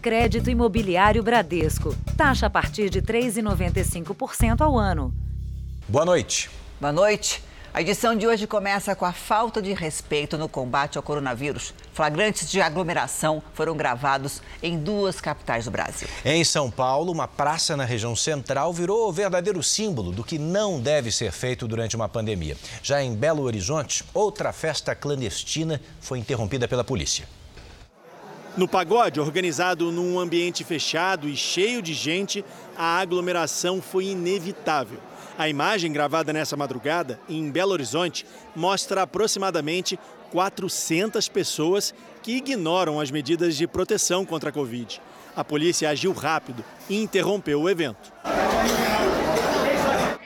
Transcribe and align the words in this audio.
Crédito 0.00 0.48
Imobiliário 0.48 1.22
Bradesco. 1.22 1.94
Taxa 2.16 2.46
a 2.46 2.50
partir 2.50 2.88
de 2.88 3.02
3,95% 3.02 4.62
ao 4.62 4.78
ano. 4.78 5.12
Boa 5.86 6.06
noite. 6.06 6.48
Boa 6.80 6.92
noite. 6.92 7.42
A 7.72 7.82
edição 7.82 8.16
de 8.16 8.26
hoje 8.26 8.46
começa 8.46 8.96
com 8.96 9.04
a 9.04 9.12
falta 9.12 9.60
de 9.60 9.72
respeito 9.74 10.38
no 10.38 10.48
combate 10.48 10.96
ao 10.96 11.02
coronavírus. 11.02 11.74
Flagrantes 11.92 12.50
de 12.50 12.60
aglomeração 12.60 13.42
foram 13.52 13.76
gravados 13.76 14.40
em 14.62 14.78
duas 14.78 15.20
capitais 15.20 15.66
do 15.66 15.70
Brasil. 15.70 16.08
Em 16.24 16.42
São 16.42 16.70
Paulo, 16.70 17.12
uma 17.12 17.28
praça 17.28 17.76
na 17.76 17.84
região 17.84 18.16
central 18.16 18.72
virou 18.72 19.08
o 19.08 19.12
verdadeiro 19.12 19.62
símbolo 19.62 20.10
do 20.10 20.24
que 20.24 20.38
não 20.38 20.80
deve 20.80 21.12
ser 21.12 21.30
feito 21.30 21.68
durante 21.68 21.94
uma 21.94 22.08
pandemia. 22.08 22.56
Já 22.82 23.02
em 23.02 23.14
Belo 23.14 23.42
Horizonte, 23.42 24.02
outra 24.14 24.52
festa 24.52 24.94
clandestina 24.94 25.80
foi 26.00 26.18
interrompida 26.18 26.66
pela 26.66 26.82
polícia. 26.82 27.28
No 28.56 28.66
pagode, 28.66 29.20
organizado 29.20 29.92
num 29.92 30.18
ambiente 30.18 30.64
fechado 30.64 31.28
e 31.28 31.36
cheio 31.36 31.80
de 31.80 31.94
gente, 31.94 32.44
a 32.76 32.98
aglomeração 32.98 33.80
foi 33.80 34.06
inevitável. 34.06 34.98
A 35.38 35.48
imagem 35.48 35.92
gravada 35.92 36.32
nessa 36.32 36.56
madrugada, 36.56 37.20
em 37.28 37.48
Belo 37.50 37.72
Horizonte, 37.72 38.26
mostra 38.54 39.02
aproximadamente 39.02 39.98
400 40.32 41.28
pessoas 41.28 41.94
que 42.22 42.32
ignoram 42.32 43.00
as 43.00 43.10
medidas 43.10 43.56
de 43.56 43.66
proteção 43.66 44.26
contra 44.26 44.50
a 44.50 44.52
Covid. 44.52 45.00
A 45.34 45.44
polícia 45.44 45.88
agiu 45.88 46.12
rápido 46.12 46.64
e 46.88 47.00
interrompeu 47.00 47.62
o 47.62 47.70
evento. 47.70 48.12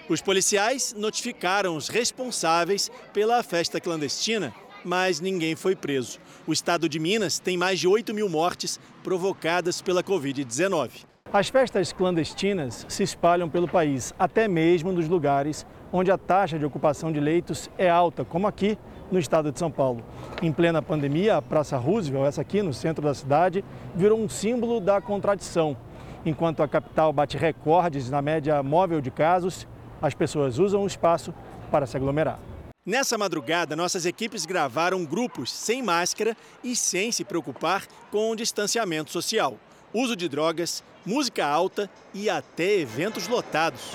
Os 0.09 0.21
policiais 0.21 0.95
notificaram 0.97 1.77
os 1.77 1.89
responsáveis 1.89 2.91
pela 3.13 3.43
festa 3.43 3.81
clandestina, 3.81 4.53
mas 4.85 5.21
ninguém 5.21 5.55
foi 5.55 5.75
preso. 5.77 6.19
O 6.47 6.53
estado 6.53 6.91
de 6.91 6.99
Minas 6.99 7.39
tem 7.39 7.57
mais 7.57 7.81
de 7.81 7.89
8 7.89 8.13
mil 8.13 8.29
mortes 8.29 8.79
provocadas 9.03 9.81
pela 9.81 10.05
Covid-19. 10.05 11.07
As 11.33 11.49
festas 11.49 11.91
clandestinas 11.91 12.85
se 12.87 13.03
espalham 13.03 13.49
pelo 13.49 13.67
país, 13.67 14.13
até 14.19 14.47
mesmo 14.47 14.93
nos 14.93 15.09
lugares 15.09 15.65
onde 15.91 16.11
a 16.11 16.19
taxa 16.19 16.59
de 16.59 16.65
ocupação 16.67 17.11
de 17.11 17.19
leitos 17.19 17.71
é 17.79 17.89
alta, 17.89 18.27
como 18.27 18.47
aqui 18.47 18.77
no 19.11 19.19
estado 19.19 19.51
de 19.51 19.59
São 19.59 19.71
Paulo. 19.71 20.05
Em 20.43 20.53
plena 20.53 20.83
pandemia, 20.83 21.39
a 21.39 21.43
Praça 21.43 21.79
Roosevelt, 21.79 22.27
essa 22.27 22.43
aqui 22.43 22.61
no 22.61 22.75
centro 22.75 23.03
da 23.03 23.15
cidade, 23.15 23.65
virou 23.95 24.21
um 24.21 24.29
símbolo 24.29 24.81
da 24.81 25.01
contradição. 25.01 25.75
Enquanto 26.27 26.63
a 26.63 26.69
capital 26.69 27.11
bate 27.11 27.39
recordes 27.39 28.11
na 28.11 28.21
média 28.21 28.63
móvel 28.63 29.01
de 29.01 29.11
casos, 29.11 29.67
as 30.03 30.13
pessoas 30.13 30.59
usam 30.59 30.83
o 30.83 30.87
espaço 30.87 31.33
para 31.71 31.87
se 31.87 31.97
aglomerar. 31.97 32.39
Nessa 32.87 33.17
madrugada, 33.17 33.75
nossas 33.75 34.05
equipes 34.05 34.45
gravaram 34.45 35.05
grupos 35.05 35.51
sem 35.51 35.83
máscara 35.83 36.37
e 36.63 36.77
sem 36.77 37.11
se 37.11 37.25
preocupar 37.25 37.87
com 38.11 38.31
o 38.31 38.37
distanciamento 38.37 39.11
social 39.11 39.59
uso 39.95 40.17
de 40.17 40.29
drogas, 40.29 40.83
música 41.07 41.47
alta 41.47 41.89
e 42.13 42.29
até 42.29 42.81
eventos 42.81 43.29
lotados. 43.29 43.93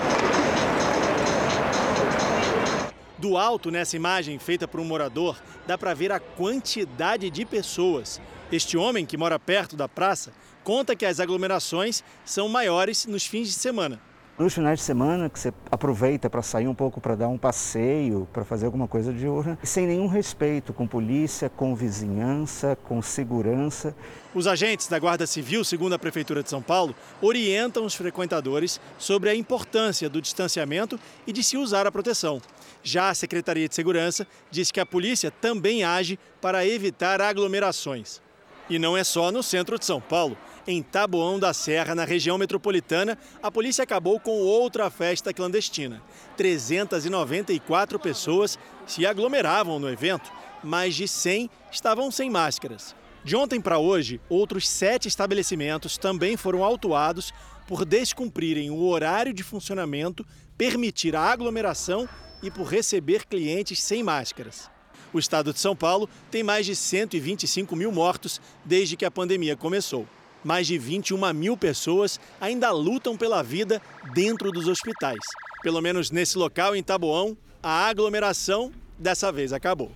Do 3.17 3.38
alto, 3.38 3.70
nessa 3.70 3.98
imagem 3.98 4.40
feita 4.40 4.66
por 4.66 4.80
um 4.80 4.86
morador, 4.86 5.38
dá 5.67 5.78
para 5.78 5.94
ver 5.94 6.10
a 6.10 6.22
quantidade 6.22 7.30
de 7.30 7.45
pessoas. 7.45 8.22
Este 8.50 8.78
homem, 8.78 9.06
que 9.06 9.17
mora 9.17 9.38
perto 9.38 9.76
da 9.76 9.90
praça, 9.90 10.32
conta 10.64 10.95
que 10.95 11.06
as 11.06 11.20
aglomerações 11.20 12.02
são 12.23 12.48
maiores 12.48 13.06
nos 13.06 13.26
fins 13.26 13.50
de 13.50 13.54
semana. 13.56 14.00
Nos 14.40 14.54
finais 14.54 14.80
de 14.80 14.86
semana, 14.86 15.30
que 15.30 15.38
você 15.38 15.54
aproveita 15.70 16.30
para 16.30 16.42
sair 16.42 16.66
um 16.66 16.73
pouco, 16.73 17.02
para 17.02 17.14
dar 17.14 17.28
um 17.28 17.38
passeio, 17.38 18.26
para 18.32 18.45
fazer 18.45 18.68
alguma 18.68 18.88
coisa 18.88 19.12
de 19.12 19.28
urna, 19.28 19.59
sem 19.62 19.86
nenhum 19.86 20.08
respeito 20.08 20.72
com 20.72 20.88
polícia, 20.88 21.50
com 21.50 21.76
vizinhança, 21.76 22.78
com 22.86 23.02
segurança. 23.02 23.94
Os 24.34 24.48
agentes 24.48 24.88
da 24.88 24.98
Guarda 24.98 25.28
Civil, 25.28 25.66
segundo 25.66 25.92
a 25.92 26.00
Prefeitura 26.00 26.42
de 26.42 26.50
São 26.50 26.62
Paulo, 26.62 26.95
orientam 27.22 27.84
os 27.84 27.95
frequentadores 27.95 28.80
sobre 28.98 29.30
a 29.30 29.36
importância 29.36 30.10
do 30.10 30.22
distanciamento 30.22 30.98
e 31.28 31.34
de 31.34 31.44
se 31.44 31.58
usar 31.58 31.86
a 31.86 31.92
proteção. 31.92 32.42
Já 32.82 33.10
a 33.10 33.16
Secretaria 33.16 33.67
de 33.67 33.76
Segurança 33.76 34.26
diz 34.50 34.71
que 34.71 34.80
a 34.80 34.86
polícia 34.86 35.30
também 35.30 35.83
age 35.83 36.17
para 36.39 36.66
evitar 36.66 37.20
aglomerações. 37.20 38.21
E 38.70 38.77
não 38.80 38.95
é 38.95 39.04
só 39.04 39.32
no 39.32 39.42
centro 39.42 39.80
de 39.80 39.86
São 39.86 40.00
Paulo. 40.00 40.38
Em 40.72 40.84
Taboão 40.84 41.40
da 41.40 41.52
Serra, 41.52 41.96
na 41.96 42.06
região 42.06 42.38
metropolitana, 42.38 43.18
a 43.42 43.50
polícia 43.50 43.84
acabou 43.84 44.20
com 44.20 44.38
outra 44.40 44.88
festa 44.92 45.34
clandestina. 45.34 46.00
394 46.38 47.98
pessoas 47.98 48.60
se 48.86 49.04
aglomeravam 49.04 49.80
no 49.80 49.90
evento, 49.90 50.32
mais 50.64 50.94
de 50.94 51.08
100 51.08 51.50
estavam 51.72 52.12
sem 52.12 52.30
máscaras. 52.30 52.96
De 53.24 53.36
ontem 53.36 53.60
para 53.60 53.80
hoje, 53.80 54.22
outros 54.30 54.70
sete 54.70 55.08
estabelecimentos 55.08 55.98
também 55.98 56.38
foram 56.38 56.64
autuados 56.64 57.34
por 57.68 57.84
descumprirem 57.84 58.70
o 58.70 58.84
horário 58.84 59.34
de 59.34 59.42
funcionamento, 59.42 60.24
permitir 60.56 61.16
a 61.16 61.22
aglomeração 61.22 62.08
e 62.44 62.52
por 62.52 62.68
receber 62.68 63.26
clientes 63.26 63.82
sem 63.82 64.04
máscaras. 64.04 64.70
O 65.12 65.18
estado 65.18 65.52
de 65.52 65.60
São 65.60 65.76
Paulo 65.76 66.08
tem 66.30 66.44
mais 66.44 66.68
de 66.68 66.76
125 66.76 67.76
mil 67.76 67.92
mortos 67.92 68.40
desde 68.64 68.96
que 68.96 69.04
a 69.06 69.10
pandemia 69.10 69.56
começou 69.56 70.08
mais 70.44 70.67
de 70.67 70.77
21 70.77 71.33
mil 71.33 71.58
pessoas 71.58 72.20
ainda 72.39 72.72
lutam 72.72 73.17
pela 73.17 73.44
vida 73.44 73.82
dentro 74.14 74.52
dos 74.52 74.67
hospitais. 74.67 75.20
Pelo 75.61 75.82
menos 75.82 76.11
nesse 76.11 76.38
local, 76.38 76.76
em 76.76 76.83
Taboão, 76.83 77.38
a 77.61 77.88
aglomeração 77.88 78.72
dessa 78.98 79.32
vez 79.32 79.52
acabou. 79.54 79.92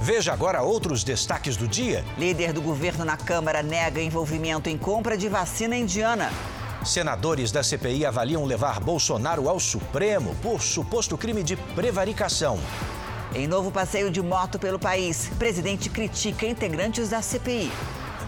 Veja 0.00 0.32
agora 0.32 0.62
outros 0.62 1.04
destaques 1.04 1.56
do 1.56 1.68
dia. 1.68 2.04
Líder 2.18 2.52
do 2.52 2.60
governo 2.60 3.04
na 3.04 3.16
Câmara 3.16 3.62
nega 3.62 4.02
envolvimento 4.02 4.68
em 4.68 4.76
compra 4.76 5.16
de 5.16 5.28
vacina 5.28 5.76
indiana. 5.76 6.28
Senadores 6.84 7.52
da 7.52 7.62
CPI 7.62 8.04
avaliam 8.04 8.44
levar 8.44 8.80
Bolsonaro 8.80 9.48
ao 9.48 9.60
Supremo 9.60 10.34
por 10.42 10.60
suposto 10.60 11.16
crime 11.16 11.44
de 11.44 11.54
prevaricação. 11.54 12.58
Em 13.34 13.46
novo 13.46 13.70
passeio 13.70 14.10
de 14.10 14.20
moto 14.20 14.58
pelo 14.58 14.78
país, 14.78 15.30
presidente 15.38 15.88
critica 15.88 16.44
integrantes 16.44 17.08
da 17.08 17.22
CPI. 17.22 17.72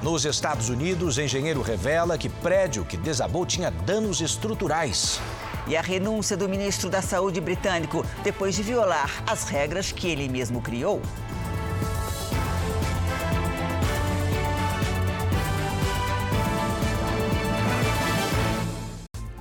Nos 0.02 0.24
Estados 0.24 0.70
Unidos, 0.70 1.18
engenheiro 1.18 1.60
revela 1.60 2.16
que 2.16 2.30
prédio 2.30 2.86
que 2.86 2.96
desabou 2.96 3.44
tinha 3.44 3.70
danos 3.70 4.22
estruturais. 4.22 5.20
E 5.66 5.76
a 5.76 5.82
renúncia 5.82 6.38
do 6.38 6.48
ministro 6.48 6.88
da 6.88 7.02
Saúde 7.02 7.38
britânico 7.38 8.04
depois 8.22 8.54
de 8.54 8.62
violar 8.62 9.10
as 9.26 9.44
regras 9.44 9.92
que 9.92 10.08
ele 10.08 10.26
mesmo 10.26 10.62
criou. 10.62 11.02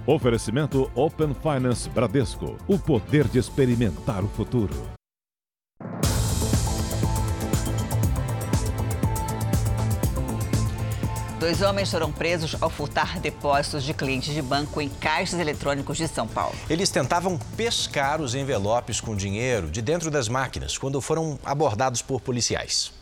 Oferecimento 0.06 0.92
Open 0.94 1.34
Finance 1.34 1.90
Bradesco. 1.90 2.58
O 2.68 2.78
poder 2.78 3.30
de 3.30 3.40
experimentar 3.40 4.22
o 4.26 4.28
futuro. 4.28 5.03
Dois 11.44 11.62
homens 11.62 11.92
foram 11.92 12.10
presos 12.10 12.56
ao 12.62 12.70
furtar 12.70 13.20
depósitos 13.20 13.84
de 13.84 13.94
clientes 13.94 14.34
de 14.34 14.42
banco 14.42 14.80
em 14.80 14.88
caixas 14.88 15.38
eletrônicos 15.38 15.98
de 15.98 16.08
São 16.08 16.26
Paulo. 16.26 16.56
Eles 16.70 16.90
tentavam 16.90 17.38
pescar 17.58 18.22
os 18.22 18.34
envelopes 18.34 19.02
com 19.02 19.14
dinheiro 19.14 19.70
de 19.70 19.82
dentro 19.82 20.10
das 20.10 20.30
máquinas 20.30 20.78
quando 20.78 21.02
foram 21.02 21.38
abordados 21.44 22.02
por 22.02 22.22
policiais. 22.22 22.94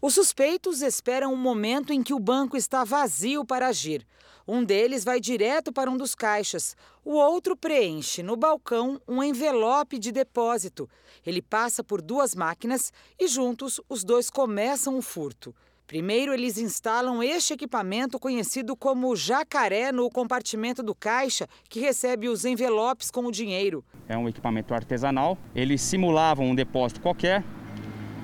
Os 0.00 0.14
suspeitos 0.14 0.80
esperam 0.80 1.32
um 1.32 1.36
momento 1.36 1.92
em 1.92 2.04
que 2.04 2.14
o 2.14 2.20
banco 2.20 2.56
está 2.56 2.84
vazio 2.84 3.44
para 3.44 3.66
agir. 3.66 4.06
Um 4.46 4.62
deles 4.62 5.02
vai 5.02 5.18
direto 5.18 5.72
para 5.72 5.90
um 5.90 5.96
dos 5.96 6.14
caixas. 6.14 6.76
O 7.04 7.14
outro 7.14 7.56
preenche 7.56 8.22
no 8.22 8.36
balcão 8.36 9.00
um 9.08 9.20
envelope 9.24 9.98
de 9.98 10.12
depósito. 10.12 10.88
Ele 11.26 11.42
passa 11.42 11.82
por 11.82 12.00
duas 12.00 12.32
máquinas 12.32 12.92
e 13.18 13.26
juntos 13.26 13.80
os 13.88 14.04
dois 14.04 14.30
começam 14.30 14.96
o 14.96 15.02
furto. 15.02 15.52
Primeiro, 15.86 16.32
eles 16.32 16.56
instalam 16.56 17.22
este 17.22 17.52
equipamento 17.52 18.18
conhecido 18.18 18.74
como 18.74 19.14
jacaré 19.14 19.92
no 19.92 20.08
compartimento 20.08 20.82
do 20.82 20.94
caixa 20.94 21.46
que 21.68 21.80
recebe 21.80 22.28
os 22.28 22.44
envelopes 22.44 23.10
com 23.10 23.26
o 23.26 23.32
dinheiro. 23.32 23.84
É 24.08 24.16
um 24.16 24.28
equipamento 24.28 24.72
artesanal. 24.72 25.36
Eles 25.54 25.82
simulavam 25.82 26.46
um 26.46 26.54
depósito 26.54 27.00
qualquer. 27.00 27.44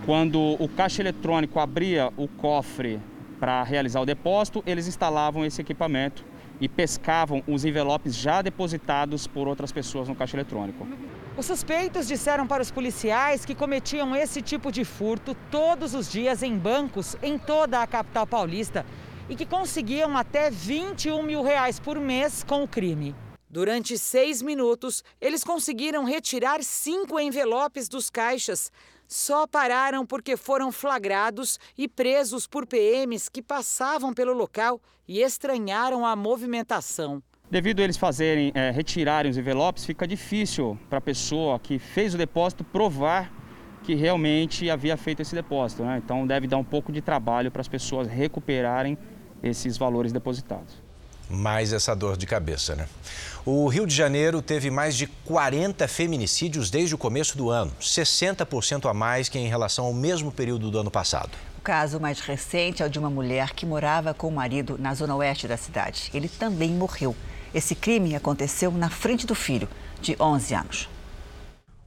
Quando 0.07 0.57
o 0.59 0.69
caixa 0.69 1.03
eletrônico 1.03 1.59
abria 1.59 2.11
o 2.17 2.27
cofre 2.27 3.01
para 3.39 3.63
realizar 3.63 4.01
o 4.01 4.07
depósito, 4.07 4.63
eles 4.67 4.89
instalavam 4.89 5.45
esse 5.45 5.61
equipamento 5.61 6.25
e 6.61 6.69
pescavam 6.69 7.43
os 7.47 7.65
envelopes 7.65 8.17
já 8.17 8.41
depositados 8.41 9.27
por 9.27 9.47
outras 9.47 9.71
pessoas 9.71 10.09
no 10.09 10.15
caixa 10.15 10.37
eletrônico. 10.37 10.87
Os 11.39 11.47
suspeitos 11.47 12.09
disseram 12.09 12.49
para 12.49 12.61
os 12.61 12.69
policiais 12.73 13.45
que 13.45 13.55
cometiam 13.55 14.17
esse 14.17 14.43
tipo 14.43 14.73
de 14.73 14.85
furto 14.85 15.37
todos 15.53 15.95
os 15.95 16.11
dias 16.11 16.43
em 16.43 16.59
bancos 16.59 17.15
em 17.23 17.39
toda 17.39 17.81
a 17.81 17.87
capital 17.87 18.27
paulista 18.27 18.85
e 19.29 19.37
que 19.37 19.47
conseguiam 19.47 20.17
até 20.17 20.51
21 20.51 21.23
mil 21.23 21.41
reais 21.41 21.79
por 21.79 22.01
mês 22.01 22.43
com 22.43 22.65
o 22.65 22.67
crime. 22.67 23.15
Durante 23.49 23.97
seis 23.97 24.43
minutos, 24.43 25.05
eles 25.21 25.45
conseguiram 25.45 26.03
retirar 26.03 26.61
cinco 26.65 27.21
envelopes 27.21 27.89
dos 27.89 28.11
caixas. 28.11 28.73
só 29.07 29.47
pararam 29.47 30.05
porque 30.05 30.37
foram 30.37 30.73
flagrados 30.73 31.57
e 31.79 31.87
presos 31.87 32.49
por 32.49 32.67
PMs 32.67 33.29
que 33.29 33.41
passavam 33.41 34.13
pelo 34.13 34.33
local 34.33 34.81
e 35.07 35.23
estranharam 35.23 36.05
a 36.05 36.17
movimentação. 36.17 37.23
Devido 37.51 37.81
a 37.81 37.85
eles 37.85 37.97
fazerem, 37.97 38.53
é, 38.55 38.71
retirarem 38.71 39.31
os 39.31 39.39
envelopes, 39.39 39.87
fica 39.87 40.07
difícil 40.07 40.79
para 40.91 40.99
a 40.99 41.01
pessoa 41.01 41.59
que 41.59 41.79
fez 41.79 42.15
o 42.15 42.19
depósito 42.19 42.63
provar 42.63 43.33
que 43.85 43.95
realmente 43.95 44.69
havia 44.69 44.99
feito 44.99 45.23
esse 45.23 45.35
depósito. 45.35 45.83
Né? 45.83 45.99
Então 46.05 46.27
deve 46.27 46.47
dar 46.47 46.59
um 46.59 46.65
pouco 46.65 46.93
de 46.93 47.01
trabalho 47.01 47.51
para 47.51 47.63
as 47.63 47.69
pessoas 47.69 48.07
recuperarem 48.07 48.99
esses 49.43 49.79
valores 49.79 50.13
depositados. 50.13 50.75
Mais 51.31 51.73
essa 51.73 51.95
dor 51.95 52.19
de 52.19 52.27
cabeça, 52.27 52.75
né? 52.75 52.87
O 53.47 53.67
Rio 53.69 53.87
de 53.87 53.95
Janeiro 53.95 54.43
teve 54.43 54.71
mais 54.71 54.95
de 54.95 55.07
40 55.07 55.87
feminicídios 55.89 56.71
desde 56.71 56.95
o 56.95 56.99
começo 56.99 57.37
do 57.37 57.49
ano, 57.49 57.73
60% 57.81 58.91
a 58.91 58.95
mais 58.95 59.29
que 59.29 59.39
em 59.39 59.49
relação 59.49 59.87
ao 59.87 59.95
mesmo 59.95 60.31
período 60.31 60.71
do 60.71 60.79
ano 60.79 60.91
passado. 60.91 61.31
O 61.59 61.61
caso 61.63 61.99
mais 62.01 62.21
recente 62.21 62.83
é 62.83 62.87
o 62.87 62.91
de 62.91 62.99
uma 62.99 63.11
mulher 63.11 63.53
que 63.53 63.65
morava 63.67 64.13
com 64.13 64.29
o 64.29 64.33
marido 64.33 64.77
na 64.79 64.95
zona 64.95 65.15
oeste 65.17 65.47
da 65.49 65.57
cidade. 65.57 66.11
Ele 66.13 66.29
também 66.29 66.71
morreu. 66.71 67.15
Esse 67.59 67.75
crime 67.75 68.15
aconteceu 68.15 68.71
na 68.71 68.89
frente 68.89 69.27
do 69.27 69.35
filho, 69.35 69.69
de 70.01 70.17
11 70.21 70.55
anos. 70.55 70.89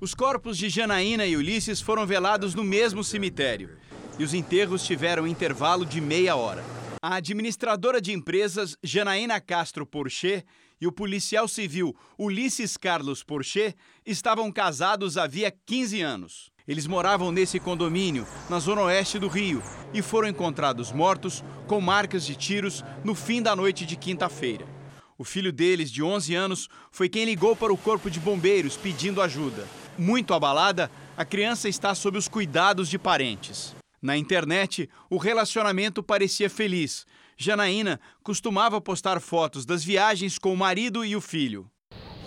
Os 0.01 0.13
corpos 0.13 0.57
de 0.57 0.67
Janaína 0.67 1.25
e 1.25 1.37
Ulisses 1.37 1.79
foram 1.79 2.05
velados 2.05 2.53
no 2.53 2.61
mesmo 2.61 3.05
cemitério 3.05 3.77
e 4.19 4.23
os 4.25 4.33
enterros 4.33 4.85
tiveram 4.85 5.25
intervalo 5.25 5.85
de 5.85 6.01
meia 6.01 6.35
hora. 6.35 6.61
A 7.01 7.15
administradora 7.15 8.01
de 8.01 8.11
empresas 8.11 8.75
Janaína 8.83 9.39
Castro 9.39 9.85
Porcher 9.85 10.43
e 10.81 10.85
o 10.87 10.91
policial 10.91 11.47
civil 11.47 11.95
Ulisses 12.19 12.75
Carlos 12.75 13.23
Porcher 13.23 13.73
estavam 14.05 14.51
casados 14.51 15.17
havia 15.17 15.55
15 15.65 16.01
anos. 16.01 16.51
Eles 16.67 16.85
moravam 16.85 17.31
nesse 17.31 17.61
condomínio, 17.61 18.27
na 18.49 18.59
zona 18.59 18.81
oeste 18.81 19.17
do 19.17 19.29
Rio, 19.29 19.63
e 19.93 20.01
foram 20.01 20.27
encontrados 20.27 20.91
mortos 20.91 21.41
com 21.65 21.79
marcas 21.79 22.25
de 22.25 22.35
tiros 22.35 22.83
no 23.05 23.15
fim 23.15 23.41
da 23.41 23.55
noite 23.55 23.85
de 23.85 23.95
quinta-feira. 23.95 24.80
O 25.21 25.23
filho 25.23 25.53
deles, 25.53 25.91
de 25.91 26.01
11 26.01 26.33
anos, 26.33 26.67
foi 26.89 27.07
quem 27.07 27.25
ligou 27.25 27.55
para 27.55 27.71
o 27.71 27.77
corpo 27.77 28.09
de 28.09 28.19
bombeiros 28.19 28.75
pedindo 28.75 29.21
ajuda. 29.21 29.67
Muito 29.95 30.33
abalada, 30.33 30.89
a 31.15 31.23
criança 31.23 31.69
está 31.69 31.93
sob 31.93 32.17
os 32.17 32.27
cuidados 32.27 32.89
de 32.89 32.97
parentes. 32.97 33.75
Na 34.01 34.17
internet, 34.17 34.89
o 35.11 35.17
relacionamento 35.17 36.01
parecia 36.01 36.49
feliz. 36.49 37.05
Janaína 37.37 37.99
costumava 38.23 38.81
postar 38.81 39.21
fotos 39.21 39.63
das 39.63 39.83
viagens 39.83 40.39
com 40.39 40.51
o 40.51 40.57
marido 40.57 41.05
e 41.05 41.15
o 41.15 41.21
filho. 41.21 41.69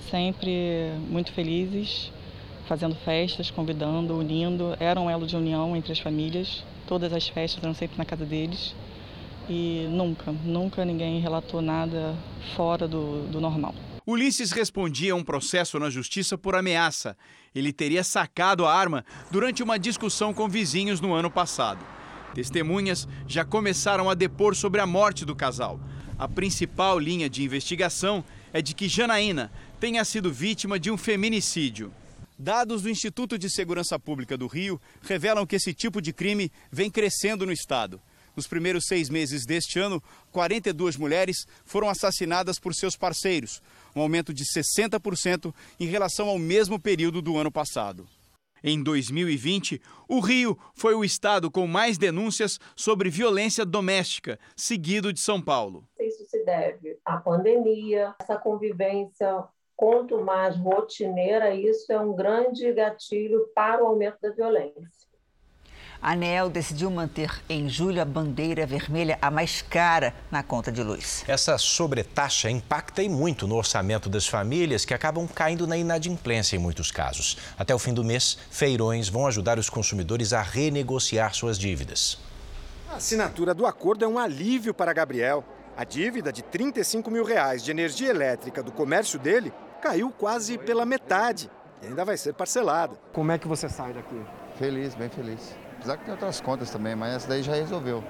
Sempre 0.09 0.93
muito 1.11 1.33
felizes, 1.33 2.13
fazendo 2.69 2.95
festas, 2.95 3.51
convidando, 3.51 4.17
unindo. 4.17 4.77
Era 4.79 5.01
um 5.01 5.11
elo 5.11 5.27
de 5.27 5.35
união 5.35 5.75
entre 5.75 5.91
as 5.91 5.99
famílias. 5.99 6.63
Todas 6.87 7.13
as 7.13 7.27
festas 7.29 7.61
eram 7.61 7.75
sempre 7.75 7.99
na 7.99 8.05
casa 8.05 8.25
deles. 8.25 8.73
E 9.49 9.87
nunca, 9.91 10.33
nunca 10.33 10.85
ninguém 10.85 11.21
relatou 11.21 11.61
nada 11.61 12.17
fora 12.57 12.89
do, 12.89 13.27
do 13.29 13.41
normal. 13.41 13.75
Ulisses 14.07 14.53
respondia 14.53 15.13
a 15.13 15.17
um 15.17 15.25
processo 15.25 15.79
na 15.79 15.89
justiça 15.89 16.37
por 16.37 16.55
ameaça. 16.55 17.17
Ele 17.55 17.73
teria 17.73 18.05
sacado 18.05 18.67
a 18.67 18.75
arma 18.75 19.05
durante 19.31 19.63
uma 19.63 19.79
discussão 19.79 20.35
com 20.35 20.49
vizinhos 20.49 21.01
no 21.01 21.15
ano 21.15 21.31
passado. 21.31 21.85
Testemunhas 22.35 23.09
já 23.27 23.45
começaram 23.45 24.11
a 24.11 24.15
depor 24.15 24.55
sobre 24.55 24.81
a 24.81 24.87
morte 24.87 25.25
do 25.25 25.35
casal. 25.35 25.81
A 26.19 26.29
principal 26.29 26.99
linha 26.99 27.31
de 27.31 27.43
investigação 27.43 28.25
é 28.53 28.61
de 28.61 28.75
que 28.75 28.89
Janaína 28.89 29.51
tenha 29.81 30.05
sido 30.05 30.33
vítima 30.33 30.79
de 30.79 30.91
um 30.91 30.97
feminicídio. 30.97 31.93
Dados 32.39 32.83
do 32.83 32.91
Instituto 32.91 33.39
de 33.39 33.49
Segurança 33.49 33.99
Pública 33.99 34.37
do 34.37 34.47
Rio 34.47 34.81
revelam 35.03 35.47
que 35.47 35.57
esse 35.57 35.73
tipo 35.73 36.03
de 36.03 36.13
crime 36.13 36.51
vem 36.71 36.91
crescendo 36.91 37.47
no 37.47 37.53
estado. 37.53 38.01
Nos 38.37 38.47
primeiros 38.47 38.87
seis 38.87 39.09
meses 39.09 39.47
deste 39.47 39.79
ano, 39.79 40.03
42 40.33 40.97
mulheres 40.97 41.47
foram 41.65 41.89
assassinadas 41.89 42.59
por 42.59 42.75
seus 42.75 42.97
parceiros, 42.97 43.63
um 43.95 44.01
aumento 44.01 44.33
de 44.33 44.45
60% 44.45 45.55
em 45.79 45.87
relação 45.87 46.29
ao 46.29 46.39
mesmo 46.39 46.79
período 46.79 47.23
do 47.23 47.37
ano 47.37 47.51
passado. 47.51 48.07
Em 48.67 48.83
2020, 48.83 49.81
o 50.09 50.21
Rio 50.21 50.59
foi 50.75 50.95
o 50.95 51.05
estado 51.05 51.51
com 51.51 51.67
mais 51.67 51.99
denúncias 51.99 52.59
sobre 52.75 53.11
violência 53.11 53.65
doméstica, 53.65 54.39
seguido 54.57 55.13
de 55.13 55.21
São 55.21 55.41
Paulo. 55.41 55.85
Isso 56.01 56.25
se 56.25 56.43
deve 56.45 56.99
à 57.05 57.19
pandemia, 57.19 58.15
essa 58.19 58.39
convivência 58.39 59.45
quanto 59.77 60.23
mais 60.23 60.57
rotineira, 60.57 61.55
isso 61.55 61.93
é 61.93 62.01
um 62.01 62.15
grande 62.15 62.73
gatilho 62.73 63.49
para 63.55 63.83
o 63.83 63.89
aumento 63.89 64.19
da 64.23 64.31
violência. 64.31 65.04
A 66.05 66.13
ANEL 66.13 66.51
decidiu 66.51 66.91
manter 66.91 67.31
em 67.49 67.67
julho 67.67 68.03
a 68.03 68.05
bandeira 68.05 68.67
vermelha 68.67 69.19
a 69.23 69.31
mais 69.31 69.63
cara 69.63 70.13
na 70.31 70.43
conta 70.43 70.71
de 70.71 70.83
luz. 70.83 71.25
Essa 71.27 71.57
sobretaxa 71.57 72.51
impacta 72.51 73.03
e 73.03 73.09
muito 73.09 73.49
no 73.49 73.57
orçamento 73.57 74.11
das 74.11 74.27
famílias 74.27 74.85
que 74.85 74.93
acabam 74.93 75.27
caindo 75.27 75.67
na 75.67 75.79
inadimplência 75.79 76.57
em 76.57 76.59
muitos 76.59 76.91
casos. 76.91 77.39
Até 77.59 77.75
o 77.75 77.79
fim 77.79 77.95
do 77.95 78.05
mês, 78.05 78.37
feirões 78.51 79.09
vão 79.09 79.27
ajudar 79.27 79.59
os 79.59 79.71
consumidores 79.71 80.35
a 80.35 80.43
renegociar 80.43 81.33
suas 81.35 81.59
dívidas. 81.59 82.19
A 82.91 82.97
assinatura 82.97 83.55
do 83.55 83.65
acordo 83.65 84.05
é 84.05 84.09
um 84.09 84.19
alívio 84.19 84.75
para 84.75 84.93
Gabriel. 84.93 85.43
A 85.75 85.85
dívida 85.85 86.31
de 86.31 86.43
35 86.43 87.11
mil 87.11 87.25
reais 87.25 87.65
de 87.65 87.71
energia 87.71 88.11
elétrica 88.11 88.63
do 88.63 88.71
comércio 88.71 89.19
dele 89.19 89.55
caiu 89.81 90.11
quase 90.11 90.59
pela 90.59 90.85
metade 90.85 91.51
e 91.83 91.87
ainda 91.87 92.05
vai 92.05 92.19
ser 92.19 92.35
parcelada. 92.35 92.95
Como 93.11 93.33
é 93.33 93.39
que 93.39 93.49
você 93.49 93.71
sai 93.71 93.95
daqui? 93.95 94.21
Feliz, 94.59 94.95
bem 94.95 95.09
feliz. 95.09 95.65
Apesar 95.85 95.99
que 95.99 96.05
tem 96.05 96.13
outras 96.13 96.41
contas 96.41 96.71
também, 96.71 96.97
mas 96.97 97.13
essa 97.13 97.29
daí 97.29 97.43
já 97.43 97.53
resolveu. 97.53 98.03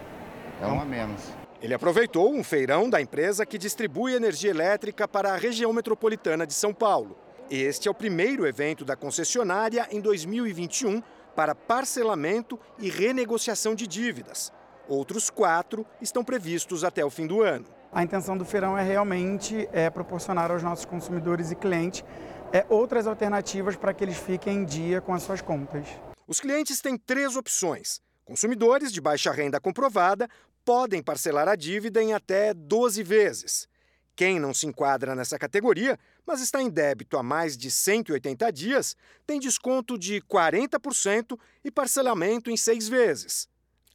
É 0.62 0.66
uma 0.66 0.82
a 0.82 0.84
menos. 0.84 1.20
Ele 1.60 1.74
aproveitou 1.74 2.32
um 2.32 2.44
feirão 2.44 2.88
da 2.88 3.00
empresa 3.00 3.44
que 3.44 3.58
distribui 3.58 4.14
energia 4.14 4.50
elétrica 4.50 5.08
para 5.08 5.32
a 5.32 5.36
região 5.36 5.72
metropolitana 5.72 6.46
de 6.46 6.54
São 6.54 6.72
Paulo. 6.72 7.18
Este 7.50 7.88
é 7.88 7.90
o 7.90 7.94
primeiro 7.94 8.46
evento 8.46 8.84
da 8.84 8.94
concessionária 8.94 9.88
em 9.90 10.00
2021 10.00 11.02
para 11.34 11.52
parcelamento 11.52 12.60
e 12.78 12.88
renegociação 12.88 13.74
de 13.74 13.88
dívidas. 13.88 14.52
Outros 14.88 15.28
quatro 15.28 15.84
estão 16.00 16.22
previstos 16.22 16.84
até 16.84 17.04
o 17.04 17.10
fim 17.10 17.26
do 17.26 17.42
ano. 17.42 17.66
A 17.92 18.04
intenção 18.04 18.38
do 18.38 18.44
feirão 18.44 18.78
é 18.78 18.84
realmente 18.84 19.68
é, 19.72 19.90
proporcionar 19.90 20.52
aos 20.52 20.62
nossos 20.62 20.84
consumidores 20.84 21.50
e 21.50 21.56
clientes 21.56 22.04
é, 22.52 22.64
outras 22.68 23.08
alternativas 23.08 23.74
para 23.74 23.92
que 23.92 24.04
eles 24.04 24.16
fiquem 24.16 24.58
em 24.58 24.64
dia 24.64 25.00
com 25.00 25.12
as 25.12 25.24
suas 25.24 25.42
contas. 25.42 25.88
Os 26.26 26.40
clientes 26.40 26.80
têm 26.80 26.96
três 26.96 27.36
opções. 27.36 28.00
Consumidores 28.24 28.90
de 28.90 29.00
baixa 29.00 29.30
renda 29.30 29.60
comprovada 29.60 30.28
podem 30.64 31.02
parcelar 31.02 31.46
a 31.48 31.54
dívida 31.54 32.02
em 32.02 32.14
até 32.14 32.54
12 32.54 33.02
vezes. 33.02 33.68
Quem 34.16 34.38
não 34.40 34.54
se 34.54 34.66
enquadra 34.66 35.14
nessa 35.14 35.38
categoria, 35.38 35.98
mas 36.24 36.40
está 36.40 36.62
em 36.62 36.70
débito 36.70 37.18
há 37.18 37.22
mais 37.22 37.56
de 37.56 37.70
180 37.70 38.50
dias, 38.52 38.96
tem 39.26 39.38
desconto 39.38 39.98
de 39.98 40.22
40% 40.22 41.38
e 41.64 41.70
parcelamento 41.70 42.50
em 42.50 42.56
seis 42.56 42.88
vezes. 42.88 43.48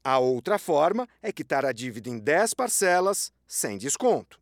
A 0.04 0.20
outra 0.20 0.60
forma 0.60 1.08
é 1.22 1.32
quitar 1.32 1.66
a 1.66 1.72
dívida 1.72 2.10
em 2.10 2.20
10 2.20 2.54
parcelas, 2.54 3.32
sem 3.48 3.78
desconto. 3.78 4.40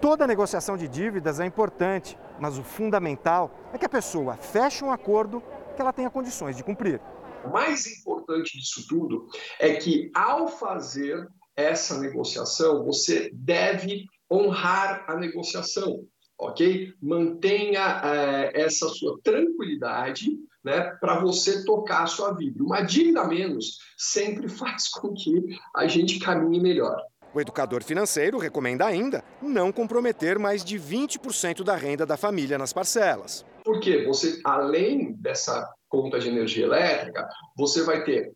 Toda 0.00 0.26
negociação 0.26 0.76
de 0.76 0.86
dívidas 0.86 1.40
é 1.40 1.46
importante, 1.46 2.18
mas 2.38 2.58
o 2.58 2.62
fundamental 2.62 3.70
é 3.72 3.78
que 3.78 3.86
a 3.86 3.88
pessoa 3.88 4.36
feche 4.36 4.84
um 4.84 4.92
acordo 4.92 5.42
que 5.74 5.80
ela 5.80 5.92
tenha 5.92 6.10
condições 6.10 6.56
de 6.56 6.62
cumprir. 6.62 7.00
O 7.44 7.50
mais 7.50 7.86
importante 7.86 8.58
disso 8.58 8.86
tudo 8.88 9.28
é 9.58 9.74
que, 9.74 10.10
ao 10.14 10.48
fazer 10.48 11.26
essa 11.56 11.98
negociação, 11.98 12.84
você 12.84 13.30
deve 13.32 14.06
honrar 14.30 15.04
a 15.08 15.16
negociação, 15.16 16.04
ok? 16.38 16.92
Mantenha 17.00 18.00
é, 18.04 18.62
essa 18.62 18.88
sua 18.88 19.18
tranquilidade 19.22 20.30
né, 20.64 20.80
para 21.00 21.20
você 21.20 21.64
tocar 21.64 22.04
a 22.04 22.06
sua 22.06 22.32
vida. 22.32 22.62
Uma 22.62 22.80
dívida 22.80 23.20
a 23.20 23.28
menos 23.28 23.78
sempre 23.96 24.48
faz 24.48 24.88
com 24.88 25.12
que 25.12 25.58
a 25.76 25.86
gente 25.86 26.18
caminhe 26.18 26.60
melhor. 26.60 26.96
O 27.34 27.40
educador 27.40 27.82
financeiro 27.82 28.38
recomenda 28.38 28.86
ainda 28.86 29.22
não 29.42 29.72
comprometer 29.72 30.38
mais 30.38 30.64
de 30.64 30.78
20% 30.78 31.64
da 31.64 31.74
renda 31.74 32.06
da 32.06 32.16
família 32.16 32.56
nas 32.56 32.72
parcelas. 32.72 33.44
Porque 33.64 34.04
você, 34.04 34.40
além 34.44 35.14
dessa 35.14 35.68
conta 35.94 36.18
de 36.18 36.28
energia 36.28 36.64
elétrica, 36.64 37.28
você 37.56 37.82
vai 37.82 38.02
ter 38.02 38.32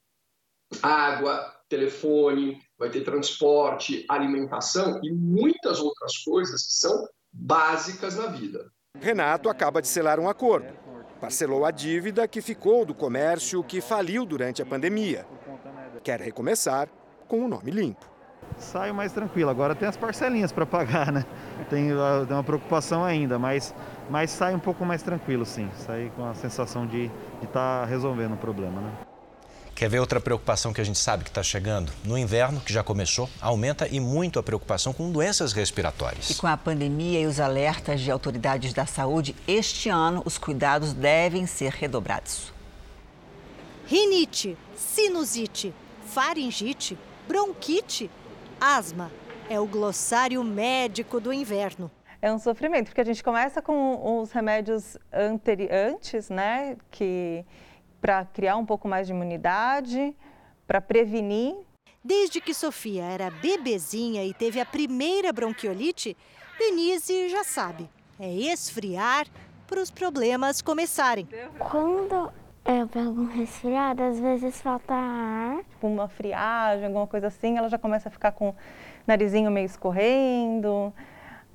água, 0.82 1.52
telefone, 1.68 2.60
vai 2.78 2.90
ter 2.90 3.02
transporte, 3.02 4.04
alimentação 4.08 5.00
e 5.02 5.12
muitas 5.12 5.80
outras 5.80 6.18
coisas 6.18 6.62
que 6.62 6.72
são 6.72 7.06
básicas 7.32 8.16
na 8.16 8.26
vida. 8.26 8.70
Renato 9.00 9.48
acaba 9.48 9.82
de 9.82 9.88
selar 9.88 10.20
um 10.20 10.28
acordo. 10.28 10.72
Parcelou 11.20 11.64
a 11.64 11.70
dívida 11.70 12.28
que 12.28 12.40
ficou 12.40 12.84
do 12.84 12.94
comércio 12.94 13.62
que 13.64 13.80
faliu 13.80 14.24
durante 14.24 14.62
a 14.62 14.66
pandemia. 14.66 15.26
Quer 16.04 16.20
recomeçar 16.20 16.88
com 17.26 17.44
o 17.44 17.48
nome 17.48 17.70
limpo. 17.72 18.06
Saio 18.56 18.94
mais 18.94 19.12
tranquilo. 19.12 19.50
Agora 19.50 19.74
tem 19.74 19.88
as 19.88 19.96
parcelinhas 19.96 20.52
para 20.52 20.64
pagar, 20.64 21.12
né? 21.12 21.24
Tem, 21.68 21.90
ah, 21.92 22.24
tem 22.26 22.36
uma 22.36 22.44
preocupação 22.44 23.04
ainda, 23.04 23.38
mas, 23.38 23.74
mas 24.10 24.30
sai 24.30 24.54
um 24.54 24.58
pouco 24.58 24.84
mais 24.84 25.02
tranquilo, 25.02 25.44
sim. 25.44 25.70
Sai 25.86 26.10
com 26.16 26.24
a 26.24 26.34
sensação 26.34 26.86
de 26.86 27.10
estar 27.42 27.80
tá 27.80 27.84
resolvendo 27.84 28.34
o 28.34 28.36
problema, 28.36 28.80
né? 28.80 28.92
Quer 29.78 29.88
ver 29.88 30.00
outra 30.00 30.20
preocupação 30.20 30.72
que 30.72 30.80
a 30.80 30.84
gente 30.84 30.98
sabe 30.98 31.22
que 31.22 31.30
está 31.30 31.40
chegando? 31.40 31.92
No 32.04 32.18
inverno, 32.18 32.60
que 32.60 32.72
já 32.72 32.82
começou, 32.82 33.30
aumenta 33.40 33.86
e 33.86 34.00
muito 34.00 34.40
a 34.40 34.42
preocupação 34.42 34.92
com 34.92 35.12
doenças 35.12 35.52
respiratórias. 35.52 36.30
E 36.30 36.34
com 36.34 36.48
a 36.48 36.56
pandemia 36.56 37.20
e 37.20 37.26
os 37.26 37.38
alertas 37.38 38.00
de 38.00 38.10
autoridades 38.10 38.72
da 38.72 38.86
saúde, 38.86 39.36
este 39.46 39.88
ano 39.88 40.20
os 40.24 40.36
cuidados 40.36 40.92
devem 40.92 41.46
ser 41.46 41.70
redobrados. 41.70 42.52
Rinite, 43.86 44.58
sinusite, 44.76 45.72
faringite, 46.06 46.98
bronquite, 47.28 48.10
asma. 48.60 49.12
É 49.48 49.60
o 49.60 49.66
glossário 49.66 50.42
médico 50.42 51.20
do 51.20 51.32
inverno. 51.32 51.88
É 52.20 52.32
um 52.32 52.38
sofrimento, 52.38 52.86
porque 52.86 53.00
a 53.00 53.04
gente 53.04 53.22
começa 53.22 53.62
com 53.62 54.20
os 54.20 54.32
remédios 54.32 54.96
antes, 55.12 56.28
né, 56.28 56.76
que 56.90 57.44
para 58.00 58.24
criar 58.24 58.56
um 58.56 58.66
pouco 58.66 58.88
mais 58.88 59.06
de 59.06 59.12
imunidade, 59.12 60.16
para 60.66 60.80
prevenir. 60.80 61.56
Desde 62.02 62.40
que 62.40 62.54
Sofia 62.54 63.04
era 63.04 63.30
bebezinha 63.30 64.24
e 64.24 64.34
teve 64.34 64.60
a 64.60 64.66
primeira 64.66 65.32
bronquiolite, 65.32 66.16
Denise 66.58 67.28
já 67.28 67.44
sabe. 67.44 67.88
É 68.18 68.28
esfriar 68.28 69.26
para 69.66 69.80
os 69.80 69.90
problemas 69.90 70.60
começarem. 70.60 71.28
Quando 71.58 72.32
eu 72.64 72.88
pego 72.88 73.20
um 73.20 73.26
resfriado, 73.26 74.02
às 74.02 74.18
vezes 74.18 74.60
falta 74.60 74.94
ar. 74.94 75.58
Tipo 75.70 75.86
uma 75.86 76.08
friagem, 76.08 76.86
alguma 76.86 77.06
coisa 77.06 77.28
assim, 77.28 77.56
ela 77.56 77.68
já 77.68 77.78
começa 77.78 78.08
a 78.08 78.12
ficar 78.12 78.32
com 78.32 78.50
o 78.50 78.56
narizinho 79.06 79.50
meio 79.52 79.66
escorrendo 79.66 80.92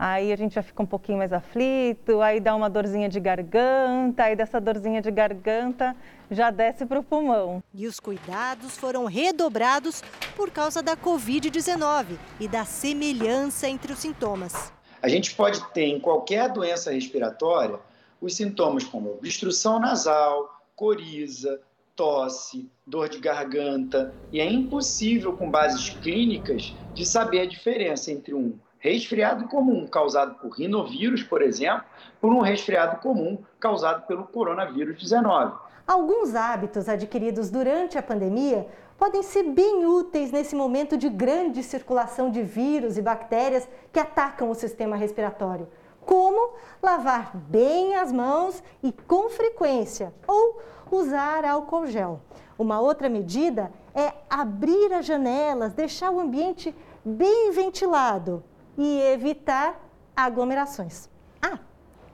aí 0.03 0.33
a 0.33 0.35
gente 0.35 0.55
já 0.55 0.61
fica 0.61 0.83
um 0.83 0.85
pouquinho 0.85 1.17
mais 1.17 1.31
aflito, 1.31 2.19
aí 2.19 2.41
dá 2.41 2.53
uma 2.53 2.69
dorzinha 2.69 3.07
de 3.07 3.21
garganta, 3.21 4.25
aí 4.25 4.35
dessa 4.35 4.59
dorzinha 4.59 5.01
de 5.01 5.09
garganta 5.09 5.95
já 6.29 6.51
desce 6.51 6.85
para 6.85 6.99
o 6.99 7.03
pulmão. 7.03 7.63
E 7.73 7.87
os 7.87 8.01
cuidados 8.01 8.75
foram 8.75 9.05
redobrados 9.05 10.03
por 10.35 10.51
causa 10.51 10.81
da 10.81 10.97
Covid-19 10.97 12.17
e 12.37 12.49
da 12.49 12.65
semelhança 12.65 13.69
entre 13.69 13.93
os 13.93 13.99
sintomas. 13.99 14.73
A 15.01 15.07
gente 15.07 15.33
pode 15.35 15.63
ter 15.71 15.85
em 15.85 16.01
qualquer 16.01 16.49
doença 16.49 16.91
respiratória 16.91 17.79
os 18.19 18.35
sintomas 18.35 18.83
como 18.83 19.09
obstrução 19.09 19.79
nasal, 19.79 20.61
coriza, 20.75 21.61
tosse, 21.95 22.69
dor 22.85 23.07
de 23.07 23.19
garganta, 23.19 24.13
e 24.33 24.41
é 24.41 24.51
impossível, 24.51 25.31
com 25.37 25.49
bases 25.49 25.91
clínicas, 25.91 26.73
de 26.93 27.05
saber 27.05 27.39
a 27.39 27.45
diferença 27.45 28.11
entre 28.11 28.33
um 28.33 28.53
resfriado 28.83 29.47
comum 29.47 29.87
causado 29.87 30.35
por 30.35 30.49
rinovírus, 30.49 31.23
por 31.23 31.41
exemplo, 31.41 31.85
por 32.19 32.33
um 32.33 32.41
resfriado 32.41 32.99
comum 32.99 33.41
causado 33.57 34.05
pelo 34.05 34.25
coronavírus 34.25 35.01
19. 35.01 35.55
Alguns 35.87 36.35
hábitos 36.35 36.89
adquiridos 36.89 37.49
durante 37.49 37.97
a 37.97 38.03
pandemia 38.03 38.67
podem 38.97 39.23
ser 39.23 39.43
bem 39.43 39.85
úteis 39.85 40.33
nesse 40.33 40.53
momento 40.53 40.97
de 40.97 41.07
grande 41.07 41.63
circulação 41.63 42.29
de 42.29 42.43
vírus 42.43 42.97
e 42.97 43.01
bactérias 43.01 43.67
que 43.91 43.99
atacam 44.01 44.51
o 44.51 44.55
sistema 44.55 44.97
respiratório, 44.97 45.69
como 46.05 46.53
lavar 46.81 47.37
bem 47.37 47.95
as 47.95 48.11
mãos 48.11 48.61
e 48.83 48.91
com 48.91 49.29
frequência, 49.29 50.13
ou 50.27 50.61
usar 50.91 51.45
álcool 51.45 51.87
gel. 51.87 52.19
Uma 52.59 52.81
outra 52.81 53.07
medida 53.07 53.71
é 53.95 54.11
abrir 54.29 54.91
as 54.91 55.05
janelas, 55.05 55.71
deixar 55.71 56.11
o 56.11 56.19
ambiente 56.19 56.75
bem 57.05 57.49
ventilado 57.51 58.43
e 58.77 59.01
evitar 59.01 59.79
aglomerações. 60.15 61.09
Ah, 61.41 61.59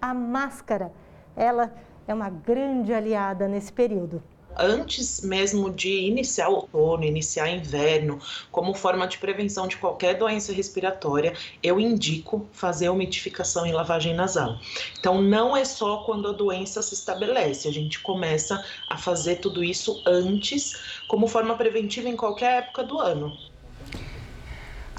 a 0.01 0.13
máscara, 0.13 0.91
ela 1.35 1.73
é 2.07 2.13
uma 2.13 2.29
grande 2.29 2.93
aliada 2.93 3.47
nesse 3.47 3.71
período. 3.71 4.21
Antes 4.57 5.21
mesmo 5.21 5.71
de 5.71 5.89
iniciar 5.89 6.49
outono, 6.49 7.03
iniciar 7.03 7.49
inverno, 7.49 8.19
como 8.51 8.73
forma 8.73 9.07
de 9.07 9.17
prevenção 9.17 9.67
de 9.67 9.77
qualquer 9.77 10.17
doença 10.17 10.51
respiratória, 10.51 11.33
eu 11.61 11.79
indico 11.79 12.45
fazer 12.51 12.89
umidificação 12.89 13.65
e 13.65 13.71
lavagem 13.71 14.13
nasal. 14.13 14.57
Então, 14.99 15.21
não 15.21 15.55
é 15.55 15.63
só 15.63 15.97
quando 15.97 16.27
a 16.27 16.33
doença 16.33 16.81
se 16.81 16.93
estabelece, 16.93 17.67
a 17.67 17.71
gente 17.71 17.99
começa 18.01 18.61
a 18.89 18.97
fazer 18.97 19.35
tudo 19.35 19.63
isso 19.63 20.01
antes, 20.05 20.73
como 21.07 21.27
forma 21.27 21.55
preventiva 21.55 22.09
em 22.09 22.15
qualquer 22.15 22.63
época 22.63 22.83
do 22.83 22.99
ano. 22.99 23.37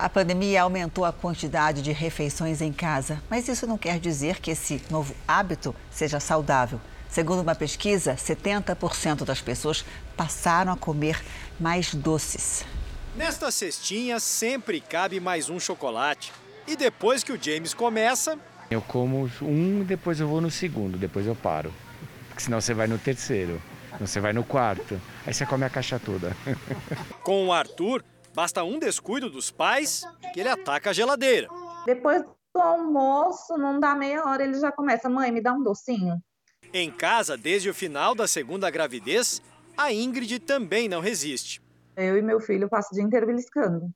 A 0.00 0.08
pandemia 0.08 0.62
aumentou 0.62 1.04
a 1.04 1.12
quantidade 1.12 1.82
de 1.82 1.92
refeições 1.92 2.62
em 2.62 2.72
casa, 2.72 3.22
mas 3.28 3.46
isso 3.48 3.66
não 3.66 3.76
quer 3.76 4.00
dizer 4.00 4.40
que 4.40 4.50
esse 4.50 4.80
novo 4.88 5.14
hábito 5.28 5.76
seja 5.90 6.18
saudável. 6.18 6.80
Segundo 7.06 7.42
uma 7.42 7.54
pesquisa, 7.54 8.14
70% 8.14 9.26
das 9.26 9.42
pessoas 9.42 9.84
passaram 10.16 10.72
a 10.72 10.76
comer 10.76 11.22
mais 11.60 11.94
doces. 11.94 12.64
Nesta 13.14 13.50
cestinha 13.50 14.18
sempre 14.18 14.80
cabe 14.80 15.20
mais 15.20 15.50
um 15.50 15.60
chocolate. 15.60 16.32
E 16.66 16.76
depois 16.76 17.22
que 17.22 17.32
o 17.32 17.38
James 17.38 17.74
começa. 17.74 18.38
Eu 18.70 18.80
como 18.80 19.30
um, 19.42 19.84
depois 19.84 20.18
eu 20.18 20.26
vou 20.26 20.40
no 20.40 20.50
segundo, 20.50 20.96
depois 20.96 21.26
eu 21.26 21.36
paro. 21.36 21.74
Porque 22.28 22.42
senão 22.42 22.58
você 22.58 22.72
vai 22.72 22.86
no 22.86 22.96
terceiro, 22.96 23.60
você 24.00 24.18
vai 24.18 24.32
no 24.32 24.44
quarto, 24.44 24.98
aí 25.26 25.34
você 25.34 25.44
come 25.44 25.66
a 25.66 25.68
caixa 25.68 25.98
toda. 25.98 26.34
Com 27.22 27.48
o 27.48 27.52
Arthur, 27.52 28.02
Basta 28.34 28.62
um 28.62 28.78
descuido 28.78 29.28
dos 29.28 29.50
pais 29.50 30.04
que 30.32 30.40
ele 30.40 30.48
ataca 30.48 30.90
a 30.90 30.92
geladeira. 30.92 31.48
Depois 31.84 32.22
do 32.54 32.60
almoço, 32.60 33.56
não 33.56 33.80
dá 33.80 33.94
meia 33.94 34.24
hora, 34.24 34.44
ele 34.44 34.58
já 34.58 34.70
começa: 34.70 35.08
mãe, 35.08 35.32
me 35.32 35.40
dá 35.40 35.52
um 35.52 35.62
docinho. 35.62 36.20
Em 36.72 36.90
casa, 36.90 37.36
desde 37.36 37.68
o 37.68 37.74
final 37.74 38.14
da 38.14 38.28
segunda 38.28 38.70
gravidez, 38.70 39.42
a 39.76 39.92
Ingrid 39.92 40.38
também 40.40 40.88
não 40.88 41.00
resiste. 41.00 41.60
Eu 41.96 42.16
e 42.16 42.22
meu 42.22 42.40
filho 42.40 42.68
passam 42.68 42.90
o 42.92 42.94
dia 42.94 43.04
inteiro 43.04 43.26
beliscando. 43.26 43.90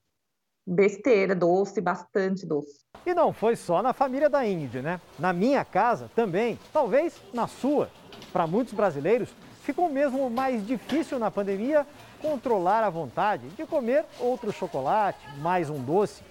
Besteira, 0.66 1.34
doce, 1.34 1.80
bastante 1.80 2.46
doce. 2.46 2.80
E 3.06 3.14
não 3.14 3.32
foi 3.32 3.54
só 3.54 3.82
na 3.82 3.92
família 3.92 4.28
da 4.28 4.46
Ingrid, 4.46 4.82
né? 4.82 5.00
Na 5.18 5.32
minha 5.32 5.64
casa 5.64 6.10
também, 6.14 6.58
talvez 6.72 7.20
na 7.32 7.46
sua. 7.46 7.90
Para 8.32 8.46
muitos 8.46 8.72
brasileiros, 8.72 9.28
ficou 9.62 9.88
mesmo 9.88 10.28
mais 10.28 10.66
difícil 10.66 11.18
na 11.18 11.30
pandemia 11.30 11.86
controlar 12.24 12.82
a 12.82 12.88
vontade 12.88 13.46
de 13.50 13.66
comer 13.66 14.02
outro 14.18 14.50
chocolate, 14.50 15.18
mais 15.40 15.68
um 15.68 15.78
doce. 15.78 16.22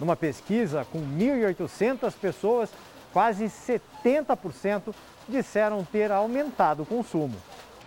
Numa 0.00 0.16
pesquisa 0.16 0.84
com 0.90 0.98
1.800 0.98 2.12
pessoas, 2.20 2.68
quase 3.12 3.44
70% 3.44 4.92
disseram 5.28 5.84
ter 5.84 6.10
aumentado 6.10 6.82
o 6.82 6.86
consumo. 6.86 7.36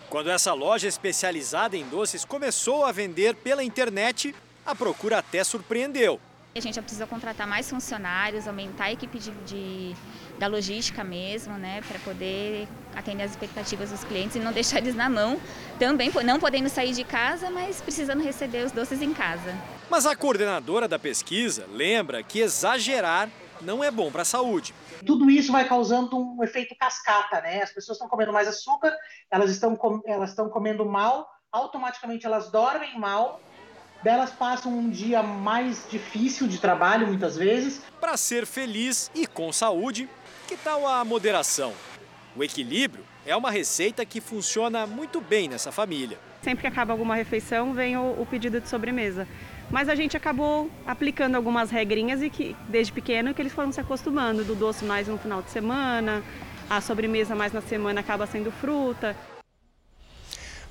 Quando 0.09 0.31
essa 0.31 0.53
loja 0.53 0.87
especializada 0.87 1.75
em 1.75 1.83
doces 1.83 2.23
começou 2.23 2.85
a 2.85 2.93
vender 2.93 3.35
pela 3.35 3.61
internet, 3.61 4.33
a 4.65 4.73
procura 4.73 5.17
até 5.17 5.43
surpreendeu. 5.43 6.17
A 6.55 6.61
gente 6.61 6.81
precisa 6.81 7.05
contratar 7.05 7.45
mais 7.45 7.69
funcionários, 7.69 8.47
aumentar 8.47 8.85
a 8.85 8.93
equipe 8.93 9.19
de, 9.19 9.31
de 9.45 9.95
da 10.39 10.47
logística 10.47 11.03
mesmo, 11.03 11.57
né, 11.57 11.81
para 11.87 11.99
poder 11.99 12.67
atender 12.95 13.23
as 13.23 13.31
expectativas 13.31 13.91
dos 13.91 14.03
clientes 14.03 14.37
e 14.37 14.39
não 14.39 14.51
deixar 14.51 14.79
eles 14.79 14.95
na 14.95 15.09
mão, 15.09 15.39
também 15.77 16.11
não 16.23 16.39
podendo 16.39 16.69
sair 16.69 16.93
de 16.93 17.03
casa, 17.03 17.49
mas 17.49 17.81
precisando 17.81 18.23
receber 18.23 18.65
os 18.65 18.71
doces 18.71 19.01
em 19.01 19.13
casa. 19.13 19.55
Mas 19.89 20.05
a 20.05 20.15
coordenadora 20.15 20.87
da 20.87 20.97
pesquisa 20.97 21.67
lembra 21.71 22.23
que 22.23 22.39
exagerar 22.39 23.29
não 23.61 23.83
é 23.83 23.91
bom 23.91 24.09
para 24.09 24.21
a 24.21 24.25
saúde. 24.25 24.73
Tudo 25.05 25.29
isso 25.29 25.51
vai 25.51 25.67
causando 25.67 26.17
um 26.17 26.43
efeito 26.43 26.75
cascata, 26.77 27.41
né? 27.41 27.61
As 27.61 27.71
pessoas 27.71 27.97
estão 27.97 28.07
comendo 28.07 28.31
mais 28.31 28.47
açúcar, 28.47 28.95
elas 29.29 29.51
estão, 29.51 29.77
elas 30.05 30.29
estão 30.29 30.49
comendo 30.49 30.85
mal, 30.85 31.27
automaticamente 31.51 32.25
elas 32.25 32.51
dormem 32.51 32.97
mal, 32.97 33.41
delas 34.03 34.31
passam 34.31 34.71
um 34.71 34.89
dia 34.89 35.21
mais 35.21 35.85
difícil 35.89 36.47
de 36.47 36.59
trabalho 36.59 37.07
muitas 37.07 37.35
vezes. 37.35 37.81
Para 37.99 38.15
ser 38.15 38.45
feliz 38.45 39.11
e 39.13 39.25
com 39.27 39.51
saúde, 39.51 40.09
que 40.49 40.57
tal 40.57 40.87
a 40.87 41.05
moderação? 41.05 41.73
O 42.35 42.43
equilíbrio 42.43 43.05
é 43.23 43.35
uma 43.35 43.51
receita 43.51 44.03
que 44.03 44.19
funciona 44.19 44.87
muito 44.87 45.21
bem 45.21 45.47
nessa 45.47 45.71
família. 45.71 46.17
Sempre 46.41 46.61
que 46.61 46.67
acaba 46.67 46.91
alguma 46.91 47.13
refeição, 47.13 47.71
vem 47.71 47.95
o, 47.95 48.19
o 48.19 48.25
pedido 48.25 48.59
de 48.59 48.67
sobremesa. 48.67 49.27
Mas 49.69 49.87
a 49.87 49.93
gente 49.93 50.17
acabou 50.17 50.67
aplicando 50.87 51.35
algumas 51.35 51.69
regrinhas 51.69 52.23
e 52.23 52.31
que, 52.31 52.55
desde 52.67 52.91
pequeno, 52.91 53.31
que 53.31 53.39
eles 53.39 53.53
foram 53.53 53.71
se 53.71 53.79
acostumando 53.79 54.43
do 54.43 54.55
doce 54.55 54.83
mais 54.83 55.07
no 55.07 55.19
final 55.19 55.43
de 55.43 55.51
semana, 55.51 56.23
a 56.67 56.81
sobremesa 56.81 57.35
mais 57.35 57.53
na 57.53 57.61
semana 57.61 57.99
acaba 57.99 58.25
sendo 58.25 58.51
fruta. 58.51 59.15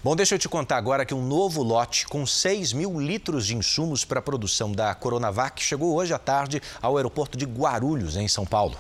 Bom, 0.02 0.16
deixa 0.16 0.34
eu 0.34 0.40
te 0.40 0.48
contar 0.48 0.76
agora 0.76 1.06
que 1.06 1.14
um 1.14 1.24
novo 1.24 1.62
lote 1.62 2.04
com 2.08 2.26
6 2.26 2.72
mil 2.72 2.98
litros 2.98 3.46
de 3.46 3.56
insumos 3.56 4.04
para 4.04 4.18
a 4.18 4.22
produção 4.22 4.72
da 4.72 4.92
Coronavac 4.92 5.62
chegou 5.62 5.94
hoje 5.94 6.12
à 6.12 6.18
tarde 6.18 6.60
ao 6.82 6.96
aeroporto 6.96 7.38
de 7.38 7.44
Guarulhos, 7.44 8.16
em 8.16 8.26
São 8.26 8.44
Paulo. 8.44 8.76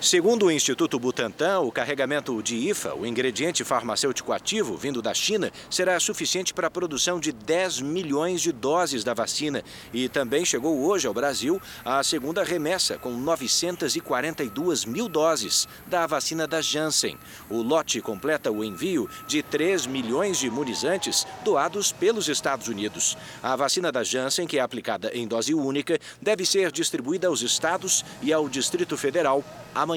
Segundo 0.00 0.46
o 0.46 0.50
Instituto 0.50 0.98
Butantan, 0.98 1.60
o 1.60 1.70
carregamento 1.70 2.42
de 2.42 2.56
IFA, 2.56 2.94
o 2.94 3.04
ingrediente 3.04 3.62
farmacêutico 3.62 4.32
ativo 4.32 4.74
vindo 4.74 5.02
da 5.02 5.12
China, 5.12 5.52
será 5.68 6.00
suficiente 6.00 6.54
para 6.54 6.68
a 6.68 6.70
produção 6.70 7.20
de 7.20 7.32
10 7.32 7.82
milhões 7.82 8.40
de 8.40 8.50
doses 8.50 9.04
da 9.04 9.12
vacina. 9.12 9.62
E 9.92 10.08
também 10.08 10.42
chegou 10.42 10.86
hoje 10.86 11.06
ao 11.06 11.12
Brasil 11.12 11.60
a 11.84 12.02
segunda 12.02 12.42
remessa, 12.42 12.96
com 12.96 13.10
942 13.10 14.86
mil 14.86 15.06
doses 15.06 15.68
da 15.86 16.06
vacina 16.06 16.46
da 16.46 16.62
Janssen. 16.62 17.18
O 17.50 17.60
lote 17.60 18.00
completa 18.00 18.50
o 18.50 18.64
envio 18.64 19.06
de 19.28 19.42
3 19.42 19.84
milhões 19.84 20.38
de 20.38 20.46
imunizantes 20.46 21.26
doados 21.44 21.92
pelos 21.92 22.26
Estados 22.26 22.68
Unidos. 22.68 23.18
A 23.42 23.54
vacina 23.54 23.92
da 23.92 24.02
Janssen, 24.02 24.46
que 24.46 24.56
é 24.56 24.62
aplicada 24.62 25.10
em 25.12 25.28
dose 25.28 25.52
única, 25.52 25.98
deve 26.22 26.46
ser 26.46 26.72
distribuída 26.72 27.28
aos 27.28 27.42
estados 27.42 28.02
e 28.22 28.32
ao 28.32 28.48
Distrito 28.48 28.96
Federal 28.96 29.44
amanhã. 29.74 29.89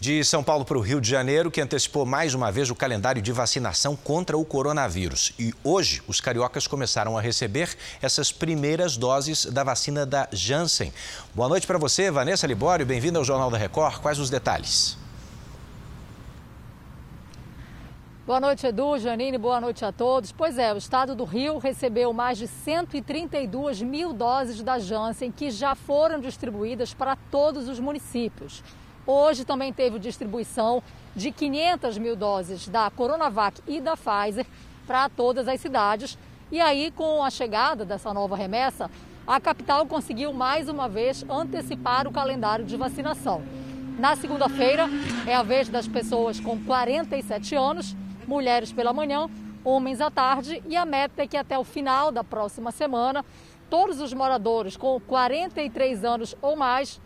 De 0.00 0.22
São 0.22 0.44
Paulo 0.44 0.64
para 0.64 0.78
o 0.78 0.80
Rio 0.80 1.00
de 1.00 1.10
Janeiro, 1.10 1.50
que 1.50 1.60
antecipou 1.60 2.06
mais 2.06 2.32
uma 2.32 2.52
vez 2.52 2.70
o 2.70 2.74
calendário 2.74 3.20
de 3.20 3.32
vacinação 3.32 3.96
contra 3.96 4.38
o 4.38 4.44
coronavírus. 4.44 5.32
E 5.38 5.52
hoje, 5.64 6.00
os 6.06 6.20
cariocas 6.20 6.68
começaram 6.68 7.18
a 7.18 7.20
receber 7.20 7.76
essas 8.00 8.30
primeiras 8.30 8.96
doses 8.96 9.44
da 9.46 9.64
vacina 9.64 10.06
da 10.06 10.28
Janssen. 10.32 10.92
Boa 11.34 11.48
noite 11.48 11.66
para 11.66 11.78
você, 11.78 12.12
Vanessa 12.12 12.46
Libório. 12.46 12.86
Bem-vinda 12.86 13.18
ao 13.18 13.24
Jornal 13.24 13.50
da 13.50 13.58
Record. 13.58 13.98
Quais 14.00 14.20
os 14.20 14.30
detalhes? 14.30 14.96
Boa 18.28 18.40
noite, 18.40 18.66
Edu, 18.66 18.98
Janine, 18.98 19.38
boa 19.38 19.58
noite 19.58 19.84
a 19.84 19.90
todos. 19.90 20.30
Pois 20.30 20.58
é, 20.58 20.72
o 20.72 20.76
estado 20.76 21.14
do 21.14 21.24
Rio 21.24 21.56
recebeu 21.56 22.12
mais 22.12 22.38
de 22.38 22.46
132 22.46 23.80
mil 23.80 24.12
doses 24.12 24.62
da 24.62 24.78
Janssen 24.78 25.32
que 25.32 25.50
já 25.50 25.74
foram 25.74 26.20
distribuídas 26.20 26.94
para 26.94 27.16
todos 27.16 27.68
os 27.68 27.80
municípios. 27.80 28.62
Hoje 29.10 29.42
também 29.42 29.72
teve 29.72 29.98
distribuição 29.98 30.82
de 31.16 31.32
500 31.32 31.96
mil 31.96 32.14
doses 32.14 32.68
da 32.68 32.90
Coronavac 32.90 33.58
e 33.66 33.80
da 33.80 33.96
Pfizer 33.96 34.44
para 34.86 35.08
todas 35.08 35.48
as 35.48 35.58
cidades. 35.62 36.18
E 36.52 36.60
aí, 36.60 36.90
com 36.90 37.24
a 37.24 37.30
chegada 37.30 37.86
dessa 37.86 38.12
nova 38.12 38.36
remessa, 38.36 38.90
a 39.26 39.40
capital 39.40 39.86
conseguiu 39.86 40.30
mais 40.34 40.68
uma 40.68 40.90
vez 40.90 41.24
antecipar 41.26 42.06
o 42.06 42.12
calendário 42.12 42.66
de 42.66 42.76
vacinação. 42.76 43.40
Na 43.98 44.14
segunda-feira 44.14 44.86
é 45.26 45.34
a 45.34 45.42
vez 45.42 45.70
das 45.70 45.88
pessoas 45.88 46.38
com 46.38 46.62
47 46.62 47.54
anos, 47.54 47.96
mulheres 48.26 48.72
pela 48.72 48.92
manhã, 48.92 49.26
homens 49.64 50.02
à 50.02 50.10
tarde, 50.10 50.62
e 50.68 50.76
a 50.76 50.84
meta 50.84 51.22
é 51.22 51.26
que 51.26 51.38
até 51.38 51.58
o 51.58 51.64
final 51.64 52.12
da 52.12 52.22
próxima 52.22 52.70
semana, 52.70 53.24
todos 53.70 54.02
os 54.02 54.12
moradores 54.12 54.76
com 54.76 55.00
43 55.00 56.04
anos 56.04 56.36
ou 56.42 56.54
mais 56.56 57.00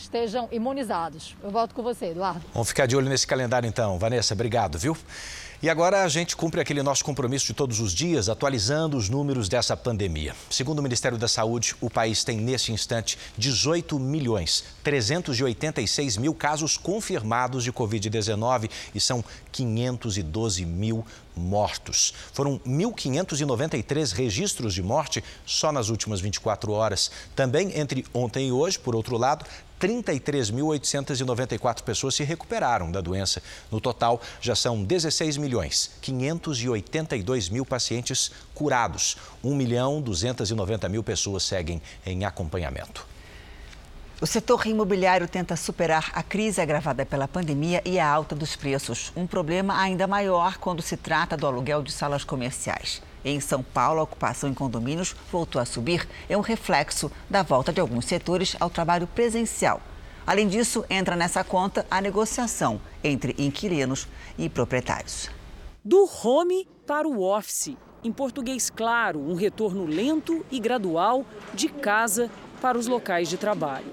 estejam 0.00 0.48
imunizados. 0.52 1.36
Eu 1.42 1.50
volto 1.50 1.74
com 1.74 1.82
você, 1.82 2.06
Eduardo. 2.06 2.42
Vamos 2.52 2.68
ficar 2.68 2.86
de 2.86 2.96
olho 2.96 3.08
nesse 3.08 3.26
calendário 3.26 3.66
então. 3.66 3.98
Vanessa, 3.98 4.34
obrigado, 4.34 4.78
viu? 4.78 4.96
E 5.62 5.70
agora 5.70 6.04
a 6.04 6.08
gente 6.08 6.36
cumpre 6.36 6.60
aquele 6.60 6.82
nosso 6.82 7.02
compromisso 7.02 7.46
de 7.46 7.54
todos 7.54 7.80
os 7.80 7.94
dias, 7.94 8.28
atualizando 8.28 8.94
os 8.94 9.08
números 9.08 9.48
dessa 9.48 9.74
pandemia. 9.74 10.36
Segundo 10.50 10.80
o 10.80 10.82
Ministério 10.82 11.16
da 11.16 11.26
Saúde, 11.26 11.74
o 11.80 11.88
país 11.88 12.22
tem 12.22 12.36
nesse 12.36 12.72
instante 12.72 13.18
18 13.38 13.98
milhões 13.98 14.64
386 14.84 16.18
mil 16.18 16.34
casos 16.34 16.76
confirmados 16.76 17.64
de 17.64 17.72
Covid-19 17.72 18.70
e 18.94 19.00
são 19.00 19.24
512 19.50 20.66
mil 20.66 21.04
mortos. 21.34 22.12
Foram 22.32 22.58
1.593 22.60 24.12
registros 24.12 24.74
de 24.74 24.82
morte 24.82 25.24
só 25.44 25.72
nas 25.72 25.88
últimas 25.88 26.20
24 26.20 26.72
horas. 26.72 27.10
Também 27.34 27.78
entre 27.78 28.04
ontem 28.12 28.48
e 28.48 28.52
hoje, 28.52 28.78
por 28.78 28.94
outro 28.94 29.16
lado, 29.16 29.44
33.894 29.80 31.82
pessoas 31.82 32.14
se 32.14 32.24
recuperaram 32.24 32.90
da 32.90 33.00
doença. 33.00 33.42
No 33.70 33.80
total, 33.80 34.20
já 34.40 34.54
são 34.54 34.82
16 34.82 35.36
milhões 35.36 35.90
582 36.00 37.48
mil 37.48 37.66
pacientes 37.66 38.30
curados. 38.54 39.16
1 39.44 39.54
milhão 39.54 40.00
290 40.00 40.88
mil 40.88 41.02
pessoas 41.02 41.42
seguem 41.42 41.82
em 42.04 42.24
acompanhamento. 42.24 43.06
O 44.18 44.26
setor 44.26 44.66
imobiliário 44.66 45.28
tenta 45.28 45.54
superar 45.56 46.10
a 46.14 46.22
crise 46.22 46.58
agravada 46.58 47.04
pela 47.04 47.28
pandemia 47.28 47.82
e 47.84 47.98
a 47.98 48.08
alta 48.08 48.34
dos 48.34 48.56
preços. 48.56 49.12
Um 49.14 49.26
problema 49.26 49.78
ainda 49.78 50.06
maior 50.06 50.56
quando 50.56 50.80
se 50.80 50.96
trata 50.96 51.36
do 51.36 51.46
aluguel 51.46 51.82
de 51.82 51.92
salas 51.92 52.24
comerciais. 52.24 53.02
Em 53.28 53.40
São 53.40 53.60
Paulo, 53.60 53.98
a 53.98 54.04
ocupação 54.04 54.48
em 54.48 54.54
condomínios 54.54 55.16
voltou 55.32 55.60
a 55.60 55.64
subir. 55.64 56.06
É 56.28 56.36
um 56.36 56.40
reflexo 56.40 57.10
da 57.28 57.42
volta 57.42 57.72
de 57.72 57.80
alguns 57.80 58.04
setores 58.04 58.54
ao 58.60 58.70
trabalho 58.70 59.08
presencial. 59.08 59.82
Além 60.24 60.46
disso, 60.46 60.84
entra 60.88 61.16
nessa 61.16 61.42
conta 61.42 61.84
a 61.90 62.00
negociação 62.00 62.80
entre 63.02 63.34
inquilinos 63.36 64.06
e 64.38 64.48
proprietários. 64.48 65.28
Do 65.84 66.08
home 66.22 66.68
para 66.86 67.08
o 67.08 67.20
office. 67.20 67.76
Em 68.04 68.12
português 68.12 68.70
claro, 68.70 69.18
um 69.18 69.34
retorno 69.34 69.86
lento 69.86 70.46
e 70.48 70.60
gradual 70.60 71.26
de 71.52 71.68
casa 71.68 72.30
para 72.62 72.78
os 72.78 72.86
locais 72.86 73.28
de 73.28 73.36
trabalho. 73.36 73.92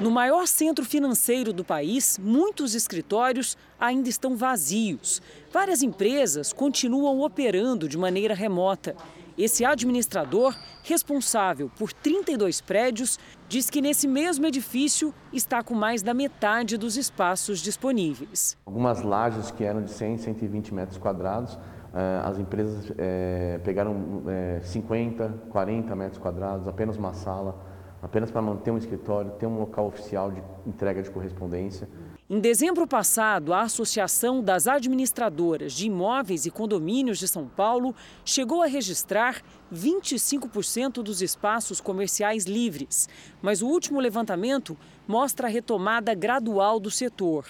No 0.00 0.10
maior 0.10 0.46
centro 0.46 0.82
financeiro 0.82 1.52
do 1.52 1.62
país, 1.62 2.18
muitos 2.18 2.74
escritórios 2.74 3.54
ainda 3.78 4.08
estão 4.08 4.34
vazios. 4.34 5.20
Várias 5.52 5.82
empresas 5.82 6.54
continuam 6.54 7.20
operando 7.20 7.86
de 7.86 7.98
maneira 7.98 8.32
remota. 8.32 8.96
Esse 9.36 9.62
administrador, 9.62 10.56
responsável 10.82 11.70
por 11.78 11.92
32 11.92 12.62
prédios, 12.62 13.18
diz 13.46 13.68
que 13.68 13.82
nesse 13.82 14.08
mesmo 14.08 14.46
edifício 14.46 15.12
está 15.34 15.62
com 15.62 15.74
mais 15.74 16.02
da 16.02 16.14
metade 16.14 16.78
dos 16.78 16.96
espaços 16.96 17.60
disponíveis. 17.60 18.56
Algumas 18.64 19.02
lajes 19.02 19.50
que 19.50 19.64
eram 19.64 19.82
de 19.82 19.90
100, 19.90 20.16
120 20.16 20.72
metros 20.72 20.96
quadrados, 20.96 21.58
eh, 21.92 22.22
as 22.24 22.38
empresas 22.38 22.90
eh, 22.96 23.60
pegaram 23.62 24.22
50, 24.62 25.24
eh, 25.24 25.50
40 25.50 25.94
metros 25.94 26.18
quadrados, 26.18 26.66
apenas 26.66 26.96
uma 26.96 27.12
sala 27.12 27.69
apenas 28.02 28.30
para 28.30 28.40
manter 28.40 28.70
um 28.70 28.78
escritório, 28.78 29.32
ter 29.32 29.46
um 29.46 29.58
local 29.58 29.86
oficial 29.86 30.30
de 30.30 30.42
entrega 30.66 31.02
de 31.02 31.10
correspondência. 31.10 31.88
Em 32.28 32.38
dezembro 32.38 32.86
passado, 32.86 33.52
a 33.52 33.62
Associação 33.62 34.40
das 34.40 34.68
Administradoras 34.68 35.72
de 35.72 35.86
Imóveis 35.86 36.46
e 36.46 36.50
Condomínios 36.50 37.18
de 37.18 37.26
São 37.26 37.48
Paulo 37.48 37.94
chegou 38.24 38.62
a 38.62 38.66
registrar 38.66 39.42
25% 39.74 41.02
dos 41.02 41.20
espaços 41.20 41.80
comerciais 41.80 42.44
livres. 42.44 43.08
Mas 43.42 43.62
o 43.62 43.66
último 43.66 43.98
levantamento 43.98 44.78
mostra 45.08 45.48
a 45.48 45.50
retomada 45.50 46.14
gradual 46.14 46.78
do 46.78 46.90
setor. 46.90 47.46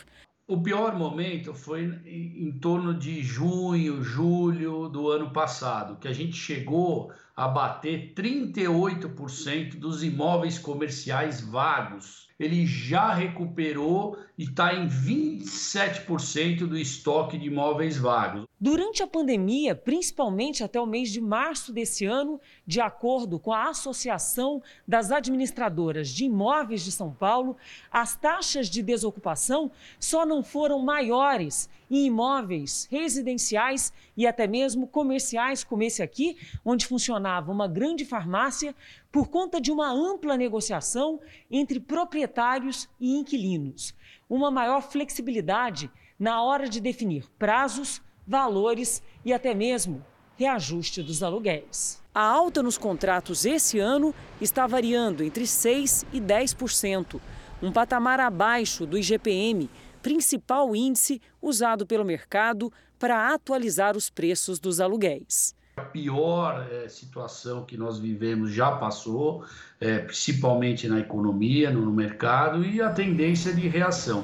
O 0.51 0.61
pior 0.61 0.97
momento 0.97 1.55
foi 1.55 1.85
em 2.05 2.51
torno 2.51 2.93
de 2.93 3.23
junho, 3.23 4.03
julho 4.03 4.89
do 4.89 5.09
ano 5.09 5.31
passado, 5.31 5.95
que 6.01 6.09
a 6.09 6.13
gente 6.13 6.33
chegou 6.33 7.13
a 7.37 7.47
bater 7.47 8.13
38% 8.15 9.79
dos 9.79 10.03
imóveis 10.03 10.59
comerciais 10.59 11.41
vagos. 11.41 12.29
Ele 12.41 12.65
já 12.65 13.13
recuperou 13.13 14.17
e 14.39 14.45
está 14.45 14.75
em 14.75 14.89
27% 14.89 16.67
do 16.67 16.79
estoque 16.79 17.37
de 17.37 17.49
imóveis 17.49 17.99
vagos. 17.99 18.47
Durante 18.59 19.03
a 19.03 19.07
pandemia, 19.07 19.75
principalmente 19.75 20.65
até 20.65 20.81
o 20.81 20.87
mês 20.87 21.11
de 21.11 21.21
março 21.21 21.73
desse 21.73 22.07
ano, 22.07 22.41
de 22.67 22.81
acordo 22.81 23.39
com 23.39 23.53
a 23.53 23.69
Associação 23.69 24.63
das 24.89 25.11
Administradoras 25.11 26.09
de 26.09 26.25
Imóveis 26.25 26.83
de 26.83 26.93
São 26.93 27.13
Paulo, 27.13 27.57
as 27.91 28.17
taxas 28.17 28.71
de 28.71 28.83
desocupação 28.83 29.71
só 29.99 30.25
não 30.25 30.43
foram 30.43 30.79
maiores 30.79 31.69
em 31.91 32.07
imóveis 32.07 32.87
residenciais 32.91 33.93
e 34.17 34.27
até 34.27 34.47
mesmo 34.47 34.87
comerciais, 34.87 35.65
como 35.65 35.83
esse 35.83 36.03
aqui, 36.03 36.37
onde 36.65 36.87
funcionava 36.87 37.51
uma 37.51 37.67
grande 37.67 38.05
farmácia, 38.05 38.75
por 39.11 39.29
conta 39.29 39.61
de 39.61 39.73
uma 39.73 39.91
ampla 39.91 40.37
negociação 40.37 41.21
entre 41.51 41.81
proprietários 41.81 42.89
e 43.01 43.17
inquilinos. 43.17 43.95
Uma 44.29 44.51
maior 44.51 44.83
flexibilidade 44.83 45.91
na 46.19 46.43
hora 46.43 46.69
de 46.69 46.81
definir 46.81 47.29
prazos, 47.39 48.01
valores 48.27 49.03
e 49.25 49.33
até 49.33 49.55
mesmo 49.55 50.05
reajuste 50.37 51.03
dos 51.03 51.23
aluguéis. 51.23 52.03
A 52.15 52.23
alta 52.23 52.63
nos 52.63 52.79
contratos 52.79 53.45
esse 53.45 53.79
ano 53.79 54.15
está 54.41 54.67
variando 54.67 55.23
entre 55.23 55.45
6% 55.45 56.07
e 56.13 56.21
10%, 56.21 57.21
um 57.63 57.71
patamar 57.71 58.19
abaixo 58.21 58.87
do 58.87 58.97
IGPM, 58.97 59.69
principal 60.01 60.75
índice 60.75 61.21
usado 61.43 61.87
pelo 61.87 62.05
mercado 62.05 62.73
para 62.99 63.35
atualizar 63.35 63.97
os 63.97 64.09
preços 64.09 64.59
dos 64.59 64.81
aluguéis. 64.81 65.55
A 65.81 65.83
pior 65.83 66.67
é, 66.71 66.89
situação 66.91 67.65
que 67.65 67.75
nós 67.75 67.99
vivemos 67.99 68.53
já 68.53 68.71
passou, 68.73 69.43
é, 69.81 70.01
principalmente 70.01 70.87
na 70.87 71.01
economia, 71.01 71.71
no, 71.71 71.81
no 71.81 71.91
mercado, 71.91 72.63
e 72.63 72.83
a 72.83 72.91
tendência 72.91 73.55
de 73.55 73.67
reação. 73.67 74.23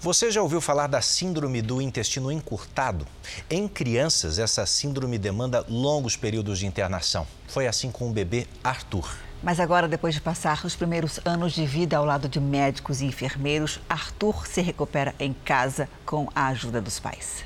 Você 0.00 0.28
já 0.28 0.42
ouviu 0.42 0.60
falar 0.60 0.88
da 0.88 1.00
síndrome 1.00 1.62
do 1.62 1.80
intestino 1.80 2.32
encurtado? 2.32 3.06
Em 3.48 3.68
crianças, 3.68 4.40
essa 4.40 4.66
síndrome 4.66 5.18
demanda 5.18 5.64
longos 5.68 6.16
períodos 6.16 6.58
de 6.58 6.66
internação. 6.66 7.24
Foi 7.46 7.68
assim 7.68 7.92
com 7.92 8.10
o 8.10 8.12
bebê 8.12 8.48
Arthur. 8.64 9.08
Mas 9.40 9.60
agora, 9.60 9.86
depois 9.86 10.14
de 10.14 10.20
passar 10.20 10.66
os 10.66 10.74
primeiros 10.74 11.20
anos 11.24 11.52
de 11.52 11.64
vida 11.64 11.96
ao 11.96 12.04
lado 12.04 12.28
de 12.28 12.40
médicos 12.40 13.00
e 13.00 13.04
enfermeiros, 13.04 13.78
Arthur 13.88 14.48
se 14.48 14.60
recupera 14.60 15.14
em 15.20 15.32
casa 15.32 15.88
com 16.04 16.28
a 16.34 16.48
ajuda 16.48 16.80
dos 16.80 16.98
pais. 16.98 17.44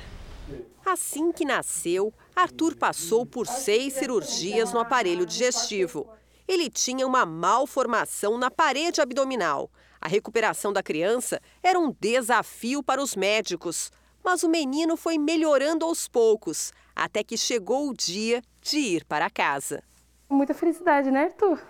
Assim 0.85 1.31
que 1.31 1.45
nasceu, 1.45 2.13
Arthur 2.35 2.75
passou 2.75 3.25
por 3.25 3.45
seis 3.45 3.93
cirurgias 3.93 4.73
no 4.73 4.79
aparelho 4.79 5.25
digestivo. 5.25 6.09
Ele 6.47 6.69
tinha 6.69 7.05
uma 7.05 7.25
malformação 7.25 8.37
na 8.37 8.49
parede 8.49 8.99
abdominal. 8.99 9.69
A 10.01 10.07
recuperação 10.07 10.73
da 10.73 10.81
criança 10.81 11.39
era 11.61 11.79
um 11.79 11.95
desafio 11.99 12.81
para 12.81 13.01
os 13.01 13.15
médicos, 13.15 13.91
mas 14.23 14.43
o 14.43 14.49
menino 14.49 14.97
foi 14.97 15.17
melhorando 15.17 15.85
aos 15.85 16.07
poucos, 16.07 16.73
até 16.95 17.23
que 17.23 17.37
chegou 17.37 17.87
o 17.89 17.93
dia 17.93 18.41
de 18.59 18.77
ir 18.77 19.05
para 19.05 19.29
casa. 19.29 19.83
Muita 20.27 20.53
felicidade, 20.53 21.11
né, 21.11 21.25
Arthur? 21.25 21.61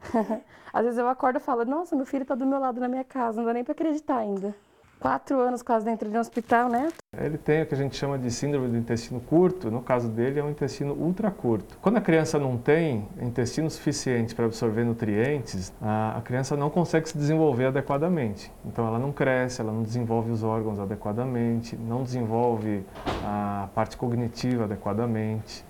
Às 0.72 0.84
vezes 0.84 0.98
eu 0.98 1.08
acordo 1.08 1.36
e 1.36 1.40
falo, 1.40 1.64
nossa, 1.64 1.94
meu 1.94 2.06
filho 2.06 2.22
está 2.22 2.34
do 2.34 2.46
meu 2.46 2.58
lado 2.58 2.80
na 2.80 2.88
minha 2.88 3.04
casa, 3.04 3.38
não 3.38 3.46
dá 3.46 3.54
nem 3.54 3.64
para 3.64 3.72
acreditar 3.72 4.18
ainda 4.18 4.54
quatro 5.00 5.40
anos 5.40 5.62
quase 5.62 5.84
dentro 5.84 6.08
de 6.08 6.16
um 6.16 6.20
hospital, 6.20 6.68
né? 6.68 6.88
Ele 7.18 7.38
tem 7.38 7.62
o 7.62 7.66
que 7.66 7.74
a 7.74 7.76
gente 7.76 7.96
chama 7.96 8.18
de 8.18 8.30
síndrome 8.30 8.68
do 8.68 8.76
intestino 8.76 9.18
curto, 9.20 9.70
no 9.70 9.80
caso 9.80 10.08
dele 10.08 10.38
é 10.38 10.44
um 10.44 10.50
intestino 10.50 10.92
ultra 10.92 11.30
curto. 11.30 11.78
Quando 11.80 11.96
a 11.96 12.00
criança 12.00 12.38
não 12.38 12.56
tem 12.56 13.08
intestino 13.20 13.68
suficiente 13.70 14.34
para 14.34 14.44
absorver 14.44 14.84
nutrientes, 14.84 15.72
a, 15.80 16.20
criança 16.24 16.56
não 16.56 16.68
consegue 16.70 17.08
se 17.08 17.16
desenvolver 17.16 17.66
adequadamente. 17.66 18.52
Então 18.64 18.86
ela 18.86 18.98
não 18.98 19.10
cresce, 19.10 19.60
ela 19.60 19.72
não 19.72 19.82
desenvolve 19.82 20.30
os 20.30 20.44
órgãos 20.44 20.78
adequadamente, 20.78 21.76
não 21.76 22.02
desenvolve 22.02 22.84
a 23.24 23.68
parte 23.74 23.96
cognitiva 23.96 24.64
adequadamente. 24.64 25.64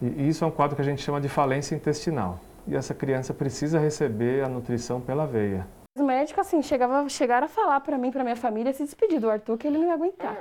E 0.00 0.28
isso 0.28 0.44
é 0.44 0.46
um 0.46 0.50
quadro 0.50 0.76
que 0.76 0.82
a 0.82 0.84
gente 0.84 1.02
chama 1.02 1.20
de 1.20 1.28
falência 1.28 1.74
intestinal. 1.74 2.38
E 2.66 2.76
essa 2.76 2.94
criança 2.94 3.34
precisa 3.34 3.78
receber 3.78 4.44
a 4.44 4.48
nutrição 4.48 5.00
pela 5.00 5.26
veia. 5.26 5.66
Os 5.96 6.02
médicos, 6.06 6.46
assim, 6.46 6.62
chegava, 6.62 7.08
chegaram 7.08 7.46
a 7.46 7.48
falar 7.48 7.80
para 7.80 7.98
mim, 7.98 8.12
para 8.12 8.22
minha 8.22 8.36
família, 8.36 8.72
se 8.72 8.84
despedir 8.84 9.18
do 9.18 9.28
Arthur, 9.28 9.58
que 9.58 9.66
ele 9.66 9.76
não 9.76 9.88
ia 9.88 9.94
aguentar. 9.94 10.36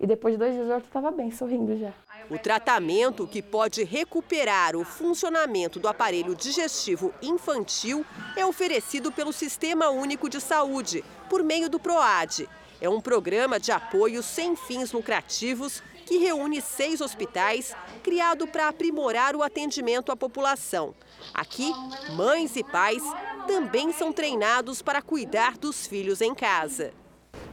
E 0.00 0.06
depois 0.06 0.32
de 0.32 0.38
dois 0.38 0.54
dias 0.54 0.66
o 0.66 0.72
Arthur 0.72 0.86
estava 0.86 1.10
bem, 1.10 1.30
sorrindo 1.30 1.76
já. 1.76 1.92
O 2.30 2.38
tratamento 2.38 3.26
que 3.26 3.42
pode 3.42 3.84
recuperar 3.84 4.74
o 4.76 4.84
funcionamento 4.84 5.78
do 5.78 5.88
aparelho 5.88 6.34
digestivo 6.34 7.12
infantil 7.20 8.04
é 8.34 8.46
oferecido 8.46 9.12
pelo 9.12 9.32
Sistema 9.32 9.90
Único 9.90 10.28
de 10.28 10.40
Saúde, 10.40 11.04
por 11.28 11.42
meio 11.44 11.68
do 11.68 11.78
PROAD. 11.78 12.48
É 12.80 12.88
um 12.88 13.00
programa 13.00 13.60
de 13.60 13.70
apoio 13.70 14.22
sem 14.22 14.56
fins 14.56 14.92
lucrativos 14.92 15.82
que 16.06 16.16
reúne 16.16 16.62
seis 16.62 17.02
hospitais, 17.02 17.76
criado 18.02 18.46
para 18.46 18.68
aprimorar 18.68 19.36
o 19.36 19.42
atendimento 19.42 20.10
à 20.10 20.16
população. 20.16 20.94
Aqui, 21.34 21.72
mães 22.16 22.56
e 22.56 22.64
pais 22.64 23.02
também 23.46 23.92
são 23.92 24.12
treinados 24.12 24.82
para 24.82 25.00
cuidar 25.00 25.56
dos 25.56 25.86
filhos 25.86 26.20
em 26.20 26.34
casa. 26.34 26.92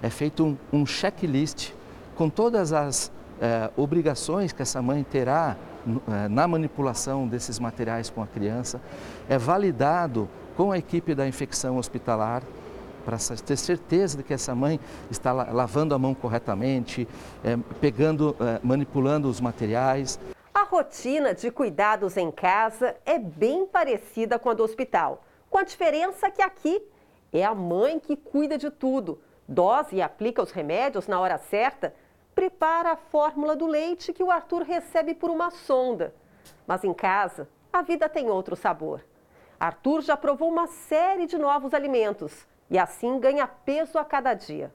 É 0.01 0.10
feito 0.10 0.43
um, 0.43 0.58
um 0.71 0.86
checklist 0.86 1.71
com 2.15 2.30
todas 2.30 2.73
as 2.73 3.12
é, 3.39 3.69
obrigações 3.75 4.54
que 4.54 4.62
essa 4.62 4.82
mãe 4.82 5.04
terá 5.04 5.58
é, 6.08 6.28
na 6.28 6.47
manipulação 6.47 7.28
desses 7.28 7.60
materiais 7.60 8.10
com 8.10 8.21
a 8.21 8.28
criança. 8.28 8.82
É 9.30 9.38
validado 9.38 10.30
com 10.56 10.71
a 10.71 10.78
equipe 10.78 11.13
da 11.13 11.28
infecção 11.28 11.78
hospitalar 11.78 12.43
para 13.06 13.17
ter 13.17 13.58
certeza 13.58 14.17
de 14.17 14.23
que 14.23 14.34
essa 14.34 14.56
mãe 14.56 14.80
está 15.12 15.32
lavando 15.32 15.93
a 15.93 15.99
mão 15.99 16.15
corretamente, 16.15 17.08
é, 17.43 17.56
pegando, 17.80 18.36
manipulando 18.63 19.30
os 19.30 19.39
materiais. 19.39 20.19
A 20.56 20.63
rotina 20.63 21.34
de 21.34 21.52
cuidados 21.52 22.15
em 22.15 22.32
casa 22.32 22.96
é 23.06 23.20
bem 23.20 23.65
parecida 23.65 24.39
com 24.39 24.50
a 24.50 24.54
do 24.54 24.63
hospital 24.63 25.22
com 25.50 25.58
a 25.58 25.63
diferença 25.63 26.32
que 26.32 26.41
aqui 26.41 26.82
é 27.34 27.44
a 27.44 27.54
mãe 27.54 28.00
que 28.00 28.15
cuida 28.15 28.58
de 28.58 28.72
tudo, 28.72 29.22
dose 29.46 29.98
e 29.98 30.02
aplica 30.02 30.41
os 30.41 30.52
remédios 30.52 31.10
na 31.10 31.20
hora 31.20 31.38
certa, 31.38 31.94
prepara 32.34 32.94
a 32.94 32.96
fórmula 32.96 33.54
do 33.54 33.65
leite 33.65 34.13
que 34.13 34.24
o 34.24 34.32
Arthur 34.32 34.62
recebe 34.62 35.13
por 35.13 35.30
uma 35.30 35.52
sonda. 35.52 36.15
Mas 36.65 36.86
em 36.86 36.94
casa, 36.94 37.50
a 37.72 37.82
vida 37.82 38.08
tem 38.08 38.30
outro 38.30 38.56
sabor. 38.56 39.04
Arthur 39.60 40.02
já 40.02 40.15
provou 40.15 40.50
uma 40.50 40.68
série 40.68 41.28
de 41.28 41.38
novos 41.38 41.74
alimentos 41.74 42.48
e 42.70 42.80
assim 42.80 43.20
ganha 43.20 43.46
peso 43.46 44.00
a 44.00 44.06
cada 44.06 44.34
dia. 44.34 44.74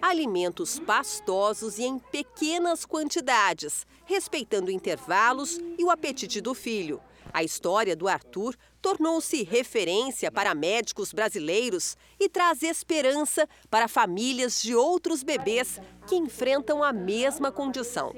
Alimentos 0.00 0.78
pastosos 0.78 1.78
e 1.78 1.84
em 1.84 1.98
pequenas 1.98 2.84
quantidades, 2.84 3.84
respeitando 4.04 4.70
intervalos 4.70 5.58
e 5.76 5.84
o 5.84 5.90
apetite 5.90 6.40
do 6.40 6.54
filho. 6.54 7.00
A 7.32 7.42
história 7.42 7.96
do 7.96 8.06
Arthur 8.06 8.54
tornou-se 8.80 9.42
referência 9.42 10.30
para 10.30 10.54
médicos 10.54 11.12
brasileiros 11.12 11.96
e 12.18 12.28
traz 12.28 12.62
esperança 12.62 13.48
para 13.68 13.88
famílias 13.88 14.62
de 14.62 14.74
outros 14.74 15.22
bebês 15.22 15.80
que 16.06 16.14
enfrentam 16.14 16.82
a 16.82 16.92
mesma 16.92 17.50
condição. 17.50 18.14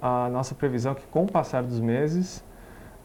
A 0.00 0.28
nossa 0.30 0.54
previsão 0.54 0.92
é 0.92 0.94
que, 0.94 1.06
com 1.06 1.24
o 1.24 1.30
passar 1.30 1.62
dos 1.62 1.80
meses, 1.80 2.42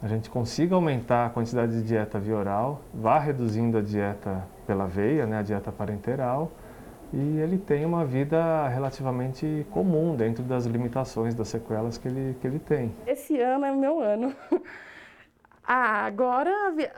a 0.02 0.08
gente 0.08 0.30
consiga 0.30 0.74
aumentar 0.74 1.26
a 1.26 1.30
quantidade 1.30 1.74
de 1.74 1.84
dieta 1.84 2.18
via 2.18 2.38
oral, 2.38 2.82
vá 2.94 3.20
reduzindo 3.20 3.78
a 3.78 3.82
dieta 3.82 4.48
pela 4.66 4.88
veia, 4.88 5.26
né, 5.26 5.40
a 5.40 5.42
dieta 5.42 5.72
parenteral, 5.72 6.52
e 7.14 7.40
ele 7.40 7.58
tenha 7.58 7.88
uma 7.88 8.06
vida 8.06 8.68
relativamente 8.68 9.66
comum 9.72 10.16
dentro 10.16 10.44
das 10.44 10.66
limitações, 10.66 11.34
das 11.34 11.48
sequelas 11.48 11.98
que 11.98 12.08
ele, 12.08 12.38
que 12.40 12.48
ele 12.48 12.60
tem. 12.60 12.96
Esse 13.06 13.40
ano 13.40 13.66
é 13.66 13.72
o 13.72 13.78
meu 13.78 14.00
ano. 14.00 14.36
Ah, 15.68 16.06
agora 16.06 16.52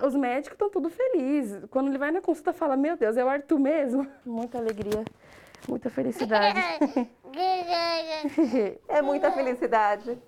os 0.06 0.14
médicos 0.14 0.56
estão 0.56 0.70
tudo 0.70 0.90
felizes. 0.90 1.64
Quando 1.70 1.88
ele 1.88 1.98
vai 1.98 2.12
na 2.12 2.20
consulta, 2.20 2.52
fala: 2.52 2.76
Meu 2.76 2.98
Deus, 2.98 3.16
é 3.16 3.24
o 3.24 3.30
Arthur 3.30 3.58
mesmo? 3.58 4.06
Muita 4.26 4.58
alegria, 4.58 5.06
muita 5.70 5.90
felicidade. 5.90 6.60
é 8.90 9.02
muita 9.02 9.32
felicidade. 9.32 10.22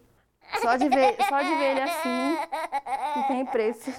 Só 0.62 0.78
de 0.78 0.90
ver, 0.90 1.16
só 1.28 1.42
de 1.42 1.56
ver 1.56 1.72
ele 1.72 1.82
assim, 1.82 2.38
não 3.16 3.24
tem 3.28 3.46
preço. 3.46 3.92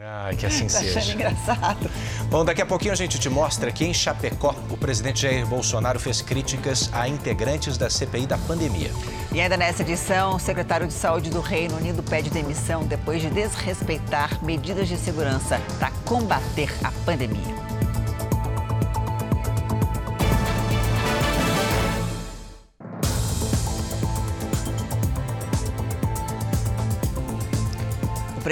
Ai, 0.00 0.36
que 0.36 0.46
assim 0.46 0.68
seja. 0.70 1.12
engraçado. 1.12 1.90
Bom, 2.28 2.44
daqui 2.44 2.62
a 2.62 2.66
pouquinho 2.66 2.92
a 2.92 2.96
gente 2.96 3.18
te 3.18 3.28
mostra 3.28 3.70
que 3.70 3.84
em 3.84 3.94
Chapecó 3.94 4.54
o 4.70 4.76
presidente 4.76 5.22
Jair 5.22 5.46
Bolsonaro 5.46 6.00
fez 6.00 6.20
críticas 6.20 6.90
a 6.92 7.08
integrantes 7.08 7.76
da 7.76 7.88
CPI 7.88 8.26
da 8.26 8.38
pandemia. 8.38 8.90
E 9.32 9.40
ainda 9.40 9.56
nessa 9.56 9.82
edição, 9.82 10.36
o 10.36 10.38
secretário 10.38 10.86
de 10.86 10.92
Saúde 10.92 11.30
do 11.30 11.40
Reino 11.40 11.76
Unido 11.76 12.02
pede 12.02 12.30
demissão 12.30 12.84
depois 12.84 13.22
de 13.22 13.30
desrespeitar 13.30 14.42
medidas 14.44 14.88
de 14.88 14.96
segurança 14.96 15.60
para 15.78 15.90
combater 16.04 16.72
a 16.82 16.90
pandemia. 17.04 17.71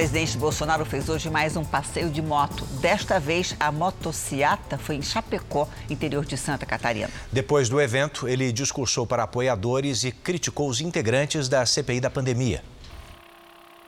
Presidente 0.01 0.39
Bolsonaro 0.39 0.87
fez 0.87 1.11
hoje 1.11 1.29
mais 1.29 1.59
um 1.59 1.63
passeio 1.63 2.09
de 2.09 2.23
moto. 2.23 2.65
Desta 2.81 3.21
vez, 3.21 3.55
a 3.61 3.71
motociata 3.71 4.79
foi 4.79 4.97
em 4.97 5.03
Chapecó, 5.03 5.69
interior 5.91 6.25
de 6.25 6.39
Santa 6.39 6.65
Catarina. 6.65 7.11
Depois 7.31 7.69
do 7.69 7.79
evento, 7.79 8.27
ele 8.27 8.51
discursou 8.51 9.07
para 9.07 9.25
apoiadores 9.25 10.03
e 10.05 10.11
criticou 10.11 10.71
os 10.71 10.81
integrantes 10.81 11.51
da 11.51 11.67
CPI 11.67 12.01
da 12.01 12.09
pandemia. 12.09 12.65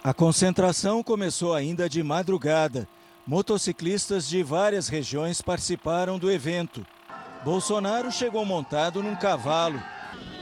A 0.05 0.13
concentração 0.13 1.03
começou 1.03 1.55
ainda 1.55 1.89
de 1.89 2.03
madrugada. 2.03 2.87
Motociclistas 3.27 4.29
de 4.29 4.43
várias 4.43 4.89
regiões 4.89 5.41
participaram 5.41 6.19
do 6.19 6.31
evento. 6.31 6.85
Bolsonaro 7.43 8.13
chegou 8.13 8.45
montado 8.45 9.03
num 9.03 9.17
cavalo. 9.17 9.83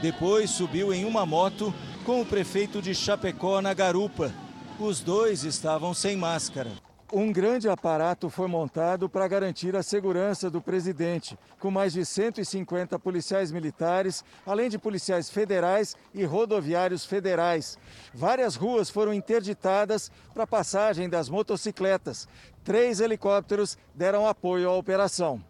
Depois 0.03 0.51
subiu 0.51 0.93
em 0.93 1.05
uma 1.05 1.25
moto 1.25 1.73
com 2.05 2.21
o 2.21 2.27
prefeito 2.27 2.83
de 2.83 2.93
Chapecó 2.93 3.63
na 3.63 3.73
garupa. 3.73 4.35
Os 4.81 5.01
dois 5.01 5.45
estavam 5.45 5.93
sem 5.93 6.17
máscara. 6.17 6.73
Um 7.13 7.31
grande 7.31 7.69
aparato 7.69 8.31
foi 8.31 8.49
montado 8.49 9.11
para 9.11 9.29
garantir 9.29 9.77
a 9.77 9.83
segurança 9.83 10.49
do 10.49 10.63
presidente, 10.63 11.39
com 11.59 11.71
mais 11.71 11.93
de 11.93 12.03
150 12.03 12.99
policiais 12.99 13.53
militares, 13.53 14.25
além 14.47 14.71
de 14.71 14.79
policiais 14.79 15.29
federais 15.29 15.95
e 16.15 16.25
rodoviários 16.25 17.05
federais. 17.05 17.77
Várias 18.15 18.57
ruas 18.57 18.89
foram 18.89 19.13
interditadas 19.13 20.11
para 20.33 20.47
passagem 20.47 21.11
das 21.11 21.29
motocicletas. 21.29 22.27
Três 22.65 23.01
helicópteros 23.01 23.77
deram 23.95 24.27
apoio 24.27 24.71
à 24.71 24.75
operação. 24.75 25.45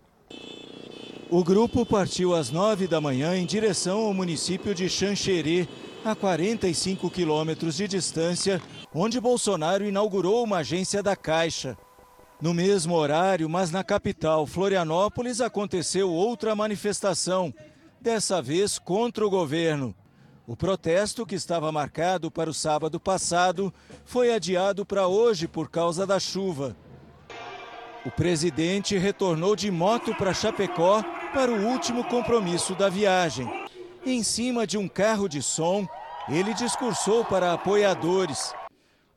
O 1.31 1.45
grupo 1.45 1.87
partiu 1.87 2.35
às 2.35 2.51
nove 2.51 2.89
da 2.89 3.01
manhã 3.01 3.37
em 3.37 3.47
direção 3.47 4.01
ao 4.01 4.13
município 4.13 4.75
de 4.75 4.89
Xanxerê, 4.89 5.69
a 6.05 6.17
45 6.17 7.09
quilômetros 7.11 7.77
de 7.77 7.87
distância, 7.87 8.61
onde 8.95 9.21
Bolsonaro 9.21 9.85
inaugurou 9.85 10.45
uma 10.45 10.59
agência 10.59 11.03
da 11.03 11.15
Caixa. 11.15 11.77
No 12.41 12.55
mesmo 12.55 12.95
horário, 12.95 13.49
mas 13.49 13.71
na 13.71 13.85
capital, 13.85 14.47
Florianópolis, 14.47 15.41
aconteceu 15.41 16.11
outra 16.11 16.57
manifestação, 16.57 17.53
dessa 18.01 18.41
vez 18.41 18.79
contra 18.79 19.27
o 19.27 19.31
governo. 19.31 19.95
O 20.47 20.57
protesto, 20.57 21.27
que 21.27 21.35
estava 21.35 21.71
marcado 21.71 22.31
para 22.31 22.51
o 22.51 22.55
sábado 22.55 22.99
passado, 22.99 23.73
foi 24.05 24.33
adiado 24.33 24.85
para 24.85 25.07
hoje 25.07 25.47
por 25.47 25.71
causa 25.71 26.07
da 26.07 26.19
chuva. 26.19 26.75
O 28.05 28.11
presidente 28.11 28.97
retornou 28.97 29.55
de 29.55 29.71
moto 29.71 30.15
para 30.15 30.33
Chapecó 30.33 31.05
para 31.35 31.53
o 31.53 31.67
último 31.67 32.03
compromisso 32.03 32.75
da 32.75 32.89
viagem. 32.89 33.49
Em 34.05 34.23
cima 34.23 34.67
de 34.67 34.79
um 34.79 34.89
carro 34.89 35.29
de 35.29 35.43
som, 35.43 35.87
ele 36.27 36.55
discursou 36.55 37.25
para 37.25 37.53
apoiadores. 37.53 38.55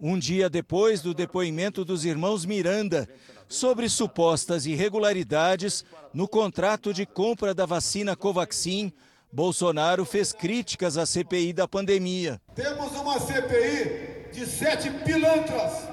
Um 0.05 0.19
dia 0.19 0.49
depois 0.49 0.99
do 0.99 1.13
depoimento 1.13 1.85
dos 1.85 2.03
irmãos 2.03 2.43
Miranda 2.43 3.07
sobre 3.47 3.87
supostas 3.87 4.65
irregularidades 4.65 5.85
no 6.13 6.27
contrato 6.27 6.93
de 6.93 7.05
compra 7.05 7.53
da 7.53 7.65
vacina 7.65 8.13
Covaxin, 8.13 8.91
Bolsonaro 9.31 10.03
fez 10.03 10.33
críticas 10.33 10.97
à 10.97 11.05
CPI 11.05 11.53
da 11.53 11.69
pandemia. 11.69 12.41
Temos 12.53 12.91
uma 12.97 13.17
CPI 13.17 14.27
de 14.33 14.45
sete 14.45 14.91
pilantras 14.91 15.87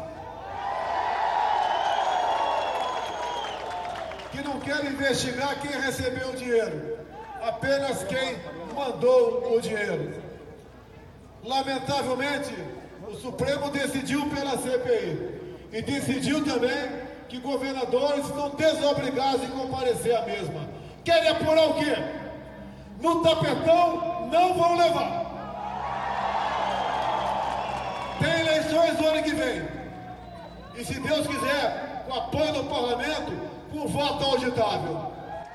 que 4.32 4.42
não 4.42 4.58
quer 4.58 4.86
investigar 4.86 5.62
quem 5.62 5.80
recebeu 5.80 6.30
o 6.30 6.36
dinheiro, 6.36 6.98
apenas 7.40 8.02
quem 8.02 8.40
mandou 8.74 9.56
o 9.56 9.60
dinheiro. 9.60 10.20
Lamentavelmente, 11.44 12.79
o 13.10 13.16
Supremo 13.16 13.70
decidiu 13.70 14.28
pela 14.30 14.56
CPI 14.56 15.40
e 15.72 15.82
decidiu 15.82 16.44
também 16.44 17.10
que 17.28 17.38
governadores 17.38 18.24
estão 18.24 18.50
desobrigados 18.50 19.40
de 19.40 19.48
comparecer 19.48 20.16
à 20.16 20.22
mesma. 20.22 20.68
Querem 21.04 21.28
apurar 21.28 21.70
o 21.70 21.74
quê? 21.74 21.94
No 23.00 23.22
tapetão 23.22 24.28
não 24.30 24.54
vão 24.54 24.76
levar. 24.76 25.20
Tem 28.20 28.40
eleições 28.40 28.98
no 28.98 29.08
ano 29.08 29.22
que 29.22 29.34
vem. 29.34 29.68
E 30.76 30.84
se 30.84 31.00
Deus 31.00 31.26
quiser, 31.26 32.04
com 32.06 32.14
apoio 32.14 32.52
do 32.52 32.64
parlamento, 32.64 33.32
por 33.72 33.88
voto 33.88 34.24
auditável. 34.24 35.12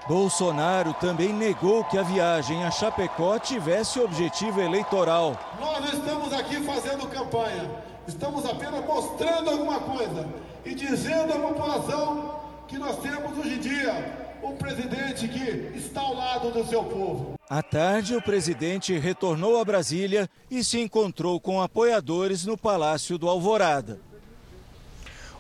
Bolsonaro 0.08 0.94
também 0.94 1.34
negou 1.34 1.84
que 1.84 1.98
a 1.98 2.04
viagem 2.04 2.64
a 2.64 2.70
Chapecó 2.70 3.40
tivesse 3.40 4.00
objetivo 4.00 4.62
eleitoral. 4.62 5.36
Nós 5.60 5.80
não 5.80 6.00
estamos 6.00 6.32
aqui 6.32 6.62
fazendo 6.62 7.08
campanha, 7.08 7.72
estamos 8.08 8.46
apenas 8.46 8.86
mostrando 8.86 9.50
alguma 9.50 9.80
coisa 9.80 10.28
e 10.64 10.76
dizendo 10.76 11.34
à 11.34 11.40
população 11.40 12.40
que 12.68 12.78
nós 12.78 12.98
temos 13.00 13.36
hoje 13.36 13.56
em 13.56 13.60
dia 13.60 14.26
um 14.44 14.56
presidente 14.56 15.28
que 15.28 15.76
está 15.76 16.02
ao 16.02 16.14
lado 16.14 16.52
do 16.52 16.64
seu 16.68 16.84
povo. 16.84 17.34
À 17.50 17.64
tarde, 17.64 18.16
o 18.16 18.22
presidente 18.22 18.96
retornou 19.00 19.60
a 19.60 19.66
Brasília 19.66 20.30
e 20.52 20.64
se 20.64 20.80
encontrou 20.80 21.40
com 21.40 21.60
apoiadores 21.60 22.46
no 22.46 22.56
Palácio 22.56 23.18
do 23.18 23.28
Alvorada. 23.28 24.00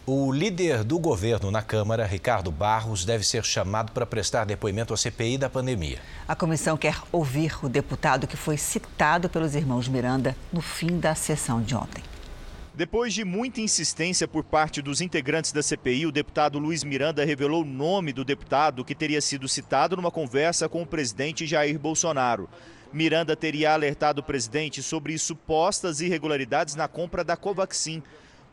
O 0.07 0.31
líder 0.31 0.83
do 0.83 0.99
governo 0.99 1.49
na 1.49 1.63
Câmara, 1.63 2.05
Ricardo 2.05 2.51
Barros, 2.51 3.03
deve 3.03 3.25
ser 3.25 3.43
chamado 3.43 3.91
para 3.91 4.05
prestar 4.05 4.45
depoimento 4.45 4.93
à 4.93 4.97
CPI 4.97 5.35
da 5.35 5.49
pandemia. 5.49 5.97
A 6.27 6.35
comissão 6.35 6.77
quer 6.77 7.01
ouvir 7.11 7.57
o 7.65 7.67
deputado 7.67 8.27
que 8.27 8.37
foi 8.37 8.55
citado 8.55 9.27
pelos 9.27 9.55
irmãos 9.55 9.87
Miranda 9.87 10.37
no 10.53 10.61
fim 10.61 10.99
da 10.99 11.15
sessão 11.15 11.59
de 11.59 11.75
ontem. 11.75 12.03
Depois 12.75 13.15
de 13.15 13.25
muita 13.25 13.61
insistência 13.61 14.27
por 14.27 14.43
parte 14.43 14.79
dos 14.79 15.01
integrantes 15.01 15.51
da 15.51 15.63
CPI, 15.63 16.05
o 16.05 16.11
deputado 16.11 16.59
Luiz 16.59 16.83
Miranda 16.83 17.25
revelou 17.25 17.63
o 17.63 17.65
nome 17.65 18.13
do 18.13 18.23
deputado 18.23 18.85
que 18.85 18.93
teria 18.93 19.21
sido 19.21 19.47
citado 19.47 19.95
numa 19.95 20.11
conversa 20.11 20.69
com 20.69 20.83
o 20.83 20.87
presidente 20.87 21.47
Jair 21.47 21.79
Bolsonaro. 21.79 22.47
Miranda 22.93 23.35
teria 23.35 23.73
alertado 23.73 24.21
o 24.21 24.23
presidente 24.23 24.83
sobre 24.83 25.17
supostas 25.17 25.99
irregularidades 25.99 26.75
na 26.75 26.87
compra 26.87 27.23
da 27.23 27.35
Covaxin. 27.35 28.03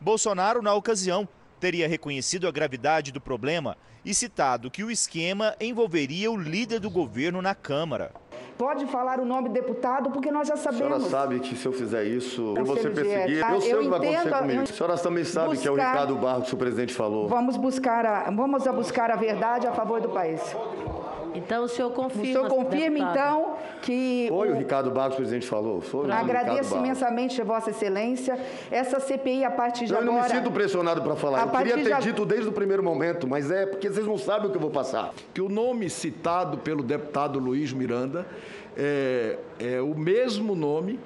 Bolsonaro, 0.01 0.59
na 0.61 0.73
ocasião, 0.73 1.29
teria 1.63 1.87
reconhecido 1.87 2.45
a 2.45 2.51
gravidade 2.51 3.09
do 3.09 3.21
problema 3.21 3.77
e 4.03 4.13
citado 4.13 4.69
que 4.69 4.83
o 4.83 4.91
esquema 4.91 5.55
envolveria 5.61 6.29
o 6.29 6.35
líder 6.35 6.77
do 6.81 6.89
governo 6.89 7.41
na 7.41 7.55
Câmara. 7.55 8.11
Pode 8.57 8.85
falar 8.87 9.19
o 9.19 9.25
nome 9.25 9.49
do 9.49 9.53
deputado, 9.53 10.11
porque 10.11 10.31
nós 10.31 10.47
já 10.47 10.55
sabemos. 10.55 10.85
A 10.85 10.99
senhora 10.99 11.09
sabe 11.09 11.39
que 11.39 11.55
se 11.55 11.65
eu 11.65 11.73
fizer 11.73 12.03
isso, 12.03 12.53
eu 12.55 12.65
vou 12.65 12.77
ser 12.77 12.93
perseguido. 12.93 13.45
Eu 13.51 13.61
sei 13.61 13.75
o 13.75 13.79
que 13.79 13.87
vai 13.87 13.99
acontecer 13.99 14.37
comigo. 14.37 14.61
A 14.61 14.65
senhora 14.65 14.97
também 14.97 15.23
sabe 15.23 15.49
buscar, 15.49 15.61
que 15.61 15.67
é 15.67 15.71
o 15.71 15.75
Ricardo 15.75 16.15
Barros 16.15 16.47
que 16.47 16.53
o 16.53 16.57
presidente 16.57 16.93
falou. 16.93 17.27
Vamos 17.27 17.57
buscar 17.57 18.05
a, 18.05 18.31
vamos 18.31 18.67
a 18.67 18.71
buscar 18.71 19.11
a 19.11 19.15
verdade 19.15 19.67
a 19.67 19.71
favor 19.71 20.01
do 20.01 20.09
país. 20.09 20.41
Então 21.35 21.63
o 21.63 21.67
senhor 21.67 21.91
confirma. 21.91 22.23
O 22.23 22.25
senhor 22.25 22.47
confirma, 22.47 22.99
então, 22.99 23.55
que. 23.81 24.27
Foi 24.29 24.49
o, 24.49 24.53
o 24.53 24.57
Ricardo 24.57 24.91
Barros 24.91 25.15
que 25.15 25.21
o 25.21 25.23
presidente 25.23 25.47
falou. 25.47 25.81
Foi 25.81 26.09
Agradeço 26.11 26.75
imensamente, 26.75 27.41
Vossa 27.41 27.71
Excelência. 27.71 28.37
Essa 28.71 28.99
CPI, 28.99 29.43
a 29.43 29.51
partir 29.51 29.85
de 29.85 29.93
eu 29.93 29.97
agora. 29.97 30.11
Eu 30.11 30.15
não 30.15 30.23
me 30.23 30.29
sinto 30.29 30.51
pressionado 30.51 31.01
para 31.01 31.15
falar. 31.15 31.41
Eu 31.41 31.49
queria 31.49 31.83
ter 31.83 31.95
de... 31.97 32.03
dito 32.03 32.25
desde 32.25 32.47
o 32.47 32.51
primeiro 32.51 32.83
momento, 32.83 33.27
mas 33.27 33.49
é 33.49 33.65
porque 33.65 33.89
vocês 33.89 34.05
não 34.05 34.17
sabem 34.17 34.47
o 34.47 34.51
que 34.51 34.57
eu 34.57 34.61
vou 34.61 34.71
passar. 34.71 35.11
Que 35.33 35.41
o 35.41 35.49
nome 35.49 35.89
citado 35.89 36.57
pelo 36.59 36.83
deputado 36.83 37.39
Luiz 37.39 37.73
Miranda 37.73 38.25
é, 38.77 39.37
é 39.59 39.81
o 39.81 39.95
mesmo 39.95 40.55
nome 40.55 40.99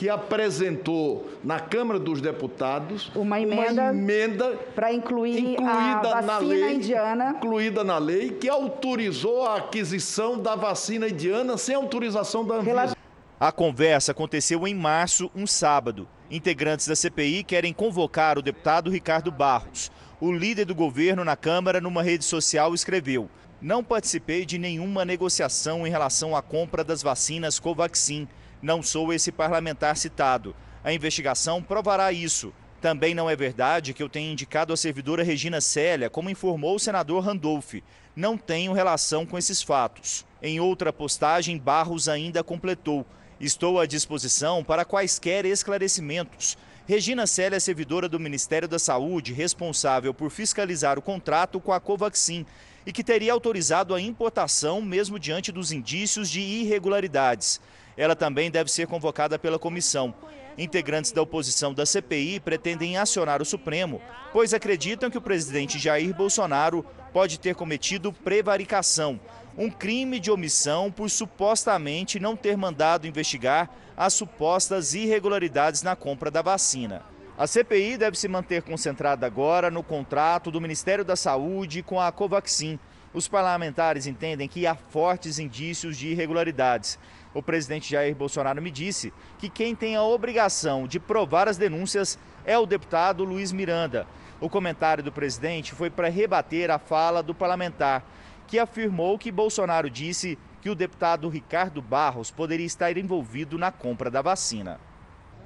que 0.00 0.08
apresentou 0.08 1.28
na 1.44 1.60
Câmara 1.60 1.98
dos 1.98 2.22
Deputados 2.22 3.12
uma 3.14 3.38
emenda, 3.38 3.90
emenda 3.90 4.56
para 4.74 4.90
incluir 4.92 5.58
a 5.60 6.00
vacina 6.00 6.22
na 6.22 6.38
lei, 6.38 6.74
indiana, 6.74 7.34
incluída 7.36 7.84
na 7.84 7.98
lei, 7.98 8.30
que 8.30 8.48
autorizou 8.48 9.46
a 9.46 9.56
aquisição 9.56 10.38
da 10.38 10.54
vacina 10.54 11.06
indiana 11.06 11.58
sem 11.58 11.74
autorização 11.74 12.46
da 12.46 12.54
Anvisa. 12.54 12.96
A 13.38 13.52
conversa 13.52 14.12
aconteceu 14.12 14.66
em 14.66 14.74
março, 14.74 15.30
um 15.34 15.46
sábado. 15.46 16.08
Integrantes 16.30 16.86
da 16.88 16.96
CPI 16.96 17.44
querem 17.44 17.72
convocar 17.72 18.38
o 18.38 18.42
deputado 18.42 18.90
Ricardo 18.90 19.30
Barros. 19.30 19.90
O 20.18 20.32
líder 20.32 20.64
do 20.64 20.74
governo 20.74 21.24
na 21.24 21.36
Câmara, 21.36 21.80
numa 21.80 22.02
rede 22.02 22.24
social, 22.24 22.72
escreveu: 22.72 23.28
Não 23.62 23.84
participei 23.84 24.46
de 24.46 24.56
nenhuma 24.56 25.04
negociação 25.04 25.86
em 25.86 25.90
relação 25.90 26.34
à 26.34 26.40
compra 26.40 26.82
das 26.82 27.02
vacinas 27.02 27.58
Covaxin. 27.58 28.26
Não 28.62 28.82
sou 28.82 29.12
esse 29.12 29.30
parlamentar 29.30 29.98
citado. 29.98 30.56
A 30.82 30.94
investigação 30.94 31.62
provará 31.62 32.10
isso. 32.10 32.54
Também 32.80 33.14
não 33.14 33.28
é 33.28 33.36
verdade 33.36 33.92
que 33.92 34.02
eu 34.02 34.08
tenha 34.08 34.32
indicado 34.32 34.72
a 34.72 34.78
servidora 34.78 35.22
Regina 35.22 35.60
Célia, 35.60 36.08
como 36.08 36.30
informou 36.30 36.76
o 36.76 36.80
senador 36.80 37.22
Randolph. 37.22 37.74
Não 38.16 38.38
tenho 38.38 38.72
relação 38.72 39.26
com 39.26 39.36
esses 39.36 39.62
fatos. 39.62 40.24
Em 40.40 40.58
outra 40.58 40.90
postagem, 40.90 41.58
Barros 41.58 42.08
ainda 42.08 42.42
completou: 42.42 43.04
Estou 43.38 43.78
à 43.78 43.84
disposição 43.84 44.64
para 44.64 44.86
quaisquer 44.86 45.44
esclarecimentos. 45.44 46.56
Regina 46.88 47.26
Célia 47.26 47.58
é 47.58 47.60
servidora 47.60 48.08
do 48.08 48.18
Ministério 48.18 48.66
da 48.66 48.78
Saúde, 48.78 49.34
responsável 49.34 50.14
por 50.14 50.30
fiscalizar 50.30 50.98
o 50.98 51.02
contrato 51.02 51.60
com 51.60 51.74
a 51.74 51.78
Covaxin 51.78 52.46
e 52.86 52.92
que 52.92 53.04
teria 53.04 53.32
autorizado 53.32 53.94
a 53.94 54.00
importação 54.00 54.80
mesmo 54.80 55.18
diante 55.18 55.52
dos 55.52 55.72
indícios 55.72 56.30
de 56.30 56.40
irregularidades. 56.40 57.60
Ela 57.96 58.16
também 58.16 58.50
deve 58.50 58.70
ser 58.70 58.86
convocada 58.86 59.38
pela 59.38 59.58
comissão. 59.58 60.14
Integrantes 60.56 61.12
da 61.12 61.22
oposição 61.22 61.72
da 61.72 61.86
CPI 61.86 62.40
pretendem 62.40 62.96
acionar 62.96 63.40
o 63.40 63.44
Supremo, 63.44 64.00
pois 64.32 64.52
acreditam 64.52 65.10
que 65.10 65.18
o 65.18 65.22
presidente 65.22 65.78
Jair 65.78 66.14
Bolsonaro 66.14 66.84
pode 67.12 67.38
ter 67.38 67.54
cometido 67.54 68.12
prevaricação, 68.12 69.20
um 69.56 69.70
crime 69.70 70.20
de 70.20 70.30
omissão 70.30 70.90
por 70.90 71.10
supostamente 71.10 72.20
não 72.20 72.36
ter 72.36 72.56
mandado 72.56 73.06
investigar 73.06 73.70
as 73.96 74.14
supostas 74.14 74.94
irregularidades 74.94 75.82
na 75.82 75.94
compra 75.94 76.30
da 76.30 76.40
vacina. 76.40 77.02
A 77.40 77.46
CPI 77.46 77.96
deve 77.96 78.18
se 78.18 78.28
manter 78.28 78.60
concentrada 78.60 79.24
agora 79.24 79.70
no 79.70 79.82
contrato 79.82 80.50
do 80.50 80.60
Ministério 80.60 81.02
da 81.02 81.16
Saúde 81.16 81.82
com 81.82 81.98
a 81.98 82.12
Covaxin. 82.12 82.78
Os 83.14 83.26
parlamentares 83.28 84.06
entendem 84.06 84.46
que 84.46 84.66
há 84.66 84.74
fortes 84.74 85.38
indícios 85.38 85.96
de 85.96 86.08
irregularidades 86.08 86.98
o 87.32 87.42
presidente 87.42 87.90
Jair 87.90 88.14
Bolsonaro 88.14 88.60
me 88.60 88.70
disse 88.70 89.10
que 89.38 89.48
quem 89.48 89.74
tem 89.74 89.96
a 89.96 90.02
obrigação 90.02 90.86
de 90.86 90.98
provar 90.98 91.48
as 91.48 91.56
denúncias 91.56 92.18
é 92.44 92.58
o 92.58 92.66
deputado 92.66 93.24
Luiz 93.24 93.52
Miranda. 93.52 94.06
O 94.40 94.48
comentário 94.48 95.02
do 95.02 95.10
presidente 95.10 95.72
foi 95.72 95.88
para 95.88 96.10
rebater 96.10 96.70
a 96.70 96.78
fala 96.78 97.22
do 97.22 97.34
parlamentar, 97.34 98.04
que 98.46 98.58
afirmou 98.58 99.18
que 99.18 99.30
Bolsonaro 99.30 99.88
disse 99.88 100.38
que 100.60 100.68
o 100.68 100.74
deputado 100.74 101.28
Ricardo 101.28 101.80
Barros 101.80 102.30
poderia 102.30 102.66
estar 102.66 102.96
envolvido 102.98 103.56
na 103.56 103.70
compra 103.70 104.10
da 104.10 104.20
vacina. 104.20 104.78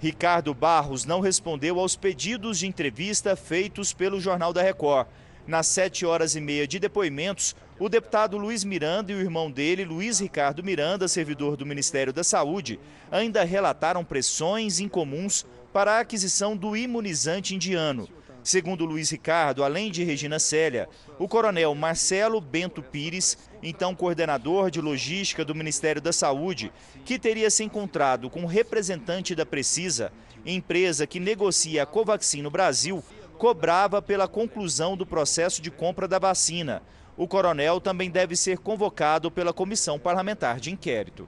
Ricardo 0.05 0.53
Barros 0.53 1.07
não 1.07 1.21
respondeu 1.21 1.81
aos 1.81 1.97
pedidos 1.97 2.59
de 2.59 2.67
entrevista 2.67 3.35
feitos 3.35 3.95
pelo 3.95 4.21
Jornal 4.21 4.53
da 4.53 4.61
Record. 4.61 5.07
Nas 5.47 5.67
sete 5.67 6.05
horas 6.05 6.37
e 6.37 6.43
meia 6.43 6.69
de 6.69 6.79
depoimentos, 6.79 7.57
o 7.79 7.89
deputado 7.89 8.37
Luiz 8.37 8.65
Miranda 8.65 9.13
e 9.13 9.15
o 9.15 9.21
irmão 9.23 9.51
dele, 9.51 9.83
Luiz 9.83 10.21
Ricardo 10.21 10.63
Miranda, 10.63 11.09
servidor 11.09 11.57
do 11.57 11.65
Ministério 11.65 12.13
da 12.13 12.23
Saúde, 12.23 12.79
ainda 13.11 13.45
relataram 13.45 14.05
pressões 14.05 14.79
incomuns 14.79 15.47
para 15.73 15.93
a 15.93 16.01
aquisição 16.01 16.55
do 16.55 16.77
imunizante 16.77 17.55
indiano. 17.55 18.07
Segundo 18.43 18.85
Luiz 18.85 19.09
Ricardo, 19.09 19.65
além 19.65 19.91
de 19.91 20.05
Regina 20.05 20.39
Célia, 20.39 20.87
o 21.19 21.27
coronel 21.27 21.75
Marcelo 21.75 22.43
Bento 22.43 22.83
Pires, 22.83 23.39
então 23.65 23.95
coordenador 23.95 24.71
de 24.71 24.81
logística 24.81 25.45
do 25.45 25.55
Ministério 25.55 26.01
da 26.01 26.13
Saúde, 26.13 26.71
que 27.05 27.19
teria 27.19 27.51
se 27.51 27.65
encontrado 27.65 28.29
com 28.29 28.41
um 28.41 28.47
representante 28.47 29.35
da 29.35 29.47
Precisa, 29.47 30.13
empresa 30.45 31.07
que 31.07 31.19
negocia 31.19 31.83
a 31.83 31.87
Covaxin 31.87 32.43
no 32.43 32.51
Brasil, 32.51 33.03
cobrava 33.39 34.03
pela 34.03 34.29
conclusão 34.29 34.97
do 34.97 35.07
processo 35.07 35.63
de 35.63 35.71
compra 35.71 36.07
da 36.07 36.19
vacina. 36.19 36.83
O 37.17 37.27
coronel 37.27 37.81
também 37.81 38.11
deve 38.11 38.37
ser 38.37 38.59
convocado 38.59 39.31
pela 39.31 39.53
comissão 39.53 39.99
parlamentar 39.99 40.61
de 40.61 40.71
inquérito 40.71 41.27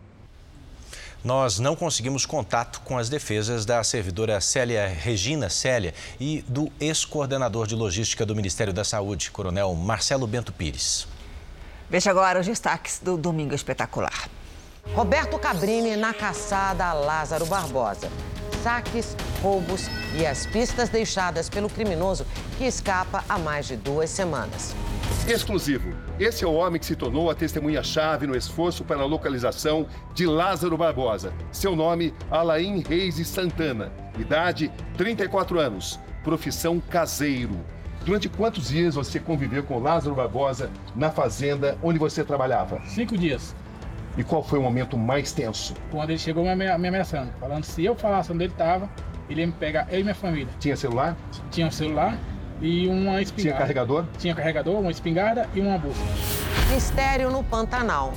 nós 1.26 1.58
não 1.58 1.74
conseguimos 1.74 2.24
contato 2.24 2.80
com 2.82 2.96
as 2.96 3.08
defesas 3.08 3.66
da 3.66 3.82
servidora 3.82 4.40
Célia 4.40 4.86
Regina 4.86 5.50
Célia 5.50 5.92
e 6.20 6.44
do 6.46 6.70
ex-coordenador 6.78 7.66
de 7.66 7.74
logística 7.74 8.24
do 8.24 8.36
Ministério 8.36 8.72
da 8.72 8.84
Saúde, 8.84 9.32
coronel 9.32 9.74
Marcelo 9.74 10.24
Bento 10.24 10.52
Pires. 10.52 11.08
Veja 11.88 12.10
agora 12.10 12.40
os 12.40 12.46
destaques 12.46 13.00
do 13.00 13.16
Domingo 13.16 13.54
Espetacular. 13.54 14.28
Roberto 14.94 15.38
Cabrini 15.38 15.96
na 15.96 16.12
caçada 16.12 16.84
a 16.84 16.92
Lázaro 16.92 17.46
Barbosa. 17.46 18.10
Saques, 18.62 19.16
roubos 19.40 19.86
e 20.18 20.26
as 20.26 20.46
pistas 20.46 20.88
deixadas 20.88 21.48
pelo 21.48 21.68
criminoso 21.68 22.26
que 22.58 22.64
escapa 22.64 23.24
há 23.28 23.38
mais 23.38 23.66
de 23.66 23.76
duas 23.76 24.10
semanas. 24.10 24.74
Exclusivo. 25.28 25.92
Esse 26.18 26.44
é 26.44 26.46
o 26.46 26.54
homem 26.54 26.80
que 26.80 26.86
se 26.86 26.96
tornou 26.96 27.30
a 27.30 27.34
testemunha-chave 27.34 28.26
no 28.26 28.36
esforço 28.36 28.84
para 28.84 29.02
a 29.02 29.06
localização 29.06 29.86
de 30.14 30.26
Lázaro 30.26 30.76
Barbosa. 30.76 31.32
Seu 31.52 31.76
nome, 31.76 32.12
Alain 32.30 32.82
Reis 32.82 33.24
Santana. 33.28 33.92
Idade, 34.18 34.72
34 34.96 35.60
anos. 35.60 36.00
Profissão 36.24 36.80
caseiro. 36.80 37.60
Durante 38.06 38.28
quantos 38.28 38.68
dias 38.68 38.94
você 38.94 39.18
conviveu 39.18 39.64
com 39.64 39.80
Lázaro 39.80 40.14
Barbosa 40.14 40.70
na 40.94 41.10
fazenda 41.10 41.76
onde 41.82 41.98
você 41.98 42.22
trabalhava? 42.22 42.80
Cinco 42.86 43.18
dias. 43.18 43.52
E 44.16 44.22
qual 44.22 44.44
foi 44.44 44.60
o 44.60 44.62
momento 44.62 44.96
mais 44.96 45.32
tenso? 45.32 45.74
Quando 45.90 46.10
ele 46.10 46.18
chegou 46.18 46.44
me 46.44 46.68
ameaçando, 46.68 47.32
falando 47.40 47.64
se 47.64 47.84
eu 47.84 47.96
falasse 47.96 48.30
onde 48.30 48.44
ele 48.44 48.52
estava, 48.52 48.88
ele 49.28 49.40
ia 49.40 49.46
me 49.48 49.52
pegar, 49.52 49.88
eu 49.90 49.98
e 49.98 50.02
minha 50.04 50.14
família. 50.14 50.46
Tinha 50.60 50.76
celular? 50.76 51.16
Tinha 51.50 51.66
um 51.66 51.70
celular 51.72 52.16
e 52.62 52.86
uma 52.86 53.20
espingarda. 53.20 53.42
Tinha 53.42 53.54
carregador? 53.54 54.04
Tinha 54.18 54.34
carregador, 54.36 54.78
uma 54.78 54.90
espingarda 54.92 55.48
e 55.52 55.60
uma 55.60 55.76
bolsa. 55.76 56.00
Mistério 56.72 57.28
no 57.28 57.42
Pantanal. 57.42 58.14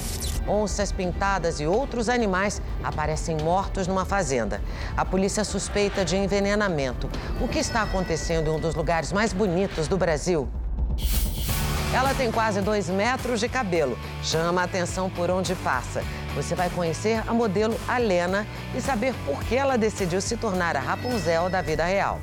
Onças 0.49 0.91
pintadas 0.91 1.59
e 1.59 1.67
outros 1.67 2.09
animais 2.09 2.59
aparecem 2.83 3.37
mortos 3.37 3.85
numa 3.85 4.03
fazenda. 4.03 4.59
A 4.97 5.05
polícia 5.05 5.43
suspeita 5.43 6.03
de 6.03 6.17
envenenamento. 6.17 7.07
O 7.39 7.47
que 7.47 7.59
está 7.59 7.83
acontecendo 7.83 8.47
em 8.47 8.55
um 8.55 8.59
dos 8.59 8.73
lugares 8.73 9.13
mais 9.13 9.31
bonitos 9.31 9.87
do 9.87 9.95
Brasil? 9.95 10.49
Ela 11.93 12.15
tem 12.15 12.31
quase 12.31 12.61
dois 12.61 12.89
metros 12.89 13.39
de 13.39 13.47
cabelo. 13.47 13.97
Chama 14.23 14.61
a 14.61 14.63
atenção 14.63 15.09
por 15.09 15.29
onde 15.29 15.53
passa. 15.55 16.03
Você 16.35 16.55
vai 16.55 16.69
conhecer 16.71 17.23
a 17.27 17.33
modelo 17.33 17.79
Alena 17.87 18.47
e 18.75 18.81
saber 18.81 19.13
por 19.25 19.43
que 19.43 19.55
ela 19.55 19.77
decidiu 19.77 20.19
se 20.19 20.35
tornar 20.35 20.75
a 20.75 20.79
Rapunzel 20.79 21.49
da 21.49 21.61
vida 21.61 21.85
real 21.85 22.19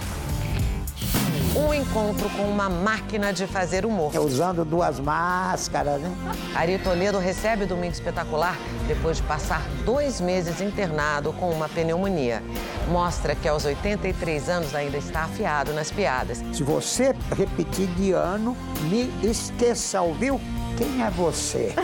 um 1.56 1.72
encontro 1.72 2.28
com 2.30 2.42
uma 2.42 2.68
máquina 2.68 3.32
de 3.32 3.46
fazer 3.46 3.86
humor. 3.86 4.14
É 4.14 4.20
usando 4.20 4.64
duas 4.64 5.00
máscaras, 5.00 6.00
né? 6.00 6.12
Ari 6.54 6.78
Toledo 6.78 7.18
recebe 7.18 7.64
o 7.64 7.66
Domingo 7.66 7.92
Espetacular 7.92 8.56
depois 8.86 9.16
de 9.16 9.22
passar 9.22 9.62
dois 9.84 10.20
meses 10.20 10.60
internado 10.60 11.32
com 11.32 11.50
uma 11.50 11.68
pneumonia. 11.68 12.42
Mostra 12.88 13.34
que 13.34 13.48
aos 13.48 13.64
83 13.64 14.48
anos 14.48 14.74
ainda 14.74 14.98
está 14.98 15.24
afiado 15.24 15.72
nas 15.72 15.90
piadas. 15.90 16.42
Se 16.52 16.62
você 16.62 17.14
repetir 17.36 17.86
de 17.88 18.12
ano, 18.12 18.56
me 18.82 19.10
esqueça, 19.26 20.02
ouviu? 20.02 20.40
Quem 20.76 21.02
é 21.02 21.10
você? 21.10 21.74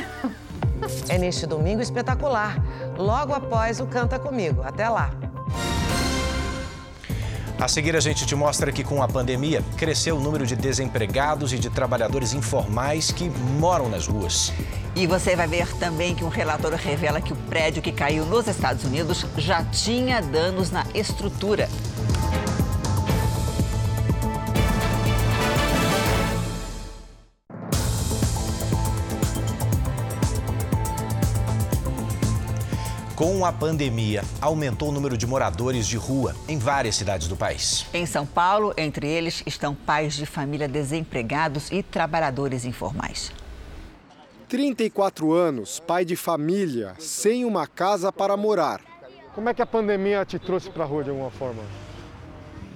É 1.09 1.17
neste 1.17 1.47
Domingo 1.47 1.81
Espetacular, 1.81 2.57
logo 2.99 3.33
após 3.33 3.81
o 3.81 3.87
Canta 3.87 4.19
Comigo. 4.19 4.63
Até 4.63 4.89
lá! 4.89 5.11
A 7.63 7.69
seguir, 7.69 7.95
a 7.95 8.01
gente 8.01 8.27
te 8.27 8.35
mostra 8.35 8.73
que 8.73 8.83
com 8.83 9.05
a 9.05 9.07
pandemia 9.07 9.63
cresceu 9.77 10.17
o 10.17 10.21
número 10.21 10.45
de 10.45 10.57
desempregados 10.57 11.53
e 11.53 11.59
de 11.61 11.71
trabalhadores 11.71 12.33
informais 12.33 13.13
que 13.13 13.31
moram 13.31 13.89
nas 13.89 14.09
ruas. 14.09 14.53
E 14.97 15.07
você 15.07 15.37
vai 15.37 15.47
ver 15.47 15.73
também 15.77 16.13
que 16.13 16.25
um 16.25 16.29
relatório 16.29 16.77
revela 16.77 17.21
que 17.21 17.33
o 17.33 17.37
prédio 17.37 17.81
que 17.81 17.93
caiu 17.93 18.27
nos 18.27 18.49
Estados 18.49 18.83
Unidos 18.83 19.25
já 19.39 19.63
tinha 19.63 20.21
danos 20.21 20.73
na 20.73 20.85
estrutura. 20.93 21.69
Com 33.23 33.47
a 33.47 33.53
pandemia, 33.53 34.25
aumentou 34.41 34.89
o 34.89 34.93
número 34.93 35.17
de 35.17 35.29
moradores 35.29 35.87
de 35.87 35.97
rua 35.97 36.35
em 36.49 36.59
várias 36.59 36.97
cidades 36.97 37.29
do 37.29 37.37
país. 37.37 37.87
Em 37.95 38.05
São 38.05 38.27
Paulo, 38.27 38.75
entre 38.77 39.07
eles 39.07 39.45
estão 39.47 39.77
pais 39.77 40.15
de 40.15 40.27
família 40.27 40.67
desempregados 40.67 41.71
e 41.71 41.85
trabalhadores 41.85 42.65
informais. 42.65 43.31
34 44.49 45.33
anos, 45.33 45.79
pai 45.79 46.05
de 46.05 46.17
família, 46.17 46.97
sem 46.99 47.45
uma 47.45 47.65
casa 47.65 48.11
para 48.11 48.37
morar. 48.37 48.81
Como 49.37 49.49
é 49.49 49.55
que 49.55 49.63
a 49.63 49.67
pandemia 49.67 50.25
te 50.25 50.41
trouxe 50.41 50.69
para 50.69 50.83
a 50.83 50.87
rua 50.89 51.05
de 51.05 51.11
alguma 51.11 51.31
forma? 51.31 51.63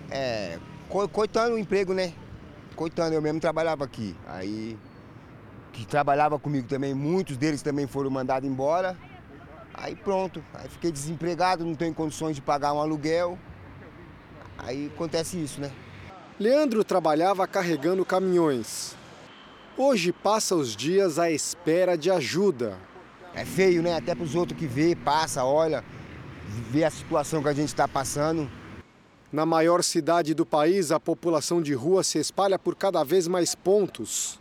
É, 0.09 0.61
coitando 1.13 1.57
o 1.57 1.59
emprego, 1.59 1.93
né? 1.93 2.13
Coitando, 2.77 3.17
eu 3.17 3.21
mesmo 3.21 3.41
trabalhava 3.41 3.85
aqui. 3.85 4.15
Aí, 4.29 4.79
que 5.73 5.85
trabalhava 5.85 6.39
comigo 6.39 6.69
também, 6.69 6.95
muitos 6.95 7.37
deles 7.37 7.63
também 7.63 7.89
foram 7.89 8.11
mandados 8.11 8.49
embora. 8.49 8.97
Aí 9.77 9.95
pronto, 9.95 10.43
aí 10.55 10.69
fiquei 10.69 10.91
desempregado, 10.91 11.65
não 11.65 11.75
tenho 11.75 11.93
condições 11.93 12.35
de 12.35 12.41
pagar 12.41 12.73
um 12.73 12.81
aluguel. 12.81 13.39
Aí 14.57 14.91
acontece 14.95 15.37
isso, 15.37 15.61
né? 15.61 15.71
Leandro 16.41 16.83
trabalhava 16.83 17.47
carregando 17.47 18.05
caminhões. 18.05 18.97
Hoje 19.77 20.13
passa 20.13 20.55
os 20.55 20.75
dias 20.75 21.19
à 21.19 21.31
espera 21.31 21.97
de 21.97 22.11
ajuda. 22.11 22.79
É 23.35 23.45
feio, 23.45 23.83
né? 23.83 23.95
Até 23.95 24.15
para 24.15 24.25
os 24.25 24.35
outros 24.35 24.59
que 24.59 24.67
vê, 24.67 24.97
passa, 24.97 25.45
olha, 25.45 25.85
vê 26.71 26.83
a 26.83 26.91
situação 26.91 27.43
que 27.43 27.49
a 27.51 27.53
gente 27.53 27.69
está 27.69 27.87
passando. 27.87 28.51
Na 29.31 29.45
maior 29.45 29.85
cidade 29.85 30.33
do 30.33 30.47
país, 30.47 30.91
a 30.91 30.99
população 30.99 31.61
de 31.61 31.75
rua 31.75 32.03
se 32.03 32.19
espalha 32.19 32.59
por 32.59 32.75
cada 32.75 33.05
vez 33.05 33.29
mais 33.29 33.55
pontos. 33.55 34.41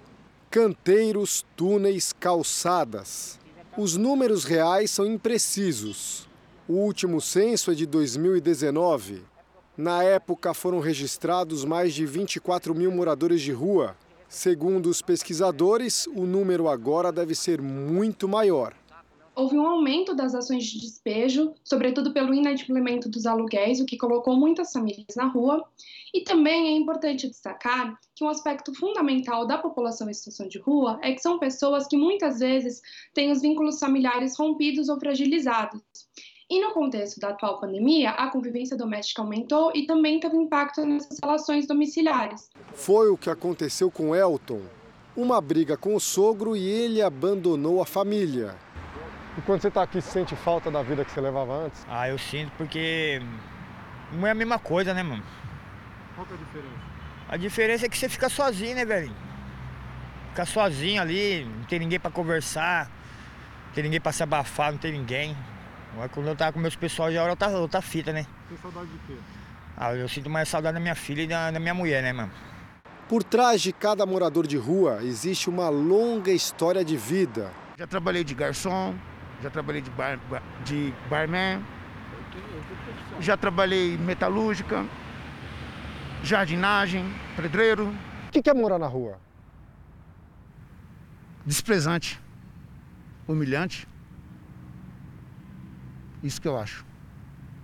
Canteiros, 0.49 1.45
túneis, 1.57 2.13
calçadas. 2.13 3.37
Os 3.77 3.97
números 3.97 4.45
reais 4.45 4.89
são 4.89 5.05
imprecisos. 5.05 6.29
O 6.65 6.75
último 6.75 7.19
censo 7.19 7.71
é 7.71 7.73
de 7.73 7.85
2019. 7.85 9.21
Na 9.75 10.01
época 10.01 10.53
foram 10.53 10.79
registrados 10.79 11.65
mais 11.65 11.93
de 11.93 12.05
24 12.05 12.73
mil 12.73 12.89
moradores 12.89 13.41
de 13.41 13.51
rua. 13.51 13.97
Segundo 14.29 14.89
os 14.89 15.01
pesquisadores, 15.01 16.07
o 16.07 16.25
número 16.25 16.69
agora 16.69 17.11
deve 17.11 17.35
ser 17.35 17.61
muito 17.61 18.29
maior 18.29 18.73
houve 19.35 19.57
um 19.57 19.67
aumento 19.67 20.15
das 20.15 20.33
ações 20.33 20.65
de 20.65 20.79
despejo, 20.79 21.53
sobretudo 21.63 22.13
pelo 22.13 22.33
inadimplemento 22.33 23.09
dos 23.09 23.25
aluguéis, 23.25 23.79
o 23.79 23.85
que 23.85 23.97
colocou 23.97 24.35
muitas 24.35 24.71
famílias 24.71 25.15
na 25.15 25.25
rua. 25.25 25.63
E 26.13 26.21
também 26.21 26.67
é 26.67 26.71
importante 26.71 27.27
destacar 27.27 27.99
que 28.15 28.23
um 28.23 28.29
aspecto 28.29 28.73
fundamental 28.73 29.45
da 29.45 29.57
população 29.57 30.09
em 30.09 30.13
situação 30.13 30.47
de 30.47 30.59
rua 30.59 30.97
é 31.03 31.11
que 31.11 31.21
são 31.21 31.37
pessoas 31.37 31.87
que 31.87 31.97
muitas 31.97 32.39
vezes 32.39 32.81
têm 33.13 33.31
os 33.31 33.41
vínculos 33.41 33.79
familiares 33.79 34.37
rompidos 34.37 34.87
ou 34.87 34.99
fragilizados. 34.99 35.81
E 36.49 36.61
no 36.61 36.73
contexto 36.73 37.19
da 37.19 37.29
atual 37.29 37.59
pandemia, 37.59 38.11
a 38.11 38.29
convivência 38.29 38.77
doméstica 38.77 39.21
aumentou 39.21 39.71
e 39.73 39.87
também 39.87 40.19
teve 40.19 40.37
impacto 40.37 40.85
nessas 40.85 41.17
relações 41.19 41.67
domiciliares. 41.67 42.49
Foi 42.73 43.09
o 43.09 43.17
que 43.17 43.31
aconteceu 43.31 43.89
com 43.89 44.15
Elton. 44.15 44.61
Uma 45.17 45.41
briga 45.41 45.75
com 45.75 45.95
o 45.95 45.99
sogro 45.99 46.55
e 46.55 46.67
ele 46.67 47.01
abandonou 47.01 47.81
a 47.81 47.85
família. 47.85 48.64
E 49.37 49.41
quando 49.41 49.61
você 49.61 49.67
está 49.67 49.83
aqui, 49.83 49.99
você 50.01 50.11
sente 50.11 50.35
falta 50.35 50.71
da 50.71 50.81
vida 50.81 51.03
que 51.03 51.11
você 51.11 51.19
levava 51.19 51.65
antes? 51.65 51.85
Ah, 51.89 52.07
eu 52.07 52.17
sinto 52.17 52.51
porque 52.57 53.21
não 54.13 54.25
é 54.25 54.31
a 54.31 54.35
mesma 54.35 54.57
coisa, 54.57 54.93
né, 54.93 55.03
mano? 55.03 55.23
Qual 56.15 56.25
é 56.29 56.33
a 56.33 56.37
diferença? 56.37 56.95
A 57.27 57.37
diferença 57.37 57.85
é 57.85 57.89
que 57.89 57.97
você 57.97 58.07
fica 58.07 58.29
sozinho, 58.29 58.75
né, 58.75 58.85
velho? 58.85 59.11
Fica 60.29 60.45
sozinho 60.45 61.01
ali, 61.01 61.43
não 61.43 61.65
tem 61.65 61.79
ninguém 61.79 61.99
para 61.99 62.11
conversar, 62.11 62.89
não 63.67 63.73
tem 63.73 63.83
ninguém 63.83 63.99
para 63.99 64.11
se 64.11 64.23
abafar, 64.23 64.71
não 64.71 64.79
tem 64.79 64.93
ninguém. 64.93 65.35
Quando 66.11 66.27
eu 66.27 66.35
tava 66.35 66.53
com 66.53 66.59
meus 66.59 66.75
pessoal 66.75 67.11
já 67.11 67.21
era 67.21 67.31
outra, 67.31 67.49
outra 67.57 67.81
fita, 67.81 68.13
né? 68.13 68.25
Tem 68.47 68.57
saudade 68.57 68.87
de 68.87 68.97
quê? 69.07 69.17
Ah, 69.77 69.93
eu 69.93 70.07
sinto 70.07 70.29
mais 70.29 70.47
saudade 70.47 70.75
da 70.75 70.79
minha 70.79 70.95
filha 70.95 71.23
e 71.23 71.27
da, 71.27 71.51
da 71.51 71.59
minha 71.59 71.73
mulher, 71.73 72.01
né, 72.01 72.13
mano? 72.13 72.31
Por 73.09 73.23
trás 73.23 73.61
de 73.61 73.73
cada 73.73 74.05
morador 74.05 74.47
de 74.47 74.57
rua 74.57 74.99
existe 75.03 75.49
uma 75.49 75.69
longa 75.69 76.31
história 76.31 76.83
de 76.83 76.95
vida. 76.95 77.51
Já 77.77 77.85
trabalhei 77.85 78.23
de 78.23 78.33
garçom, 78.33 78.95
já 79.41 79.49
trabalhei 79.49 79.81
de, 79.81 79.89
bar, 79.91 80.19
de 80.63 80.93
barman, 81.09 81.61
já 83.19 83.37
trabalhei 83.37 83.97
metalúrgica, 83.97 84.85
jardinagem, 86.23 87.05
pedreiro. 87.35 87.93
O 88.27 88.31
que 88.31 88.49
é 88.49 88.53
morar 88.53 88.79
na 88.79 88.87
rua? 88.87 89.19
Desprezante, 91.45 92.19
humilhante. 93.27 93.87
Isso 96.23 96.41
que 96.41 96.47
eu 96.47 96.57
acho. 96.57 96.85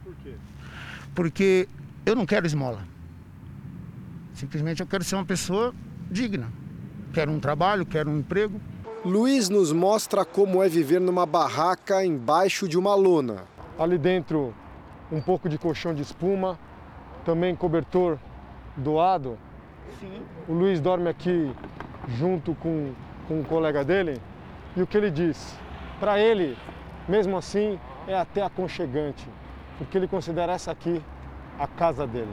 Por 0.04 0.16
quê? 0.18 0.36
Porque 1.16 1.68
eu 2.06 2.16
não 2.16 2.26
quero 2.26 2.46
esmola. 2.46 2.86
Simplesmente 4.34 4.82
eu 4.82 4.88
quero 4.88 5.04
ser 5.04 5.16
uma 5.16 5.26
pessoa 5.26 5.74
digna. 6.10 6.52
Quero 7.14 7.32
um 7.32 7.40
trabalho, 7.40 7.86
quero 7.86 8.10
um 8.10 8.20
emprego. 8.20 8.62
Luiz 9.04 9.50
nos 9.50 9.72
mostra 9.72 10.24
como 10.24 10.62
é 10.62 10.70
viver 10.70 11.02
numa 11.02 11.26
barraca 11.26 12.06
embaixo 12.06 12.68
de 12.68 12.78
uma 12.78 12.94
lona. 12.94 13.46
Ali 13.80 13.98
dentro, 13.98 14.54
um 15.12 15.20
pouco 15.20 15.50
de 15.50 15.58
colchão 15.58 15.92
de 15.92 16.04
espuma, 16.04 16.60
também 17.26 17.56
cobertor 17.56 18.20
doado. 18.78 19.40
Sim. 20.00 20.22
O 20.48 20.54
Luiz 20.54 20.80
dorme 20.80 21.10
aqui 21.10 21.52
junto 22.10 22.54
com, 22.54 22.92
com 23.28 23.40
um 23.40 23.44
colega 23.44 23.84
dele. 23.84 24.22
E 24.78 24.84
o 24.84 24.86
que 24.86 24.98
ele 24.98 25.10
diz? 25.10 25.58
Para 26.00 26.20
ele, 26.20 26.56
mesmo 27.10 27.36
assim, 27.36 27.80
é 28.08 28.16
até 28.16 28.44
aconchegante, 28.44 29.28
porque 29.80 29.98
ele 29.98 30.08
considera 30.08 30.54
essa 30.54 30.72
aqui 30.72 31.02
a 31.58 31.66
casa 31.66 32.06
dele. 32.06 32.32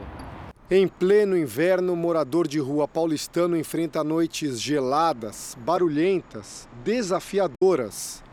Em 0.71 0.87
pleno 0.87 1.35
inverno, 1.35 1.93
o 1.93 1.95
morador 1.95 2.47
de 2.47 2.59
rua 2.59 2.87
paulistano 2.87 3.57
enfrenta 3.57 4.03
noites 4.03 4.61
geladas, 4.61 5.57
barulhentas, 5.61 6.69
desafiadoras. 6.83 8.23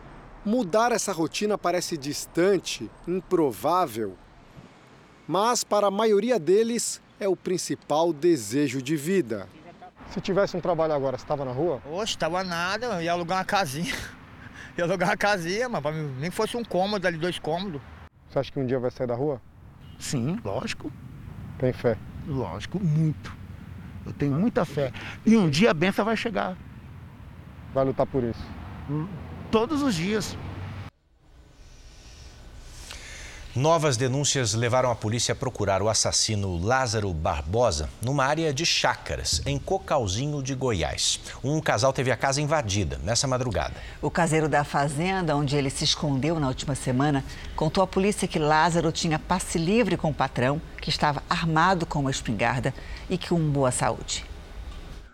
Mudar 0.44 0.92
essa 0.92 1.14
rotina 1.14 1.56
parece 1.56 1.96
distante, 1.96 2.90
improvável. 3.08 4.18
Mas 5.26 5.64
para 5.64 5.86
a 5.86 5.90
maioria 5.90 6.38
deles 6.38 7.00
é 7.18 7.26
o 7.26 7.34
principal 7.34 8.12
desejo 8.12 8.82
de 8.82 8.96
vida. 8.96 9.48
Se 10.10 10.20
tivesse 10.20 10.58
um 10.58 10.60
trabalho 10.60 10.92
agora, 10.92 11.16
você 11.16 11.24
estava 11.24 11.42
na 11.42 11.52
rua? 11.52 11.80
Oxe, 11.90 12.12
estava 12.12 12.44
nada, 12.44 12.86
eu 12.86 13.02
ia 13.02 13.12
alugar 13.12 13.38
uma 13.38 13.46
casinha. 13.46 13.94
ia 14.76 14.84
alugar 14.84 15.08
uma 15.08 15.16
casinha, 15.16 15.70
mas 15.70 15.82
nem 16.20 16.30
fosse 16.30 16.54
um 16.54 16.62
cômodo 16.62 17.08
ali, 17.08 17.16
dois 17.16 17.38
cômodos. 17.38 17.80
Você 18.28 18.38
acha 18.38 18.52
que 18.52 18.60
um 18.60 18.66
dia 18.66 18.78
vai 18.78 18.90
sair 18.90 19.06
da 19.06 19.14
rua? 19.14 19.40
Sim, 19.98 20.38
lógico. 20.44 20.92
Tem 21.58 21.72
fé? 21.72 21.96
Lógico, 22.26 22.80
muito. 22.82 23.32
Eu 24.04 24.12
tenho 24.12 24.32
muita 24.32 24.64
fé. 24.64 24.92
E 25.24 25.36
um 25.36 25.48
dia 25.48 25.70
a 25.70 25.74
benção 25.74 26.04
vai 26.04 26.16
chegar. 26.16 26.56
Vai 27.72 27.84
lutar 27.84 28.06
por 28.06 28.22
isso? 28.22 28.42
Todos 29.50 29.82
os 29.82 29.94
dias. 29.94 30.36
Novas 33.56 33.96
denúncias 33.96 34.52
levaram 34.52 34.90
a 34.90 34.94
polícia 34.94 35.32
a 35.32 35.34
procurar 35.34 35.80
o 35.80 35.88
assassino 35.88 36.62
Lázaro 36.62 37.10
Barbosa 37.14 37.88
numa 38.02 38.22
área 38.22 38.52
de 38.52 38.66
chácaras, 38.66 39.40
em 39.46 39.58
Cocalzinho 39.58 40.42
de 40.42 40.54
Goiás. 40.54 41.18
Um 41.42 41.58
casal 41.58 41.90
teve 41.90 42.10
a 42.10 42.18
casa 42.18 42.42
invadida 42.42 43.00
nessa 43.02 43.26
madrugada. 43.26 43.72
O 44.02 44.10
caseiro 44.10 44.46
da 44.46 44.62
fazenda, 44.62 45.34
onde 45.34 45.56
ele 45.56 45.70
se 45.70 45.84
escondeu 45.84 46.38
na 46.38 46.48
última 46.48 46.74
semana, 46.74 47.24
contou 47.56 47.82
à 47.82 47.86
polícia 47.86 48.28
que 48.28 48.38
Lázaro 48.38 48.92
tinha 48.92 49.18
passe 49.18 49.56
livre 49.56 49.96
com 49.96 50.10
o 50.10 50.14
patrão, 50.14 50.60
que 50.78 50.90
estava 50.90 51.22
armado 51.26 51.86
com 51.86 52.00
uma 52.00 52.10
espingarda 52.10 52.74
e 53.08 53.16
com 53.16 53.38
boa 53.38 53.70
saúde. 53.70 54.25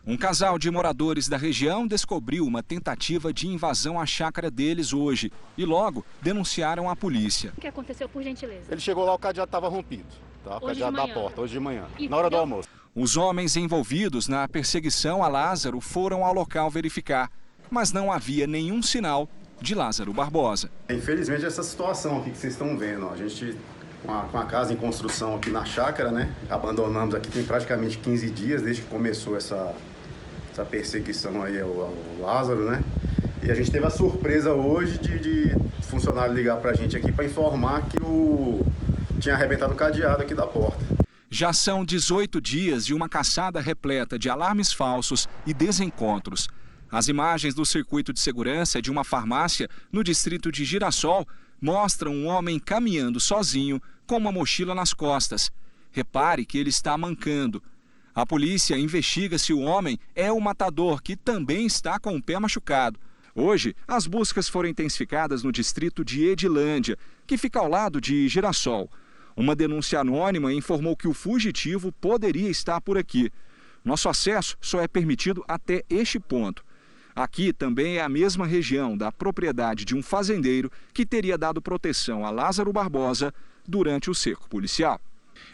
Um 0.05 0.17
casal 0.17 0.59
de 0.59 0.69
moradores 0.69 1.29
da 1.29 1.37
região 1.37 1.87
descobriu 1.87 2.45
uma 2.45 2.61
tentativa 2.61 3.33
de 3.33 3.47
invasão 3.47 4.01
à 4.01 4.05
chácara 4.05 4.51
deles 4.51 4.93
hoje 4.93 5.31
e 5.57 5.65
logo 5.65 6.05
denunciaram 6.21 6.91
à 6.91 6.97
polícia. 6.97 7.53
O 7.57 7.61
que 7.61 7.69
aconteceu, 7.69 8.09
por 8.09 8.21
gentileza? 8.21 8.67
Ele 8.69 8.81
chegou 8.81 9.05
lá, 9.05 9.15
o 9.15 9.19
cadeado 9.19 9.47
estava 9.49 9.69
rompido, 9.69 10.05
tá? 10.43 10.55
O 10.59 10.65
Hoje 10.65 10.81
cadeado 10.81 10.91
de 10.91 10.97
da 10.97 11.03
manhã? 11.03 11.15
porta, 11.15 11.41
hoje 11.41 11.53
de 11.53 11.61
manhã, 11.61 11.85
E 12.01 12.09
na 12.09 12.17
hora 12.17 12.29
do 12.29 12.37
almoço. 12.37 12.69
Os 12.95 13.17
homens 13.17 13.57
envolvidos 13.57 14.27
na 14.27 14.49
perseguição 14.49 15.23
a 15.23 15.29
Lázaro 15.29 15.81
foram 15.81 16.25
ao 16.25 16.35
local 16.35 16.69
verificar, 16.69 17.31
mas 17.71 17.93
não 17.93 18.11
havia 18.13 18.45
nenhum 18.47 18.83
sinal 18.83 19.29
de 19.61 19.73
Lázaro 19.73 20.13
Barbosa. 20.13 20.69
Infelizmente, 20.91 21.47
essa 21.47 21.63
situação 21.63 22.19
aqui 22.19 22.33
que 22.33 22.39
vocês 22.39 22.55
estão 22.55 22.77
vendo, 22.77 23.07
ó, 23.07 23.13
a 23.13 23.17
gente 23.17 23.57
com 24.05 24.13
a, 24.13 24.23
com 24.25 24.37
a 24.37 24.45
casa 24.47 24.73
em 24.73 24.77
construção 24.77 25.37
aqui 25.37 25.49
na 25.49 25.65
chácara, 25.65 26.11
né? 26.11 26.35
Abandonamos 26.51 27.15
aqui 27.15 27.31
tem 27.31 27.45
praticamente 27.45 27.99
15 27.99 28.31
dias 28.31 28.61
desde 28.63 28.83
que 28.83 28.89
começou 28.89 29.37
essa, 29.37 29.73
essa 30.53 30.65
perseguição 30.65 31.43
aí 31.43 31.61
ao, 31.61 31.69
ao 31.69 31.95
Lázaro, 32.21 32.71
né? 32.71 32.85
E 33.43 33.51
a 33.51 33.55
gente 33.55 33.71
teve 33.71 33.85
a 33.87 33.91
surpresa 33.91 34.53
hoje 34.53 34.99
de, 34.99 35.19
de 35.19 35.57
funcionário 35.83 36.35
ligar 36.35 36.59
pra 36.59 36.75
gente 36.75 36.97
aqui 36.97 37.11
para 37.11 37.25
informar 37.25 37.89
que 37.89 38.01
o 38.01 38.65
tinha 39.19 39.35
arrebentado 39.35 39.73
o 39.73 39.77
cadeado 39.77 40.23
aqui 40.23 40.35
da 40.35 40.47
porta. 40.47 40.85
Já 41.31 41.53
são 41.53 41.85
18 41.85 42.41
dias 42.41 42.85
de 42.85 42.93
uma 42.93 43.09
caçada 43.09 43.61
repleta 43.61 44.19
de 44.19 44.29
alarmes 44.29 44.73
falsos 44.73 45.29
e 45.47 45.55
desencontros. 45.55 46.49
As 46.91 47.09
imagens 47.09 47.55
do 47.55 47.65
circuito 47.65 48.13
de 48.13 48.21
segurança 48.21 48.83
de 48.83 48.91
uma 48.91 49.03
farmácia 49.03 49.69
no 49.91 50.05
distrito 50.05 50.53
de 50.53 50.65
Girassol 50.65 51.27
mostram 51.61 52.13
um 52.13 52.27
homem 52.27 52.59
caminhando 52.59 53.19
sozinho 53.19 53.81
com 54.07 54.19
uma 54.19 54.31
mochila 54.31 54.75
nas 54.75 54.93
costas. 54.93 55.51
Repare 55.91 56.45
que 56.45 56.59
ele 56.59 56.71
está 56.71 56.99
mancando. 56.99 57.63
A 58.15 58.27
polícia 58.27 58.77
investiga 58.77 59.39
se 59.39 59.55
o 59.55 59.61
homem 59.61 59.99
é 60.15 60.31
o 60.31 60.39
matador 60.39 61.03
que 61.03 61.17
também 61.17 61.65
está 61.65 61.99
com 61.99 62.15
o 62.15 62.23
pé 62.23 62.39
machucado. 62.39 63.01
Hoje, 63.35 63.75
as 63.89 64.07
buscas 64.07 64.51
foram 64.51 64.69
intensificadas 64.69 65.43
no 65.43 65.51
distrito 65.51 66.05
de 66.05 66.27
Edilândia, 66.27 66.99
que 67.27 67.39
fica 67.39 67.59
ao 67.59 67.69
lado 67.69 68.03
de 68.03 68.29
Girassol. 68.29 68.91
Uma 69.35 69.57
denúncia 69.57 69.99
anônima 69.99 70.53
informou 70.53 70.95
que 70.95 71.09
o 71.09 71.15
fugitivo 71.15 71.91
poderia 71.91 72.51
estar 72.51 72.83
por 72.83 72.99
aqui. 72.99 73.33
Nosso 73.83 74.11
acesso 74.11 74.59
só 74.61 74.83
é 74.83 74.87
permitido 74.87 75.43
até 75.49 75.83
este 75.89 76.21
ponto. 76.21 76.63
Aqui 77.17 77.51
também 77.51 77.97
é 77.97 78.03
a 78.03 78.11
mesma 78.11 78.47
região 78.47 78.95
da 78.95 79.11
propriedade 79.11 79.87
de 79.87 79.97
um 79.97 80.03
fazendeiro 80.03 80.71
que 80.93 81.07
teria 81.07 81.39
dado 81.39 81.63
proteção 81.63 82.27
a 82.27 82.31
Lázaro 82.31 82.75
Barbosa 82.75 83.33
durante 83.67 84.11
o 84.11 84.15
cerco 84.15 84.51
policial. 84.51 85.01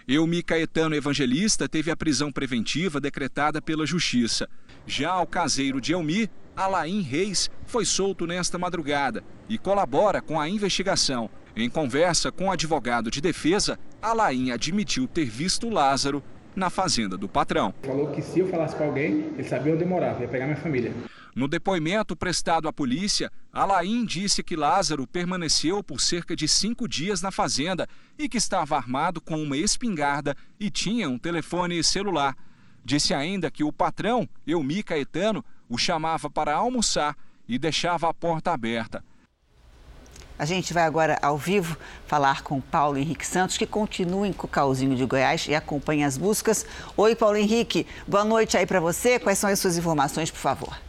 Elmi 0.06 0.42
Caetano 0.42 0.94
Evangelista 0.94 1.68
teve 1.68 1.90
a 1.90 1.96
prisão 1.96 2.32
preventiva 2.32 3.00
decretada 3.00 3.60
pela 3.60 3.86
Justiça. 3.86 4.48
Já 4.86 5.20
o 5.20 5.26
caseiro 5.26 5.80
de 5.80 5.92
Elmi, 5.92 6.30
Alain 6.56 7.02
Reis, 7.02 7.50
foi 7.66 7.84
solto 7.84 8.26
nesta 8.26 8.58
madrugada 8.58 9.22
e 9.48 9.58
colabora 9.58 10.20
com 10.20 10.40
a 10.40 10.48
investigação. 10.48 11.30
Em 11.56 11.68
conversa 11.68 12.30
com 12.30 12.46
o 12.46 12.50
advogado 12.50 13.10
de 13.10 13.20
defesa, 13.20 13.78
Alain 14.00 14.52
admitiu 14.52 15.06
ter 15.06 15.24
visto 15.24 15.68
Lázaro 15.68 16.22
na 16.54 16.70
fazenda 16.70 17.16
do 17.16 17.28
patrão. 17.28 17.72
Falou 17.82 18.10
que 18.10 18.20
se 18.20 18.40
eu 18.40 18.48
falasse 18.48 18.74
com 18.76 18.84
alguém, 18.84 19.30
ele 19.34 19.44
sabia 19.44 19.72
onde 19.72 19.84
eu 19.84 19.88
morava, 19.88 20.22
ia 20.22 20.28
pegar 20.28 20.46
minha 20.46 20.56
família. 20.56 20.92
No 21.38 21.46
depoimento 21.46 22.16
prestado 22.16 22.66
à 22.66 22.72
polícia, 22.72 23.30
Alain 23.52 24.04
disse 24.04 24.42
que 24.42 24.56
Lázaro 24.56 25.06
permaneceu 25.06 25.84
por 25.84 26.00
cerca 26.00 26.34
de 26.34 26.48
cinco 26.48 26.88
dias 26.88 27.22
na 27.22 27.30
fazenda 27.30 27.86
e 28.18 28.28
que 28.28 28.38
estava 28.38 28.76
armado 28.76 29.20
com 29.20 29.40
uma 29.40 29.56
espingarda 29.56 30.36
e 30.58 30.68
tinha 30.68 31.08
um 31.08 31.16
telefone 31.16 31.84
celular. 31.84 32.36
Disse 32.84 33.14
ainda 33.14 33.52
que 33.52 33.62
o 33.62 33.72
patrão, 33.72 34.28
Elmi 34.44 34.82
Caetano, 34.82 35.44
o 35.68 35.78
chamava 35.78 36.28
para 36.28 36.56
almoçar 36.56 37.16
e 37.46 37.56
deixava 37.56 38.08
a 38.08 38.12
porta 38.12 38.50
aberta. 38.50 39.04
A 40.36 40.44
gente 40.44 40.74
vai 40.74 40.82
agora 40.82 41.20
ao 41.22 41.38
vivo 41.38 41.76
falar 42.08 42.42
com 42.42 42.60
Paulo 42.60 42.98
Henrique 42.98 43.24
Santos, 43.24 43.56
que 43.56 43.64
continua 43.64 44.26
em 44.26 44.32
Cocalzinho 44.32 44.96
de 44.96 45.04
Goiás 45.04 45.46
e 45.46 45.54
acompanha 45.54 46.08
as 46.08 46.18
buscas. 46.18 46.66
Oi, 46.96 47.14
Paulo 47.14 47.36
Henrique, 47.36 47.86
boa 48.08 48.24
noite 48.24 48.56
aí 48.56 48.66
para 48.66 48.80
você. 48.80 49.20
Quais 49.20 49.38
são 49.38 49.48
as 49.48 49.60
suas 49.60 49.78
informações, 49.78 50.32
por 50.32 50.40
favor? 50.40 50.87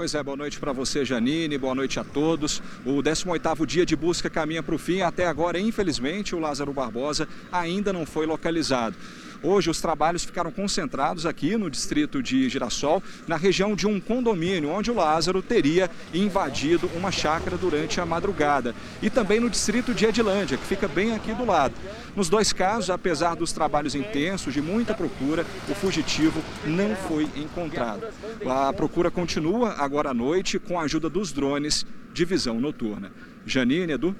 Pois 0.00 0.14
é, 0.14 0.22
boa 0.22 0.34
noite 0.34 0.58
para 0.58 0.72
você, 0.72 1.04
Janine, 1.04 1.58
boa 1.58 1.74
noite 1.74 2.00
a 2.00 2.04
todos. 2.04 2.62
O 2.86 3.02
18º 3.02 3.66
dia 3.66 3.84
de 3.84 3.94
busca 3.94 4.30
caminha 4.30 4.62
para 4.62 4.74
o 4.74 4.78
fim. 4.78 5.02
Até 5.02 5.26
agora, 5.26 5.60
infelizmente, 5.60 6.34
o 6.34 6.38
Lázaro 6.38 6.72
Barbosa 6.72 7.28
ainda 7.52 7.92
não 7.92 8.06
foi 8.06 8.24
localizado. 8.24 8.96
Hoje, 9.42 9.70
os 9.70 9.80
trabalhos 9.80 10.24
ficaram 10.24 10.50
concentrados 10.50 11.24
aqui 11.24 11.56
no 11.56 11.70
distrito 11.70 12.22
de 12.22 12.48
Girassol, 12.48 13.02
na 13.26 13.36
região 13.36 13.74
de 13.74 13.86
um 13.86 13.98
condomínio, 13.98 14.70
onde 14.70 14.90
o 14.90 14.94
Lázaro 14.94 15.40
teria 15.40 15.90
invadido 16.12 16.90
uma 16.94 17.10
chácara 17.10 17.56
durante 17.56 18.00
a 18.00 18.06
madrugada. 18.06 18.74
E 19.00 19.08
também 19.08 19.40
no 19.40 19.48
distrito 19.48 19.94
de 19.94 20.04
Edilândia, 20.04 20.58
que 20.58 20.66
fica 20.66 20.86
bem 20.86 21.14
aqui 21.14 21.32
do 21.32 21.46
lado. 21.46 21.74
Nos 22.14 22.28
dois 22.28 22.52
casos, 22.52 22.90
apesar 22.90 23.34
dos 23.34 23.52
trabalhos 23.52 23.94
intensos, 23.94 24.52
de 24.52 24.60
muita 24.60 24.92
procura, 24.92 25.46
o 25.68 25.74
fugitivo 25.74 26.42
não 26.64 26.94
foi 26.94 27.28
encontrado. 27.36 28.06
A 28.46 28.72
procura 28.72 29.10
continua 29.10 29.74
agora 29.78 30.10
à 30.10 30.14
noite 30.14 30.58
com 30.58 30.78
a 30.78 30.82
ajuda 30.82 31.08
dos 31.08 31.32
drones 31.32 31.86
de 32.12 32.24
visão 32.24 32.60
noturna. 32.60 33.10
Janine, 33.46 33.92
Edu. 33.92 34.14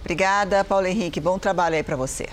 Obrigada, 0.00 0.62
Paulo 0.64 0.86
Henrique. 0.86 1.18
Bom 1.18 1.38
trabalho 1.38 1.74
aí 1.74 1.82
para 1.82 1.96
você. 1.96 2.28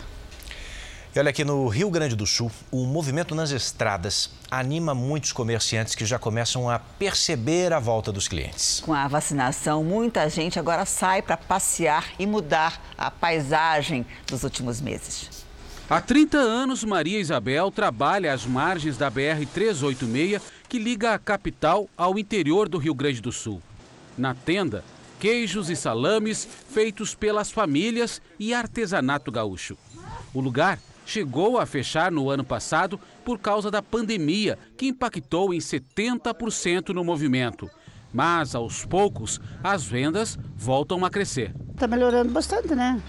E 1.14 1.20
olha 1.20 1.30
aqui 1.30 1.44
no 1.44 1.68
Rio 1.68 1.90
Grande 1.90 2.16
do 2.16 2.26
Sul, 2.26 2.50
o 2.72 2.86
movimento 2.86 3.36
nas 3.36 3.52
estradas 3.52 4.30
anima 4.50 4.96
muitos 4.96 5.34
comerciantes 5.34 5.94
que 5.94 6.06
já 6.06 6.18
começam 6.18 6.70
a 6.70 6.80
perceber 6.80 7.74
a 7.74 7.80
volta 7.80 8.14
dos 8.14 8.30
clientes. 8.30 8.80
Com 8.80 8.94
a 8.94 9.10
vacinação, 9.10 9.84
muita 9.84 10.30
gente 10.30 10.58
agora 10.58 10.86
sai 10.86 11.22
para 11.22 11.36
passear 11.36 12.06
e 12.18 12.26
mudar 12.26 12.82
a 12.98 13.12
paisagem 13.12 14.06
dos 14.26 14.44
últimos 14.44 14.80
meses. 14.80 15.46
Há 15.90 16.00
30 16.00 16.38
anos, 16.38 16.82
Maria 16.86 17.20
Isabel 17.20 17.70
trabalha 17.72 18.32
às 18.32 18.46
margens 18.46 18.96
da 18.96 19.12
BR-386, 19.12 20.42
que 20.70 20.80
liga 20.80 21.14
a 21.14 21.20
capital 21.20 21.90
ao 21.98 22.18
interior 22.18 22.70
do 22.70 22.78
Rio 22.78 22.96
Grande 22.96 23.20
do 23.20 23.34
Sul. 23.34 23.62
Na 24.18 24.34
tenda, 24.34 24.82
queijos 25.20 25.70
e 25.70 25.76
salames 25.76 26.48
feitos 26.70 27.14
pelas 27.14 27.52
famílias 27.52 28.22
e 28.40 28.54
artesanato 28.54 29.30
gaúcho. 29.30 29.78
O 30.34 30.40
lugar 30.40 30.80
chegou 31.06 31.58
a 31.58 31.66
fechar 31.66 32.12
no 32.12 32.30
ano 32.30 32.44
passado 32.44 33.00
por 33.26 33.40
causa 33.40 33.70
da 33.70 33.82
pandemia, 33.82 34.58
que 34.78 34.88
impactou 34.88 35.54
em 35.54 35.60
70% 35.60 36.90
no 36.90 37.04
movimento. 37.04 37.70
Mas, 38.14 38.56
aos 38.56 38.86
poucos, 38.86 39.40
as 39.64 39.84
vendas 39.84 40.38
voltam 40.56 41.04
a 41.06 41.10
crescer. 41.10 41.54
Está 41.74 41.88
melhorando 41.88 42.32
bastante, 42.32 42.76
né? 42.76 43.02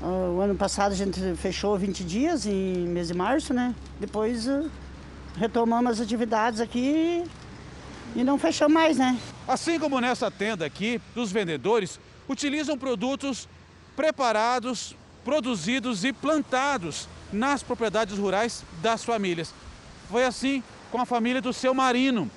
O 0.00 0.40
ano 0.40 0.54
passado 0.54 0.92
a 0.92 0.94
gente 0.94 1.20
fechou 1.36 1.76
20 1.76 2.04
dias 2.04 2.46
em 2.46 2.86
mês 2.86 3.08
de 3.08 3.14
março, 3.14 3.52
né? 3.52 3.74
Depois 3.98 4.46
uh, 4.46 4.70
retomamos 5.36 5.92
as 5.92 6.00
atividades 6.00 6.60
aqui 6.60 7.24
e 8.14 8.22
não 8.22 8.38
fechamos 8.38 8.74
mais, 8.74 8.98
né? 8.98 9.18
Assim 9.48 9.78
como 9.78 10.00
nessa 10.00 10.30
tenda 10.30 10.64
aqui, 10.64 11.00
os 11.14 11.32
vendedores 11.32 11.98
utilizam 12.28 12.78
produtos 12.78 13.48
preparados, 13.96 14.94
produzidos 15.24 16.04
e 16.04 16.12
plantados 16.12 17.08
nas 17.32 17.62
propriedades 17.62 18.18
rurais 18.18 18.64
das 18.82 19.04
famílias. 19.04 19.52
Foi 20.10 20.24
assim 20.24 20.62
com 20.90 21.00
a 21.00 21.06
família 21.06 21.40
do 21.40 21.52
seu 21.52 21.74
Marino. 21.74 22.30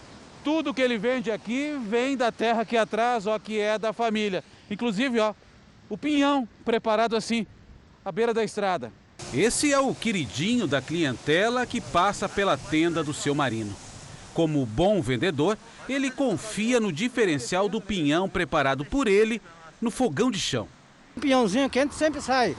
Tudo 0.43 0.73
que 0.73 0.81
ele 0.81 0.97
vende 0.97 1.31
aqui 1.31 1.77
vem 1.87 2.15
da 2.15 2.31
terra 2.31 2.61
aqui 2.61 2.77
atrás, 2.77 3.27
ó, 3.27 3.37
que 3.37 3.59
é 3.59 3.77
da 3.77 3.93
família. 3.93 4.43
Inclusive, 4.69 5.19
ó, 5.19 5.33
o 5.89 5.97
pinhão 5.97 6.47
preparado 6.63 7.15
assim 7.15 7.45
à 8.03 8.11
beira 8.11 8.33
da 8.33 8.43
estrada. 8.43 8.91
Esse 9.33 9.71
é 9.71 9.79
o 9.79 9.93
queridinho 9.93 10.65
da 10.65 10.81
clientela 10.81 11.65
que 11.65 11.79
passa 11.79 12.27
pela 12.27 12.57
tenda 12.57 13.03
do 13.03 13.13
seu 13.13 13.35
marino. 13.35 13.75
Como 14.33 14.65
bom 14.65 15.01
vendedor, 15.01 15.57
ele 15.87 16.09
confia 16.09 16.79
no 16.79 16.91
diferencial 16.91 17.67
do 17.67 17.81
pinhão 17.81 18.29
preparado 18.29 18.85
por 18.85 19.07
ele 19.07 19.41
no 19.81 19.91
fogão 19.91 20.31
de 20.31 20.39
chão. 20.39 20.67
O 21.15 21.19
pinhãozinho 21.19 21.69
quente 21.69 21.93
sempre 21.95 22.21
sai. 22.21 22.55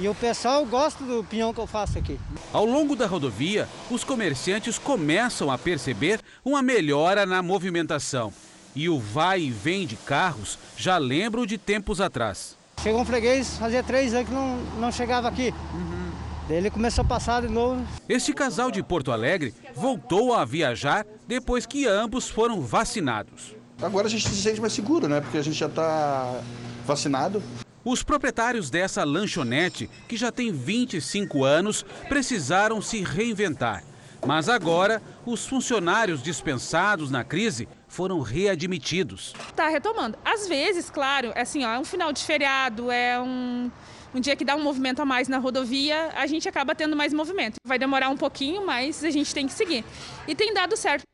E 0.00 0.08
o 0.08 0.14
pessoal 0.14 0.64
gosta 0.64 1.02
do 1.02 1.24
pinhão 1.24 1.52
que 1.52 1.58
eu 1.58 1.66
faço 1.66 1.98
aqui. 1.98 2.20
Ao 2.52 2.64
longo 2.64 2.94
da 2.94 3.04
rodovia, 3.04 3.68
os 3.90 4.04
comerciantes 4.04 4.78
começam 4.78 5.50
a 5.50 5.58
perceber 5.58 6.20
uma 6.44 6.62
melhora 6.62 7.26
na 7.26 7.42
movimentação. 7.42 8.32
E 8.76 8.88
o 8.88 9.00
vai 9.00 9.40
e 9.40 9.50
vem 9.50 9.84
de 9.88 9.96
carros 9.96 10.56
já 10.76 10.98
lembram 10.98 11.44
de 11.44 11.58
tempos 11.58 12.00
atrás. 12.00 12.56
Chegou 12.80 13.00
um 13.00 13.04
freguês, 13.04 13.58
fazia 13.58 13.82
três 13.82 14.14
anos 14.14 14.28
que 14.28 14.34
não, 14.34 14.56
não 14.78 14.92
chegava 14.92 15.26
aqui. 15.26 15.52
Uhum. 15.74 16.12
Ele 16.48 16.70
começou 16.70 17.02
a 17.02 17.08
passar 17.08 17.42
de 17.42 17.48
novo. 17.48 17.84
Este 18.08 18.32
casal 18.32 18.70
de 18.70 18.84
Porto 18.84 19.10
Alegre 19.10 19.52
voltou 19.74 20.32
a 20.32 20.44
viajar 20.44 21.04
depois 21.26 21.66
que 21.66 21.88
ambos 21.88 22.28
foram 22.28 22.60
vacinados. 22.60 23.56
Agora 23.82 24.06
a 24.06 24.10
gente 24.10 24.28
se 24.28 24.40
sente 24.40 24.60
mais 24.60 24.72
seguro, 24.72 25.08
né? 25.08 25.20
Porque 25.20 25.38
a 25.38 25.42
gente 25.42 25.58
já 25.58 25.66
está 25.66 26.40
vacinado. 26.86 27.42
Os 27.84 28.02
proprietários 28.02 28.70
dessa 28.70 29.04
lanchonete, 29.04 29.88
que 30.08 30.16
já 30.16 30.32
tem 30.32 30.52
25 30.52 31.44
anos, 31.44 31.84
precisaram 32.08 32.82
se 32.82 33.02
reinventar. 33.02 33.84
Mas 34.26 34.48
agora, 34.48 35.00
os 35.24 35.46
funcionários 35.46 36.22
dispensados 36.22 37.10
na 37.10 37.22
crise 37.22 37.68
foram 37.86 38.20
readmitidos. 38.20 39.32
Está 39.48 39.68
retomando. 39.68 40.18
Às 40.24 40.48
vezes, 40.48 40.90
claro, 40.90 41.32
é 41.34 41.42
assim, 41.42 41.64
ó, 41.64 41.72
é 41.72 41.78
um 41.78 41.84
final 41.84 42.12
de 42.12 42.22
feriado, 42.24 42.90
é 42.90 43.20
um, 43.20 43.70
um 44.12 44.20
dia 44.20 44.34
que 44.34 44.44
dá 44.44 44.56
um 44.56 44.62
movimento 44.62 45.00
a 45.00 45.04
mais 45.04 45.28
na 45.28 45.38
rodovia, 45.38 46.10
a 46.16 46.26
gente 46.26 46.48
acaba 46.48 46.74
tendo 46.74 46.96
mais 46.96 47.12
movimento. 47.12 47.56
Vai 47.64 47.78
demorar 47.78 48.08
um 48.08 48.16
pouquinho, 48.16 48.66
mas 48.66 49.04
a 49.04 49.10
gente 49.10 49.32
tem 49.32 49.46
que 49.46 49.52
seguir. 49.52 49.84
E 50.26 50.34
tem 50.34 50.52
dado 50.52 50.76
certo. 50.76 51.04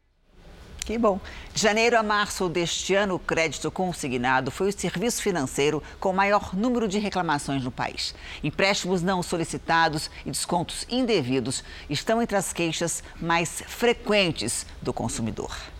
Que 0.84 0.98
bom. 0.98 1.18
De 1.54 1.62
janeiro 1.62 1.98
a 1.98 2.02
março 2.02 2.46
deste 2.46 2.94
ano, 2.94 3.14
o 3.14 3.18
crédito 3.18 3.70
consignado 3.70 4.50
foi 4.50 4.68
o 4.68 4.72
serviço 4.72 5.22
financeiro 5.22 5.82
com 5.98 6.12
maior 6.12 6.54
número 6.54 6.86
de 6.86 6.98
reclamações 6.98 7.64
no 7.64 7.70
país. 7.70 8.14
Empréstimos 8.42 9.00
não 9.00 9.22
solicitados 9.22 10.10
e 10.26 10.30
descontos 10.30 10.84
indevidos 10.90 11.64
estão 11.88 12.20
entre 12.20 12.36
as 12.36 12.52
queixas 12.52 13.02
mais 13.18 13.62
frequentes 13.66 14.66
do 14.82 14.92
consumidor. 14.92 15.73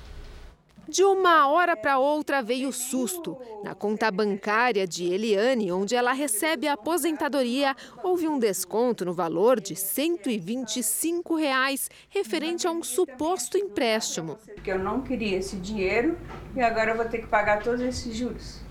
De 0.89 1.03
uma 1.03 1.49
hora 1.49 1.77
para 1.77 1.99
outra 1.99 2.43
veio 2.43 2.73
susto. 2.73 3.37
Na 3.63 3.75
conta 3.75 4.11
bancária 4.11 4.87
de 4.87 5.05
Eliane, 5.05 5.73
onde 5.73 5.95
ela 5.95 6.13
recebe 6.13 6.69
a 6.69 6.75
aposentadoria, 6.75 7.75
houve 8.03 8.29
um 8.29 8.39
desconto 8.39 9.05
no 9.05 9.13
valor 9.13 9.61
de 9.61 9.75
125 9.75 11.37
reais, 11.37 11.91
referente 12.09 12.67
a 12.67 12.71
um 12.71 12.83
suposto 12.83 13.57
empréstimo. 13.57 14.39
Porque 14.55 14.71
eu 14.71 14.79
não 14.79 15.01
queria 15.01 15.39
esse 15.39 15.57
dinheiro 15.57 16.19
e 16.55 16.61
agora 16.61 16.91
eu 16.91 16.97
vou 16.97 17.07
ter 17.07 17.19
que 17.19 17.27
pagar 17.27 17.63
todos 17.63 17.81
esses 17.81 18.15
juros. 18.15 18.64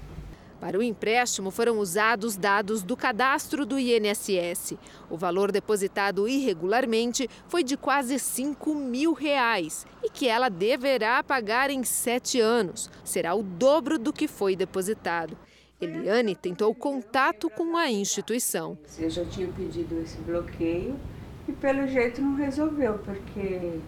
Para 0.64 0.80
o 0.80 0.82
empréstimo 0.82 1.52
foram 1.52 1.78
usados 1.78 2.38
dados 2.38 2.84
do 2.84 2.96
cadastro 2.96 3.66
do 3.66 3.78
INSS. 3.78 4.78
O 5.10 5.18
valor 5.18 5.52
depositado 5.52 6.26
irregularmente 6.26 7.30
foi 7.50 7.66
de 7.66 7.76
quase 7.76 8.18
5 8.18 8.74
mil 8.74 9.12
reais 9.12 9.86
e 10.02 10.10
que 10.10 10.26
ela 10.26 10.48
deverá 10.48 11.22
pagar 11.22 11.70
em 11.70 11.84
sete 11.84 12.40
anos. 12.40 12.90
Será 13.04 13.36
o 13.36 13.44
dobro 13.44 14.00
do 14.00 14.14
que 14.14 14.26
foi 14.26 14.56
depositado. 14.56 15.38
Eliane 15.82 16.34
tentou 16.34 16.74
contato 16.74 17.50
com 17.50 17.76
a 17.76 17.92
instituição. 17.92 18.78
Eu 18.98 19.10
já 19.10 19.26
tinha 19.26 19.50
pedido 19.50 20.00
esse 20.02 20.16
bloqueio 20.20 20.98
e 21.46 21.52
pelo 21.52 21.86
jeito 21.88 22.22
não 22.22 22.36
resolveu, 22.36 23.00
porque 23.00 23.82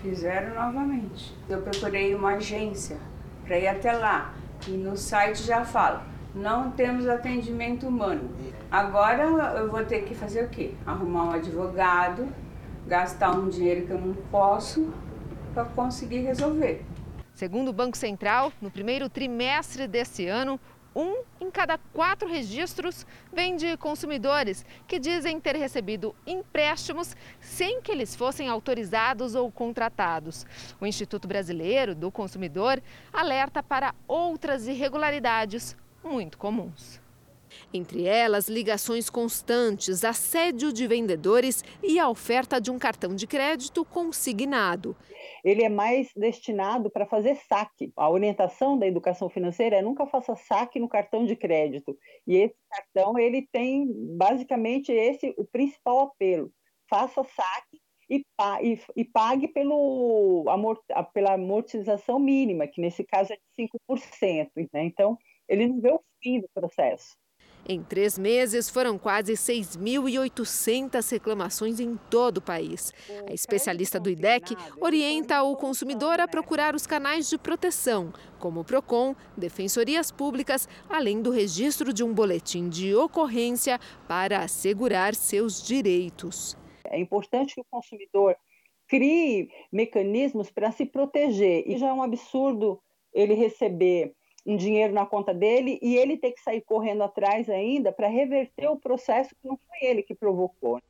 fizeram 0.00 0.54
novamente. 0.54 1.34
Eu 1.50 1.60
procurei 1.60 2.14
uma 2.14 2.36
agência 2.36 2.96
para 3.44 3.58
ir 3.58 3.68
até 3.68 3.92
lá 3.92 4.34
e 4.66 4.70
no 4.70 4.96
site 4.96 5.42
já 5.42 5.62
fala 5.66 6.13
não 6.34 6.70
temos 6.70 7.06
atendimento 7.06 7.86
humano. 7.86 8.28
Agora 8.70 9.24
eu 9.56 9.70
vou 9.70 9.84
ter 9.84 10.04
que 10.04 10.14
fazer 10.14 10.44
o 10.44 10.48
quê? 10.48 10.72
Arrumar 10.84 11.24
um 11.26 11.30
advogado, 11.30 12.28
gastar 12.86 13.32
um 13.32 13.48
dinheiro 13.48 13.86
que 13.86 13.92
eu 13.92 14.00
não 14.00 14.14
posso 14.30 14.92
para 15.54 15.64
conseguir 15.64 16.20
resolver. 16.20 16.84
Segundo 17.34 17.68
o 17.68 17.72
Banco 17.72 17.96
Central, 17.96 18.52
no 18.60 18.70
primeiro 18.70 19.08
trimestre 19.08 19.86
desse 19.86 20.26
ano, 20.26 20.58
um 20.94 21.22
em 21.40 21.50
cada 21.50 21.76
quatro 21.92 22.28
registros 22.28 23.04
vem 23.32 23.56
de 23.56 23.76
consumidores 23.76 24.64
que 24.86 25.00
dizem 25.00 25.40
ter 25.40 25.56
recebido 25.56 26.14
empréstimos 26.24 27.16
sem 27.40 27.82
que 27.82 27.90
eles 27.90 28.14
fossem 28.14 28.48
autorizados 28.48 29.34
ou 29.34 29.50
contratados. 29.50 30.46
O 30.80 30.86
Instituto 30.86 31.26
Brasileiro 31.26 31.94
do 31.94 32.12
Consumidor 32.12 32.80
alerta 33.12 33.62
para 33.62 33.92
outras 34.06 34.68
irregularidades 34.68 35.76
muito 36.04 36.38
comuns. 36.38 37.02
Entre 37.72 38.04
elas, 38.06 38.48
ligações 38.48 39.08
constantes, 39.08 40.04
assédio 40.04 40.72
de 40.72 40.86
vendedores 40.86 41.64
e 41.82 41.98
a 41.98 42.08
oferta 42.08 42.60
de 42.60 42.70
um 42.70 42.78
cartão 42.78 43.14
de 43.14 43.26
crédito 43.26 43.84
consignado. 43.84 44.96
Ele 45.44 45.62
é 45.62 45.68
mais 45.68 46.10
destinado 46.16 46.90
para 46.90 47.06
fazer 47.06 47.36
saque. 47.48 47.92
A 47.96 48.10
orientação 48.10 48.78
da 48.78 48.86
educação 48.86 49.28
financeira 49.28 49.76
é 49.76 49.82
nunca 49.82 50.06
faça 50.06 50.34
saque 50.34 50.80
no 50.80 50.88
cartão 50.88 51.24
de 51.24 51.36
crédito. 51.36 51.96
E 52.26 52.36
esse 52.36 52.56
cartão 52.70 53.18
ele 53.18 53.46
tem 53.52 53.86
basicamente 54.16 54.92
esse 54.92 55.34
o 55.36 55.44
principal 55.44 56.00
apelo. 56.00 56.50
Faça 56.88 57.22
saque 57.24 57.80
e, 58.10 58.24
e, 58.96 59.04
pague 59.04 59.48
pelo, 59.48 60.44
pela 61.12 61.34
amortização 61.34 62.18
mínima, 62.18 62.66
que 62.66 62.80
nesse 62.80 63.02
caso 63.04 63.32
é 63.32 63.36
de 63.36 63.68
5%. 63.90 64.48
Né? 64.72 64.84
Então, 64.84 65.18
ele 65.48 65.66
não 65.66 65.80
vê 65.80 65.92
o 65.92 66.00
fim 66.22 66.40
do 66.40 66.48
processo. 66.54 67.16
Em 67.66 67.82
três 67.82 68.18
meses, 68.18 68.68
foram 68.68 68.98
quase 68.98 69.32
6.800 69.32 71.10
reclamações 71.10 71.80
em 71.80 71.96
todo 72.10 72.38
o 72.38 72.42
país. 72.42 72.92
A 73.26 73.32
especialista 73.32 73.98
do 73.98 74.10
IDEC 74.10 74.54
orienta 74.78 75.42
o 75.42 75.56
consumidor 75.56 76.20
a 76.20 76.28
procurar 76.28 76.74
os 76.74 76.86
canais 76.86 77.28
de 77.28 77.38
proteção, 77.38 78.12
como 78.38 78.60
o 78.60 78.64
PROCON, 78.64 79.16
defensorias 79.34 80.10
públicas, 80.10 80.68
além 80.90 81.22
do 81.22 81.30
registro 81.30 81.90
de 81.90 82.04
um 82.04 82.12
boletim 82.12 82.68
de 82.68 82.94
ocorrência 82.94 83.80
para 84.06 84.40
assegurar 84.40 85.14
seus 85.14 85.62
direitos. 85.62 86.58
É 86.84 86.98
importante 87.00 87.54
que 87.54 87.62
o 87.62 87.66
consumidor 87.70 88.36
crie 88.86 89.48
mecanismos 89.72 90.50
para 90.50 90.70
se 90.70 90.84
proteger. 90.84 91.64
E 91.66 91.78
já 91.78 91.88
é 91.88 91.92
um 91.94 92.02
absurdo 92.02 92.78
ele 93.14 93.32
receber 93.32 94.12
um 94.46 94.56
dinheiro 94.56 94.92
na 94.92 95.06
conta 95.06 95.32
dele 95.32 95.78
e 95.80 95.96
ele 95.96 96.16
ter 96.16 96.32
que 96.32 96.40
sair 96.40 96.60
correndo 96.60 97.02
atrás 97.02 97.48
ainda 97.48 97.90
para 97.92 98.08
reverter 98.08 98.68
o 98.68 98.76
processo 98.76 99.30
que 99.30 99.48
não 99.48 99.58
foi 99.68 99.88
ele 99.88 100.02
que 100.02 100.14
provocou. 100.14 100.80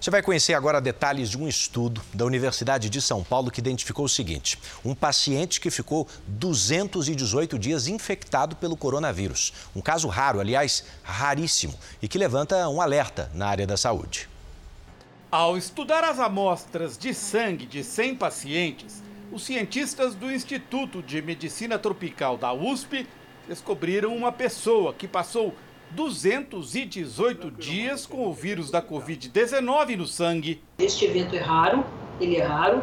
Você 0.00 0.10
vai 0.10 0.22
conhecer 0.22 0.54
agora 0.54 0.80
detalhes 0.80 1.28
de 1.28 1.36
um 1.36 1.46
estudo 1.46 2.00
da 2.14 2.24
Universidade 2.24 2.88
de 2.88 3.02
São 3.02 3.22
Paulo 3.22 3.50
que 3.50 3.60
identificou 3.60 4.06
o 4.06 4.08
seguinte: 4.08 4.58
um 4.82 4.94
paciente 4.94 5.60
que 5.60 5.70
ficou 5.70 6.08
218 6.26 7.58
dias 7.58 7.86
infectado 7.86 8.56
pelo 8.56 8.78
coronavírus. 8.78 9.52
Um 9.76 9.82
caso 9.82 10.08
raro, 10.08 10.40
aliás, 10.40 10.86
raríssimo, 11.02 11.74
e 12.00 12.08
que 12.08 12.16
levanta 12.16 12.66
um 12.70 12.80
alerta 12.80 13.30
na 13.34 13.46
área 13.46 13.66
da 13.66 13.76
saúde. 13.76 14.26
Ao 15.30 15.56
estudar 15.56 16.02
as 16.02 16.18
amostras 16.18 16.96
de 16.96 17.12
sangue 17.12 17.66
de 17.66 17.84
100 17.84 18.14
pacientes, 18.16 19.02
os 19.32 19.44
cientistas 19.44 20.14
do 20.14 20.30
Instituto 20.30 21.02
de 21.02 21.22
Medicina 21.22 21.78
Tropical 21.78 22.36
da 22.36 22.52
USP 22.52 23.06
descobriram 23.46 24.14
uma 24.14 24.32
pessoa 24.32 24.92
que 24.92 25.06
passou 25.06 25.54
218 25.92 27.50
dias 27.50 28.06
com 28.06 28.26
o 28.26 28.32
vírus 28.32 28.70
da 28.70 28.82
Covid-19 28.82 29.96
no 29.96 30.06
sangue. 30.06 30.62
Este 30.78 31.04
evento 31.04 31.34
é 31.34 31.40
raro, 31.40 31.84
ele 32.20 32.36
é 32.36 32.44
raro, 32.44 32.82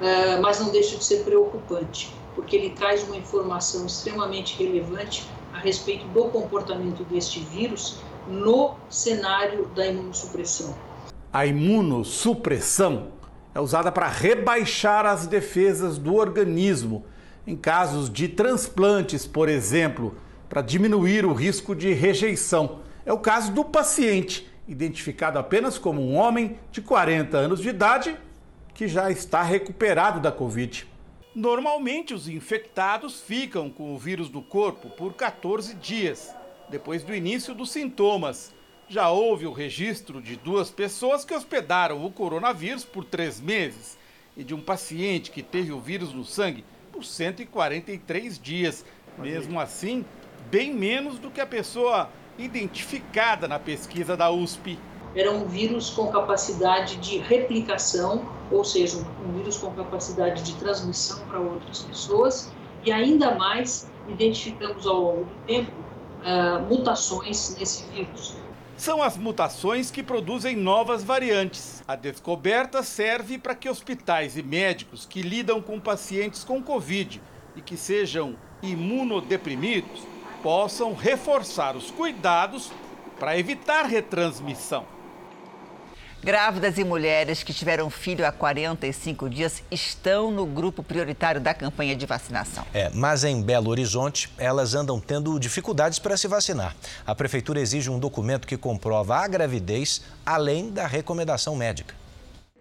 eh, 0.00 0.38
mas 0.40 0.60
não 0.60 0.70
deixa 0.70 0.96
de 0.96 1.04
ser 1.04 1.24
preocupante, 1.24 2.12
porque 2.34 2.56
ele 2.56 2.70
traz 2.70 3.02
uma 3.04 3.16
informação 3.16 3.86
extremamente 3.86 4.56
relevante 4.62 5.24
a 5.52 5.58
respeito 5.58 6.06
do 6.08 6.24
comportamento 6.24 7.04
deste 7.04 7.40
vírus 7.40 7.98
no 8.28 8.74
cenário 8.90 9.66
da 9.74 9.86
imunossupressão. 9.86 10.74
A 11.32 11.46
imunossupressão 11.46 13.12
é 13.56 13.60
usada 13.60 13.90
para 13.90 14.06
rebaixar 14.06 15.06
as 15.06 15.26
defesas 15.26 15.96
do 15.96 16.14
organismo 16.14 17.06
em 17.46 17.56
casos 17.56 18.10
de 18.10 18.28
transplantes, 18.28 19.26
por 19.26 19.48
exemplo 19.48 20.14
para 20.46 20.60
diminuir 20.60 21.24
o 21.24 21.32
risco 21.32 21.74
de 21.74 21.92
rejeição. 21.92 22.80
É 23.04 23.12
o 23.12 23.18
caso 23.18 23.52
do 23.52 23.64
paciente, 23.64 24.46
identificado 24.68 25.38
apenas 25.38 25.78
como 25.78 26.02
um 26.02 26.16
homem 26.16 26.58
de 26.70 26.82
40 26.82 27.36
anos 27.36 27.60
de 27.60 27.70
idade 27.70 28.16
que 28.74 28.86
já 28.86 29.10
está 29.10 29.42
recuperado 29.42 30.20
da 30.20 30.30
Covid. 30.30 30.86
Normalmente, 31.34 32.12
os 32.12 32.28
infectados 32.28 33.22
ficam 33.22 33.70
com 33.70 33.94
o 33.94 33.98
vírus 33.98 34.30
no 34.30 34.42
corpo 34.42 34.90
por 34.90 35.14
14 35.14 35.74
dias, 35.74 36.30
depois 36.68 37.02
do 37.02 37.14
início 37.14 37.54
dos 37.54 37.70
sintomas. 37.70 38.54
Já 38.88 39.10
houve 39.10 39.46
o 39.46 39.52
registro 39.52 40.22
de 40.22 40.36
duas 40.36 40.70
pessoas 40.70 41.24
que 41.24 41.34
hospedaram 41.34 42.04
o 42.06 42.12
coronavírus 42.12 42.84
por 42.84 43.04
três 43.04 43.40
meses 43.40 43.98
e 44.36 44.44
de 44.44 44.54
um 44.54 44.60
paciente 44.60 45.32
que 45.32 45.42
teve 45.42 45.72
o 45.72 45.80
vírus 45.80 46.12
no 46.12 46.24
sangue 46.24 46.64
por 46.92 47.04
143 47.04 48.38
dias. 48.38 48.84
Mesmo 49.18 49.58
assim, 49.58 50.04
bem 50.52 50.72
menos 50.72 51.18
do 51.18 51.32
que 51.32 51.40
a 51.40 51.46
pessoa 51.46 52.08
identificada 52.38 53.48
na 53.48 53.58
pesquisa 53.58 54.16
da 54.16 54.30
USP. 54.30 54.78
Era 55.16 55.32
um 55.32 55.46
vírus 55.46 55.90
com 55.90 56.06
capacidade 56.12 56.96
de 56.98 57.18
replicação, 57.18 58.24
ou 58.52 58.62
seja, 58.62 58.98
um 58.98 59.32
vírus 59.32 59.58
com 59.58 59.72
capacidade 59.72 60.44
de 60.44 60.54
transmissão 60.56 61.26
para 61.26 61.40
outras 61.40 61.82
pessoas, 61.82 62.52
e 62.84 62.92
ainda 62.92 63.34
mais 63.34 63.90
identificamos 64.08 64.86
ao 64.86 65.00
longo 65.00 65.24
do 65.24 65.46
tempo 65.46 65.72
uh, 65.72 66.62
mutações 66.68 67.56
nesse 67.58 67.84
vírus. 67.90 68.45
São 68.76 69.02
as 69.02 69.16
mutações 69.16 69.90
que 69.90 70.02
produzem 70.02 70.54
novas 70.54 71.02
variantes. 71.02 71.82
A 71.88 71.96
descoberta 71.96 72.82
serve 72.82 73.38
para 73.38 73.54
que 73.54 73.68
hospitais 73.68 74.36
e 74.36 74.42
médicos 74.42 75.06
que 75.06 75.22
lidam 75.22 75.62
com 75.62 75.80
pacientes 75.80 76.44
com 76.44 76.62
Covid 76.62 77.20
e 77.56 77.62
que 77.62 77.76
sejam 77.76 78.36
imunodeprimidos 78.62 80.02
possam 80.42 80.94
reforçar 80.94 81.74
os 81.74 81.90
cuidados 81.90 82.70
para 83.18 83.38
evitar 83.38 83.86
retransmissão. 83.86 84.95
Grávidas 86.26 86.76
e 86.76 86.82
mulheres 86.82 87.44
que 87.44 87.52
tiveram 87.54 87.88
filho 87.88 88.26
há 88.26 88.32
45 88.32 89.30
dias 89.30 89.62
estão 89.70 90.28
no 90.32 90.44
grupo 90.44 90.82
prioritário 90.82 91.40
da 91.40 91.54
campanha 91.54 91.94
de 91.94 92.04
vacinação. 92.04 92.64
É, 92.74 92.90
mas 92.92 93.22
em 93.22 93.40
Belo 93.40 93.70
Horizonte, 93.70 94.28
elas 94.36 94.74
andam 94.74 94.98
tendo 94.98 95.38
dificuldades 95.38 96.00
para 96.00 96.16
se 96.16 96.26
vacinar. 96.26 96.74
A 97.06 97.14
prefeitura 97.14 97.60
exige 97.60 97.88
um 97.90 98.00
documento 98.00 98.44
que 98.44 98.56
comprova 98.56 99.18
a 99.18 99.28
gravidez, 99.28 100.02
além 100.26 100.68
da 100.68 100.84
recomendação 100.84 101.54
médica. 101.54 101.94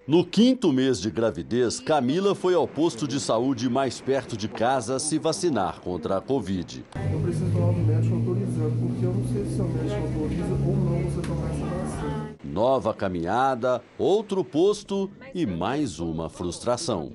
No 0.07 0.23
quinto 0.23 0.71
mês 0.71 1.01
de 1.01 1.09
gravidez, 1.09 1.79
Camila 1.79 2.35
foi 2.35 2.53
ao 2.53 2.67
posto 2.67 3.07
de 3.07 3.19
saúde 3.19 3.67
mais 3.67 3.99
perto 3.99 4.37
de 4.37 4.47
casa 4.47 4.99
se 4.99 5.17
vacinar 5.17 5.79
contra 5.79 6.17
a 6.17 6.21
Covid. 6.21 6.85
Eu 7.11 7.19
preciso 7.19 7.49
falar 7.49 7.71
do 7.71 7.79
médico 7.79 8.15
autorizando, 8.15 8.79
porque 8.79 9.05
eu 9.07 9.11
não 9.11 9.27
sei 9.33 9.43
se 9.43 9.59
o 9.59 9.67
médico 9.67 10.01
autoriza 10.05 10.53
ou 10.53 10.75
não 10.77 11.09
você 11.09 11.27
tomar 11.27 11.49
essa 11.49 11.65
vacina. 11.65 12.35
Nova 12.55 12.93
caminhada, 12.93 13.83
outro 13.99 14.41
posto 14.41 15.11
e 15.35 15.45
mais 15.45 15.99
uma 15.99 16.29
frustração. 16.29 17.11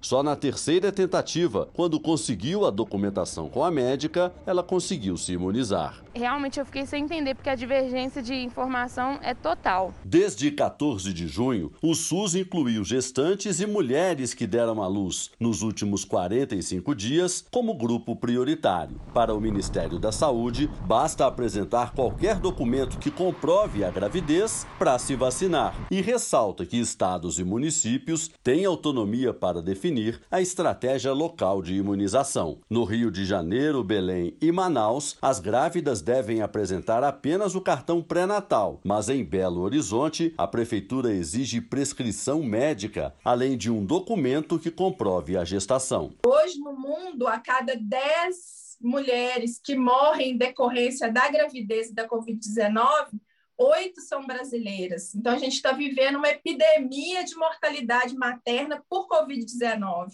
Só 0.00 0.22
na 0.22 0.36
terceira 0.36 0.92
tentativa, 0.92 1.68
quando 1.74 1.98
conseguiu 1.98 2.64
a 2.64 2.70
documentação 2.70 3.48
com 3.48 3.64
a 3.64 3.70
médica, 3.70 4.32
ela 4.46 4.62
conseguiu 4.62 5.16
se 5.16 5.32
imunizar. 5.32 6.04
Realmente 6.14 6.60
eu 6.60 6.64
fiquei 6.64 6.86
sem 6.86 7.02
entender 7.02 7.34
porque 7.34 7.50
a 7.50 7.56
divergência 7.56 8.22
de 8.22 8.32
informação 8.32 9.18
é 9.22 9.34
total. 9.34 9.92
Desde 10.04 10.52
14 10.52 11.12
de 11.12 11.26
junho, 11.26 11.72
o 11.82 11.96
SUS 11.96 12.36
incluiu 12.36 12.84
gestantes 12.84 13.58
e 13.58 13.66
mulheres 13.66 14.32
que 14.32 14.46
deram 14.46 14.80
à 14.80 14.86
luz 14.86 15.32
nos 15.40 15.62
últimos 15.62 16.04
45 16.04 16.94
dias 16.94 17.44
como 17.50 17.74
grupo 17.74 18.14
prioritário. 18.14 19.00
Para 19.12 19.34
o 19.34 19.40
Ministério 19.40 19.98
da 19.98 20.12
Saúde, 20.12 20.70
basta 20.86 21.26
apresentar 21.26 21.92
qualquer 21.92 22.36
documento 22.36 22.98
que 22.98 23.10
comprove 23.10 23.84
a 23.84 23.90
gravidez 23.90 24.64
para 24.78 24.96
se 24.96 25.16
vacinar 25.16 25.74
e 25.90 26.00
ressalta 26.00 26.67
que 26.68 26.76
estados 26.76 27.38
e 27.38 27.44
municípios 27.44 28.30
têm 28.44 28.64
autonomia 28.64 29.32
para 29.32 29.62
definir 29.62 30.20
a 30.30 30.40
estratégia 30.40 31.12
local 31.12 31.62
de 31.62 31.74
imunização. 31.74 32.60
No 32.68 32.84
Rio 32.84 33.10
de 33.10 33.24
Janeiro, 33.24 33.82
Belém 33.82 34.36
e 34.40 34.52
Manaus, 34.52 35.16
as 35.20 35.40
grávidas 35.40 36.02
devem 36.02 36.42
apresentar 36.42 37.02
apenas 37.02 37.54
o 37.54 37.60
cartão 37.60 38.02
pré-natal, 38.02 38.80
mas 38.84 39.08
em 39.08 39.24
Belo 39.24 39.62
Horizonte, 39.62 40.34
a 40.36 40.46
prefeitura 40.46 41.12
exige 41.12 41.60
prescrição 41.60 42.42
médica, 42.42 43.14
além 43.24 43.56
de 43.56 43.70
um 43.70 43.84
documento 43.84 44.58
que 44.58 44.70
comprove 44.70 45.36
a 45.36 45.44
gestação. 45.44 46.12
Hoje 46.26 46.58
no 46.60 46.74
mundo, 46.74 47.26
a 47.26 47.38
cada 47.38 47.74
10 47.74 48.58
mulheres 48.80 49.60
que 49.62 49.74
morrem 49.74 50.32
em 50.32 50.36
decorrência 50.36 51.12
da 51.12 51.28
gravidez 51.30 51.90
e 51.90 51.94
da 51.94 52.08
Covid-19, 52.08 53.18
oito 53.58 54.00
são 54.00 54.24
brasileiras. 54.26 55.14
Então, 55.14 55.32
a 55.32 55.38
gente 55.38 55.54
está 55.54 55.72
vivendo 55.72 56.16
uma 56.16 56.28
epidemia 56.28 57.24
de 57.24 57.34
mortalidade 57.34 58.16
materna 58.16 58.82
por 58.88 59.08
Covid-19. 59.08 60.12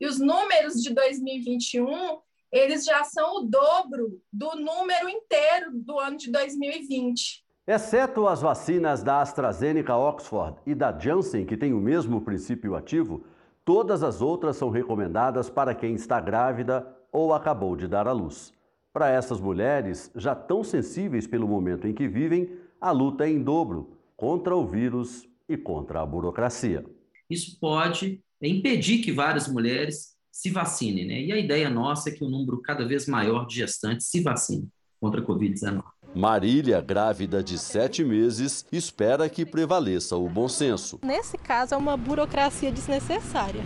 E 0.00 0.06
os 0.06 0.18
números 0.18 0.82
de 0.82 0.94
2021, 0.94 2.18
eles 2.50 2.84
já 2.84 3.04
são 3.04 3.36
o 3.36 3.40
dobro 3.40 4.20
do 4.32 4.56
número 4.56 5.08
inteiro 5.08 5.72
do 5.72 5.98
ano 5.98 6.16
de 6.16 6.30
2020. 6.30 7.44
Exceto 7.66 8.26
as 8.26 8.40
vacinas 8.40 9.02
da 9.02 9.20
AstraZeneca 9.20 9.94
Oxford 9.94 10.56
e 10.64 10.74
da 10.74 10.96
Janssen, 10.98 11.44
que 11.44 11.56
têm 11.56 11.74
o 11.74 11.80
mesmo 11.80 12.22
princípio 12.22 12.74
ativo, 12.74 13.26
todas 13.62 14.02
as 14.02 14.22
outras 14.22 14.56
são 14.56 14.70
recomendadas 14.70 15.50
para 15.50 15.74
quem 15.74 15.94
está 15.94 16.18
grávida 16.18 16.96
ou 17.12 17.34
acabou 17.34 17.76
de 17.76 17.86
dar 17.86 18.08
à 18.08 18.12
luz. 18.12 18.54
Para 18.90 19.10
essas 19.10 19.38
mulheres, 19.38 20.10
já 20.14 20.34
tão 20.34 20.64
sensíveis 20.64 21.26
pelo 21.26 21.46
momento 21.46 21.86
em 21.86 21.92
que 21.92 22.08
vivem, 22.08 22.58
a 22.80 22.90
luta 22.90 23.24
é 23.24 23.30
em 23.30 23.42
dobro 23.42 23.98
contra 24.16 24.56
o 24.56 24.66
vírus 24.66 25.26
e 25.48 25.56
contra 25.56 26.00
a 26.00 26.06
burocracia. 26.06 26.84
Isso 27.28 27.58
pode 27.60 28.20
impedir 28.40 28.98
que 28.98 29.12
várias 29.12 29.48
mulheres 29.48 30.16
se 30.30 30.50
vacinem, 30.50 31.06
né? 31.06 31.20
E 31.20 31.32
a 31.32 31.38
ideia 31.38 31.68
nossa 31.68 32.08
é 32.08 32.12
que 32.12 32.22
o 32.22 32.26
um 32.26 32.30
número 32.30 32.60
cada 32.62 32.86
vez 32.86 33.06
maior 33.06 33.46
de 33.46 33.56
gestantes 33.56 34.06
se 34.06 34.20
vacine 34.22 34.68
contra 35.00 35.20
a 35.20 35.24
Covid-19. 35.24 35.82
Marília, 36.14 36.80
grávida 36.80 37.42
de 37.42 37.58
sete 37.58 38.04
meses, 38.04 38.64
espera 38.72 39.28
que 39.28 39.44
prevaleça 39.44 40.16
o 40.16 40.28
bom 40.28 40.48
senso. 40.48 40.98
Nesse 41.02 41.36
caso, 41.36 41.74
é 41.74 41.76
uma 41.76 41.96
burocracia 41.96 42.72
desnecessária. 42.72 43.62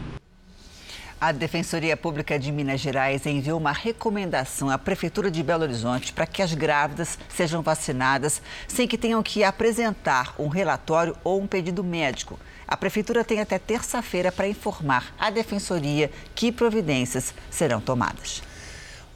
A 1.22 1.30
Defensoria 1.30 1.96
Pública 1.96 2.36
de 2.36 2.50
Minas 2.50 2.80
Gerais 2.80 3.24
enviou 3.26 3.56
uma 3.56 3.70
recomendação 3.70 4.68
à 4.68 4.76
Prefeitura 4.76 5.30
de 5.30 5.40
Belo 5.40 5.62
Horizonte 5.62 6.12
para 6.12 6.26
que 6.26 6.42
as 6.42 6.52
grávidas 6.52 7.16
sejam 7.28 7.62
vacinadas 7.62 8.42
sem 8.66 8.88
que 8.88 8.98
tenham 8.98 9.22
que 9.22 9.44
apresentar 9.44 10.34
um 10.36 10.48
relatório 10.48 11.16
ou 11.22 11.40
um 11.40 11.46
pedido 11.46 11.84
médico. 11.84 12.40
A 12.66 12.76
Prefeitura 12.76 13.22
tem 13.22 13.38
até 13.38 13.56
terça-feira 13.56 14.32
para 14.32 14.48
informar 14.48 15.14
à 15.16 15.30
Defensoria 15.30 16.10
que 16.34 16.50
providências 16.50 17.32
serão 17.48 17.80
tomadas. 17.80 18.42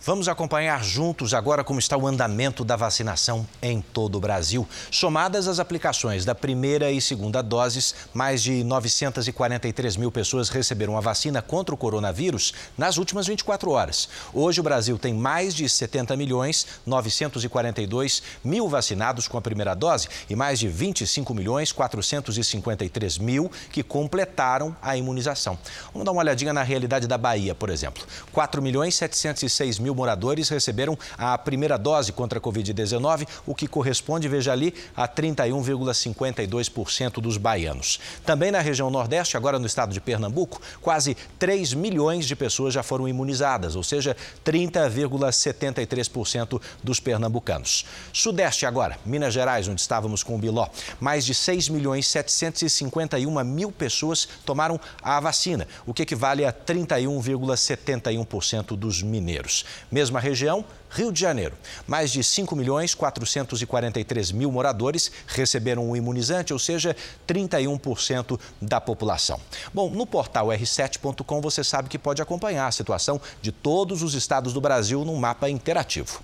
Vamos 0.06 0.28
acompanhar 0.28 0.84
juntos 0.84 1.34
agora 1.34 1.64
como 1.64 1.80
está 1.80 1.96
o 1.96 2.06
andamento 2.06 2.64
da 2.64 2.76
vacinação 2.76 3.44
em 3.60 3.80
todo 3.80 4.14
o 4.14 4.20
Brasil. 4.20 4.64
Somadas 4.88 5.48
as 5.48 5.58
aplicações 5.58 6.24
da 6.24 6.32
primeira 6.32 6.92
e 6.92 7.00
segunda 7.00 7.42
doses, 7.42 7.92
mais 8.14 8.40
de 8.40 8.62
943 8.62 9.96
mil 9.96 10.12
pessoas 10.12 10.48
receberam 10.48 10.96
a 10.96 11.00
vacina 11.00 11.42
contra 11.42 11.74
o 11.74 11.76
coronavírus 11.76 12.54
nas 12.78 12.98
últimas 12.98 13.26
24 13.26 13.68
horas. 13.72 14.08
Hoje 14.32 14.60
o 14.60 14.62
Brasil 14.62 14.96
tem 14.96 15.12
mais 15.12 15.52
de 15.52 15.68
70 15.68 16.16
milhões 16.16 16.68
942 16.86 18.22
mil 18.44 18.68
vacinados 18.68 19.26
com 19.26 19.36
a 19.36 19.42
primeira 19.42 19.74
dose 19.74 20.06
e 20.30 20.36
mais 20.36 20.60
de 20.60 20.68
25 20.68 21.34
milhões 21.34 21.72
453 21.72 23.18
mil 23.18 23.50
que 23.72 23.82
completaram 23.82 24.76
a 24.80 24.96
imunização. 24.96 25.58
Vamos 25.92 26.04
dar 26.04 26.12
uma 26.12 26.22
olhadinha 26.22 26.52
na 26.52 26.62
realidade 26.62 27.08
da 27.08 27.18
Bahia, 27.18 27.56
por 27.56 27.70
exemplo. 27.70 28.06
4 28.30 28.62
milhões 28.62 28.94
706 28.94 29.80
mil 29.80 29.95
moradores 29.96 30.48
receberam 30.48 30.96
a 31.16 31.38
primeira 31.38 31.76
dose 31.76 32.12
contra 32.12 32.38
a 32.38 32.42
Covid-19, 32.42 33.26
o 33.46 33.54
que 33.54 33.66
corresponde, 33.66 34.28
veja 34.28 34.52
ali, 34.52 34.74
a 34.94 35.08
31,52% 35.08 37.20
dos 37.20 37.38
baianos. 37.38 37.98
Também 38.24 38.50
na 38.50 38.60
região 38.60 38.90
Nordeste, 38.90 39.36
agora 39.36 39.58
no 39.58 39.66
estado 39.66 39.92
de 39.92 40.00
Pernambuco, 40.00 40.62
quase 40.80 41.14
3 41.38 41.74
milhões 41.74 42.26
de 42.26 42.34
pessoas 42.36 42.72
já 42.74 42.82
foram 42.82 43.08
imunizadas, 43.08 43.74
ou 43.74 43.82
seja, 43.82 44.14
30,73% 44.44 46.60
dos 46.82 47.00
pernambucanos. 47.00 47.86
Sudeste 48.12 48.66
agora, 48.66 48.98
Minas 49.04 49.32
Gerais, 49.32 49.66
onde 49.68 49.80
estávamos 49.80 50.22
com 50.22 50.36
o 50.36 50.38
Biló, 50.38 50.68
mais 51.00 51.24
de 51.24 51.34
6 51.34 51.70
milhões 51.70 52.06
751 52.06 53.42
mil 53.44 53.72
pessoas 53.72 54.28
tomaram 54.44 54.78
a 55.02 55.18
vacina, 55.20 55.66
o 55.86 55.94
que 55.94 56.02
equivale 56.02 56.44
a 56.44 56.52
31,71% 56.52 58.76
dos 58.76 59.02
mineiros. 59.02 59.64
Mesma 59.90 60.20
região, 60.20 60.64
Rio 60.90 61.12
de 61.12 61.20
Janeiro. 61.20 61.54
Mais 61.86 62.10
de 62.10 62.22
5 62.22 62.54
milhões 62.56 62.94
443 62.94 64.32
mil 64.32 64.50
moradores 64.50 65.10
receberam 65.26 65.90
o 65.90 65.96
imunizante, 65.96 66.52
ou 66.52 66.58
seja, 66.58 66.96
31% 67.26 68.38
da 68.60 68.80
população. 68.80 69.40
Bom, 69.72 69.90
no 69.90 70.06
portal 70.06 70.48
r7.com 70.48 71.40
você 71.40 71.62
sabe 71.62 71.88
que 71.88 71.98
pode 71.98 72.22
acompanhar 72.22 72.66
a 72.66 72.72
situação 72.72 73.20
de 73.42 73.52
todos 73.52 74.02
os 74.02 74.14
estados 74.14 74.52
do 74.52 74.60
Brasil 74.60 75.04
num 75.04 75.16
mapa 75.16 75.48
interativo. 75.48 76.20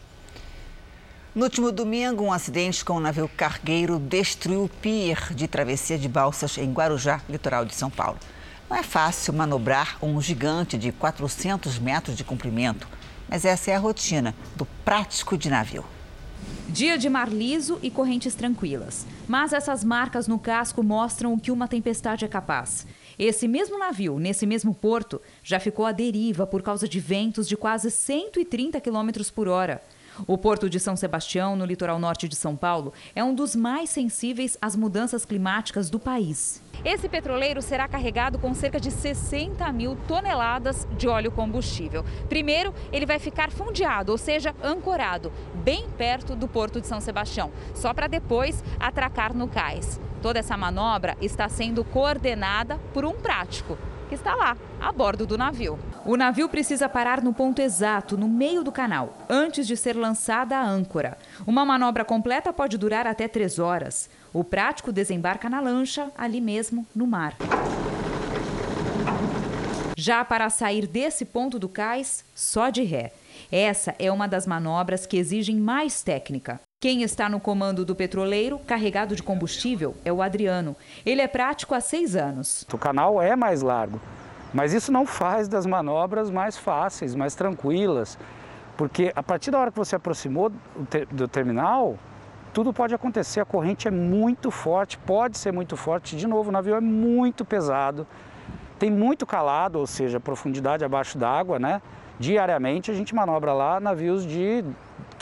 No 1.35 1.45
último 1.45 1.73
domingo, 1.73 2.25
um 2.25 2.33
acidente 2.33 2.85
com 2.85 2.99
um 2.99 3.01
navio 3.01 3.27
cargueiro 3.27 3.99
destruiu 3.99 4.65
o 4.65 4.69
pier 4.69 5.33
de 5.33 5.49
travessia 5.49 5.99
de 5.99 6.07
balsas 6.07 6.59
em 6.59 6.71
Guarujá, 6.71 7.23
litoral 7.27 7.65
de 7.65 7.75
São 7.75 7.89
Paulo. 7.89 8.19
Não 8.69 8.77
é 8.77 8.83
fácil 8.83 9.33
manobrar 9.33 9.97
um 10.03 10.21
gigante 10.21 10.77
de 10.77 10.93
400 10.93 11.79
metros 11.79 12.17
de 12.17 12.23
comprimento, 12.23 12.87
mas 13.33 13.47
essa 13.47 13.71
é 13.71 13.75
a 13.75 13.79
rotina 13.79 14.35
do 14.55 14.67
prático 14.85 15.39
de 15.39 15.49
navio. 15.49 15.87
Dia 16.69 16.99
de 16.99 17.09
mar 17.09 17.33
liso 17.33 17.79
e 17.83 17.91
correntes 17.91 18.35
tranquilas. 18.35 19.07
Mas 19.27 19.55
essas 19.55 19.83
marcas 19.83 20.29
no 20.29 20.39
casco 20.39 20.83
mostram 20.83 21.33
o 21.33 21.41
que 21.41 21.51
uma 21.51 21.67
tempestade 21.67 22.27
é 22.27 22.29
capaz. 22.29 22.87
Esse 23.19 23.49
mesmo 23.49 23.79
navio, 23.79 24.19
nesse 24.19 24.45
mesmo 24.45 24.75
porto, 24.75 25.19
já 25.43 25.59
ficou 25.59 25.87
à 25.87 25.93
deriva 25.93 26.47
por 26.47 26.61
causa 26.61 26.87
de 26.87 27.01
ventos 27.01 27.49
de 27.49 27.57
quase 27.57 27.91
130 27.91 28.79
km 28.83 29.09
por 29.35 29.49
hora. 29.49 29.81
O 30.27 30.37
Porto 30.37 30.69
de 30.69 30.79
São 30.79 30.95
Sebastião, 30.95 31.57
no 31.57 31.65
litoral 31.65 31.99
norte 31.99 32.29
de 32.29 32.37
São 32.37 32.55
Paulo, 32.55 32.93
é 33.15 33.25
um 33.25 33.35
dos 33.35 33.57
mais 33.57 33.91
sensíveis 33.91 34.59
às 34.61 34.77
mudanças 34.77 35.25
climáticas 35.25 35.89
do 35.89 35.99
país. 35.99 36.63
Esse 36.85 37.09
petroleiro 37.09 37.63
será 37.63 37.89
carregado 37.89 38.39
com 38.39 38.53
cerca 38.55 38.79
de 38.79 38.91
60 38.91 39.71
mil 39.73 39.97
toneladas 40.09 40.87
de 40.97 41.09
óleo 41.09 41.31
combustível. 41.31 42.05
Primeiro, 42.29 42.75
ele 42.93 43.07
vai 43.07 43.19
ficar 43.19 43.51
fundeado, 43.51 44.13
ou 44.13 44.19
seja, 44.19 44.55
ancorado, 44.63 45.33
bem 45.55 45.89
perto 45.97 46.35
do 46.35 46.49
Porto 46.49 46.81
de 46.81 46.87
São 46.87 47.01
Sebastião, 47.01 47.51
só 47.75 47.95
para 47.95 48.07
depois 48.07 48.63
atracar 48.79 49.35
no 49.35 49.49
cais. 49.49 50.01
Toda 50.21 50.39
essa 50.39 50.57
manobra 50.57 51.17
está 51.21 51.49
sendo 51.49 51.85
coordenada 51.85 52.79
por 52.93 53.05
um 53.05 53.13
prático, 53.13 53.77
que 54.13 54.17
está 54.17 54.35
lá, 54.35 54.55
a 54.79 54.93
bordo 54.93 55.27
do 55.27 55.39
navio. 55.39 55.79
O 56.05 56.19
navio 56.19 56.47
precisa 56.47 56.87
parar 56.87 57.23
no 57.23 57.33
ponto 57.33 57.63
exato, 57.63 58.15
no 58.15 58.29
meio 58.29 58.63
do 58.63 58.71
canal, 58.71 59.17
antes 59.27 59.67
de 59.67 59.75
ser 59.75 59.97
lançada 59.97 60.55
a 60.55 60.63
âncora. 60.63 61.17
Uma 61.47 61.65
manobra 61.65 62.05
completa 62.05 62.53
pode 62.53 62.77
durar 62.77 63.07
até 63.07 63.27
três 63.27 63.59
horas. 63.59 64.11
O 64.31 64.45
prático 64.45 64.93
desembarca 64.93 65.49
na 65.49 65.61
lancha, 65.61 66.13
ali 66.15 66.43
mesmo, 66.43 66.87
no 66.95 67.07
mar. 67.07 67.35
Já 69.97 70.23
para 70.27 70.51
sair 70.51 70.87
desse 70.87 71.25
ponto 71.25 71.59
do 71.59 71.69
cais, 71.69 72.23
só 72.35 72.69
de 72.69 72.83
ré. 72.83 73.13
Essa 73.51 73.95
é 73.99 74.13
uma 74.13 74.29
das 74.29 74.47
manobras 74.47 75.07
que 75.07 75.17
exigem 75.17 75.57
mais 75.57 76.03
técnica. 76.03 76.61
Quem 76.83 77.05
está 77.05 77.29
no 77.29 77.39
comando 77.39 77.85
do 77.85 77.95
petroleiro, 77.95 78.59
carregado 78.59 79.15
de 79.15 79.23
combustível, 79.23 79.95
é 80.05 80.13
o 80.13 80.21
Adriano. 80.21 80.75
Ele 81.07 81.23
é 81.23 81.29
prático 81.29 81.77
há 81.77 81.81
seis 81.81 82.17
anos. 82.17 82.67
O 82.73 82.77
canal 82.77 83.23
é 83.23 83.37
mais 83.37 83.63
largo, 83.63 84.01
mas 84.53 84.73
isso 84.73 84.91
não 84.91 85.07
faz 85.07 85.47
das 85.47 85.65
manobras 85.65 86.29
mais 86.29 86.59
fáceis, 86.59 87.15
mais 87.15 87.37
tranquilas, 87.37 88.19
porque 88.77 89.13
a 89.15 89.23
partir 89.23 89.53
da 89.53 89.61
hora 89.61 89.71
que 89.71 89.79
você 89.79 89.95
aproximou 89.95 90.51
do 91.13 91.29
terminal, 91.29 91.97
tudo 92.53 92.73
pode 92.73 92.93
acontecer. 92.93 93.39
A 93.39 93.45
corrente 93.45 93.87
é 93.87 93.91
muito 93.93 94.51
forte, 94.51 94.99
pode 94.99 95.39
ser 95.39 95.53
muito 95.53 95.77
forte. 95.77 96.17
De 96.17 96.27
novo, 96.27 96.49
o 96.49 96.53
navio 96.53 96.75
é 96.75 96.81
muito 96.81 97.45
pesado, 97.45 98.05
tem 98.81 98.91
muito 98.91 99.25
calado, 99.25 99.79
ou 99.79 99.87
seja, 99.87 100.19
profundidade 100.19 100.85
abaixo 100.85 101.17
d'água, 101.17 101.61
né? 101.61 101.81
Diariamente 102.19 102.91
a 102.91 102.95
gente 102.95 103.15
manobra 103.15 103.53
lá 103.53 103.79
navios 103.79 104.27
de 104.27 104.65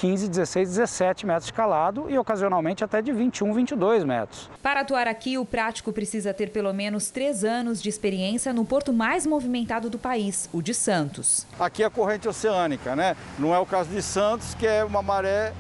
15, 0.01 0.29
16, 0.31 0.69
17 0.71 1.27
metros 1.27 1.45
de 1.45 1.53
calado 1.53 2.07
e 2.09 2.17
ocasionalmente 2.17 2.83
até 2.83 3.03
de 3.03 3.13
21, 3.13 3.53
22 3.53 4.03
metros. 4.03 4.49
Para 4.63 4.81
atuar 4.81 5.07
aqui, 5.07 5.37
o 5.37 5.45
prático 5.45 5.93
precisa 5.93 6.33
ter 6.33 6.49
pelo 6.49 6.73
menos 6.73 7.11
três 7.11 7.45
anos 7.45 7.83
de 7.83 7.91
experiência 7.91 8.51
no 8.55 8.65
porto 8.65 8.95
mais 8.95 9.27
movimentado 9.27 9.91
do 9.91 9.99
país, 9.99 10.49
o 10.55 10.63
de 10.63 10.73
Santos. 10.73 11.47
Aqui 11.59 11.83
é 11.83 11.87
a 11.87 11.91
corrente 11.91 12.27
oceânica, 12.27 12.97
né? 12.97 13.15
Não 13.39 13.55
é 13.55 13.59
o 13.59 13.67
caso 13.67 13.91
de 13.91 14.01
Santos, 14.01 14.55
que 14.55 14.67
é 14.67 14.83
uma 14.83 15.03
maré 15.03 15.53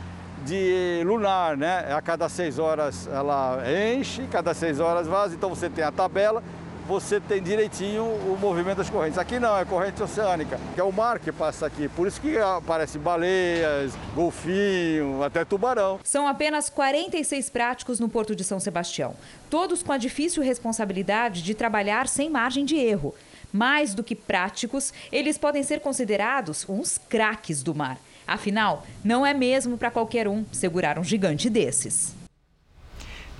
de 0.47 1.03
lunar, 1.05 1.55
né? 1.55 1.93
A 1.93 2.01
cada 2.01 2.26
seis 2.30 2.59
horas 2.59 3.07
ela 3.12 3.62
enche, 3.95 4.26
cada 4.30 4.55
seis 4.55 4.80
horas 4.80 5.07
vaza, 5.07 5.34
então 5.34 5.51
você 5.51 5.68
tem 5.68 5.84
a 5.84 5.93
tabela 5.93 6.43
você 6.91 7.20
tem 7.20 7.41
direitinho 7.41 8.03
o 8.03 8.36
movimento 8.41 8.78
das 8.78 8.91
correntes. 8.91 9.16
Aqui 9.16 9.38
não, 9.38 9.57
é 9.57 9.64
corrente 9.64 10.03
oceânica, 10.03 10.59
que 10.74 10.80
é 10.80 10.82
o 10.82 10.91
mar 10.91 11.20
que 11.20 11.30
passa 11.30 11.66
aqui. 11.66 11.88
Por 11.88 12.09
isso 12.09 12.20
que 12.20 12.36
aparecem 12.36 13.01
baleias, 13.01 13.93
golfinho, 14.12 15.22
até 15.22 15.45
tubarão. 15.45 16.01
São 16.03 16.26
apenas 16.26 16.68
46 16.68 17.49
práticos 17.49 18.01
no 18.01 18.09
Porto 18.09 18.34
de 18.34 18.43
São 18.43 18.59
Sebastião, 18.59 19.14
todos 19.49 19.84
com 19.84 19.93
a 19.93 19.97
difícil 19.99 20.43
responsabilidade 20.43 21.45
de 21.45 21.55
trabalhar 21.55 22.09
sem 22.09 22.28
margem 22.28 22.64
de 22.64 22.74
erro. 22.74 23.14
Mais 23.53 23.95
do 23.95 24.03
que 24.03 24.16
práticos, 24.16 24.93
eles 25.12 25.38
podem 25.38 25.62
ser 25.62 25.78
considerados 25.78 26.68
uns 26.68 26.99
craques 26.99 27.62
do 27.62 27.72
mar. 27.72 27.99
Afinal, 28.26 28.84
não 29.05 29.24
é 29.24 29.32
mesmo 29.32 29.78
para 29.78 29.93
qualquer 29.93 30.26
um 30.26 30.45
segurar 30.51 30.99
um 30.99 31.05
gigante 31.05 31.49
desses. 31.49 32.20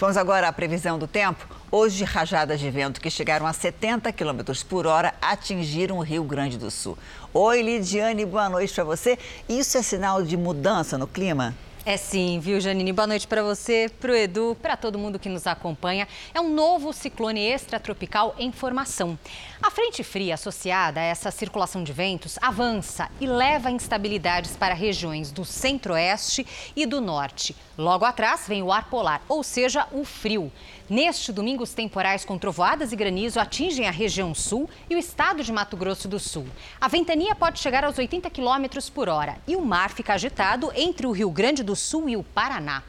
Vamos 0.01 0.17
agora 0.17 0.49
à 0.49 0.53
previsão 0.53 0.99
do 0.99 1.07
tempo. 1.07 1.47
Hoje, 1.71 2.05
rajadas 2.05 2.59
de 2.59 2.71
vento 2.71 3.03
que 3.03 3.11
chegaram 3.11 3.47
a 3.47 3.53
70 3.53 4.11
km 4.15 4.41
por 4.67 4.87
hora 4.87 5.13
atingiram 5.21 5.99
o 5.99 6.01
Rio 6.01 6.25
Grande 6.25 6.57
do 6.57 6.71
Sul. 6.71 6.97
Oi, 7.35 7.61
Lidiane, 7.61 8.25
boa 8.25 8.49
noite 8.49 8.73
para 8.73 8.83
você. 8.83 9.19
Isso 9.47 9.77
é 9.77 9.83
sinal 9.83 10.23
de 10.23 10.39
mudança 10.39 10.97
no 10.97 11.07
clima? 11.07 11.55
É 11.85 11.99
sim, 11.99 12.41
viu, 12.41 12.59
Janine? 12.61 12.95
Boa 12.95 13.07
noite 13.07 13.27
para 13.27 13.43
você, 13.43 13.91
para 14.01 14.13
o 14.13 14.15
Edu, 14.15 14.57
para 14.63 14.75
todo 14.75 14.99
mundo 14.99 15.19
que 15.19 15.29
nos 15.29 15.47
acompanha. 15.47 16.09
É 16.35 16.41
um 16.41 16.55
novo 16.55 16.95
ciclone 16.95 17.41
extratropical 17.41 18.35
em 18.39 18.51
formação. 18.53 19.19
A 19.63 19.71
frente 19.71 20.03
fria 20.03 20.35
associada 20.35 21.01
a 21.01 21.05
essa 21.05 21.31
circulação 21.31 21.85
de 21.85 21.93
ventos 21.93 22.39
avança 22.41 23.11
e 23.21 23.27
leva 23.27 23.71
instabilidades 23.71 24.57
para 24.57 24.73
regiões 24.73 25.31
do 25.31 25.45
centro-oeste 25.45 26.47
e 26.75 26.87
do 26.87 26.99
norte. 26.99 27.55
Logo 27.77 28.07
atrás 28.07 28.47
vem 28.49 28.63
o 28.63 28.73
ar 28.73 28.89
polar, 28.89 29.21
ou 29.29 29.43
seja, 29.43 29.87
o 29.93 30.03
frio. 30.03 30.51
Neste 30.89 31.31
domingo, 31.31 31.63
os 31.63 31.75
temporais 31.75 32.25
com 32.25 32.39
trovoadas 32.39 32.91
e 32.91 32.97
granizo 32.97 33.39
atingem 33.39 33.87
a 33.87 33.91
região 33.91 34.35
sul 34.35 34.69
e 34.89 34.97
o 34.97 34.99
estado 34.99 35.45
de 35.45 35.53
Mato 35.53 35.77
Grosso 35.77 36.09
do 36.09 36.19
Sul. 36.19 36.47
A 36.81 36.89
ventania 36.89 37.35
pode 37.35 37.61
chegar 37.61 37.85
aos 37.85 37.99
80 37.99 38.31
km 38.31 38.65
por 38.95 39.11
hora 39.11 39.37
e 39.47 39.57
o 39.57 39.65
mar 39.65 39.91
fica 39.91 40.15
agitado 40.15 40.73
entre 40.75 41.07
o 41.07 41.13
Rio 41.13 41.31
Grande 41.31 41.63
do 41.63 41.77
Sul 41.77 42.09
e 42.09 42.17
o 42.17 42.23
Paraná. 42.23 42.83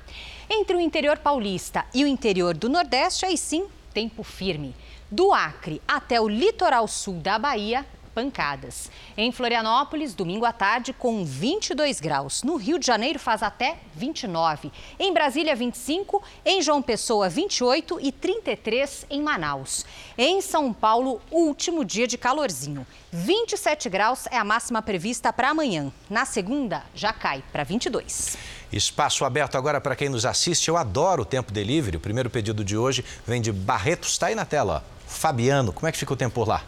Entre 0.50 0.74
o 0.76 0.80
interior 0.80 1.18
paulista 1.18 1.86
e 1.94 2.06
o 2.06 2.08
interior 2.08 2.56
do 2.56 2.70
Nordeste, 2.70 3.26
aí 3.26 3.38
sim, 3.38 3.66
tempo 3.94 4.24
firme. 4.24 4.74
Do 5.12 5.34
Acre 5.34 5.82
até 5.86 6.22
o 6.22 6.28
litoral 6.30 6.88
sul 6.88 7.16
da 7.16 7.38
Bahia, 7.38 7.86
pancadas. 8.16 8.90
Em 9.18 9.30
Florianópolis, 9.30 10.14
domingo 10.14 10.46
à 10.46 10.54
tarde, 10.54 10.94
com 10.94 11.26
22 11.26 12.00
graus. 12.00 12.44
No 12.44 12.56
Rio 12.56 12.80
de 12.80 12.88
Janeiro, 12.88 13.20
faz 13.20 13.44
até 13.44 13.80
29. 13.94 14.72
Em 14.98 15.14
Brasília, 15.14 15.54
25. 15.54 16.24
Em 16.46 16.62
João 16.62 16.82
Pessoa, 16.82 17.28
28. 17.28 18.00
E 18.02 18.10
33 18.10 19.06
em 19.10 19.22
Manaus. 19.22 19.86
Em 20.18 20.40
São 20.40 20.72
Paulo, 20.72 21.22
último 21.30 21.84
dia 21.84 22.08
de 22.08 22.18
calorzinho. 22.18 22.88
27 23.12 23.90
graus 23.90 24.28
é 24.32 24.38
a 24.38 24.46
máxima 24.46 24.82
prevista 24.82 25.34
para 25.34 25.50
amanhã. 25.50 25.92
Na 26.10 26.24
segunda, 26.24 26.86
já 26.96 27.12
cai 27.12 27.44
para 27.52 27.66
22. 27.66 28.38
Espaço 28.72 29.26
aberto 29.26 29.58
agora 29.58 29.82
para 29.82 29.94
quem 29.94 30.08
nos 30.08 30.26
assiste. 30.26 30.70
Eu 30.70 30.78
adoro 30.78 31.24
o 31.24 31.26
Tempo 31.26 31.52
Delivery. 31.52 31.98
O 31.98 32.00
primeiro 32.00 32.30
pedido 32.30 32.64
de 32.64 32.78
hoje 32.78 33.04
vem 33.28 33.42
de 33.42 33.52
Barretos. 33.52 34.12
Está 34.12 34.28
aí 34.28 34.36
na 34.36 34.46
tela, 34.46 34.86
ó. 34.88 35.01
Fabiano, 35.12 35.72
como 35.72 35.88
é 35.88 35.92
que 35.92 35.98
fica 35.98 36.14
o 36.14 36.16
tempo 36.16 36.34
por 36.36 36.48
lá? 36.48 36.64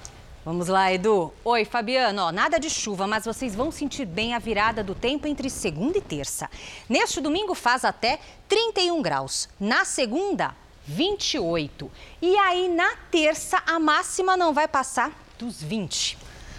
Vamos 0.46 0.68
lá, 0.68 0.92
Edu. 0.92 1.34
Oi, 1.46 1.64
Fabiano. 1.64 2.24
Ó, 2.24 2.32
nada 2.32 2.60
de 2.60 2.70
chuva, 2.70 3.08
mas 3.08 3.24
vocês 3.24 3.56
vão 3.56 3.72
sentir 3.72 4.06
bem 4.06 4.34
a 4.34 4.40
virada 4.40 4.84
do 4.84 4.94
tempo 4.94 5.26
entre 5.26 5.50
segunda 5.50 5.98
e 5.98 6.02
terça. 6.02 6.50
Neste 6.90 7.22
domingo 7.22 7.56
faz 7.56 7.86
até 7.86 8.20
31 8.50 9.02
graus. 9.02 9.48
Na 9.58 9.86
segunda, 9.86 10.54
28. 10.86 11.90
E 12.22 12.38
aí, 12.38 12.68
na 12.68 12.94
terça, 13.10 13.64
a 13.66 13.80
máxima 13.80 14.36
não 14.36 14.54
vai 14.54 14.68
passar 14.68 15.12
dos 15.40 15.64
20. 15.64 16.18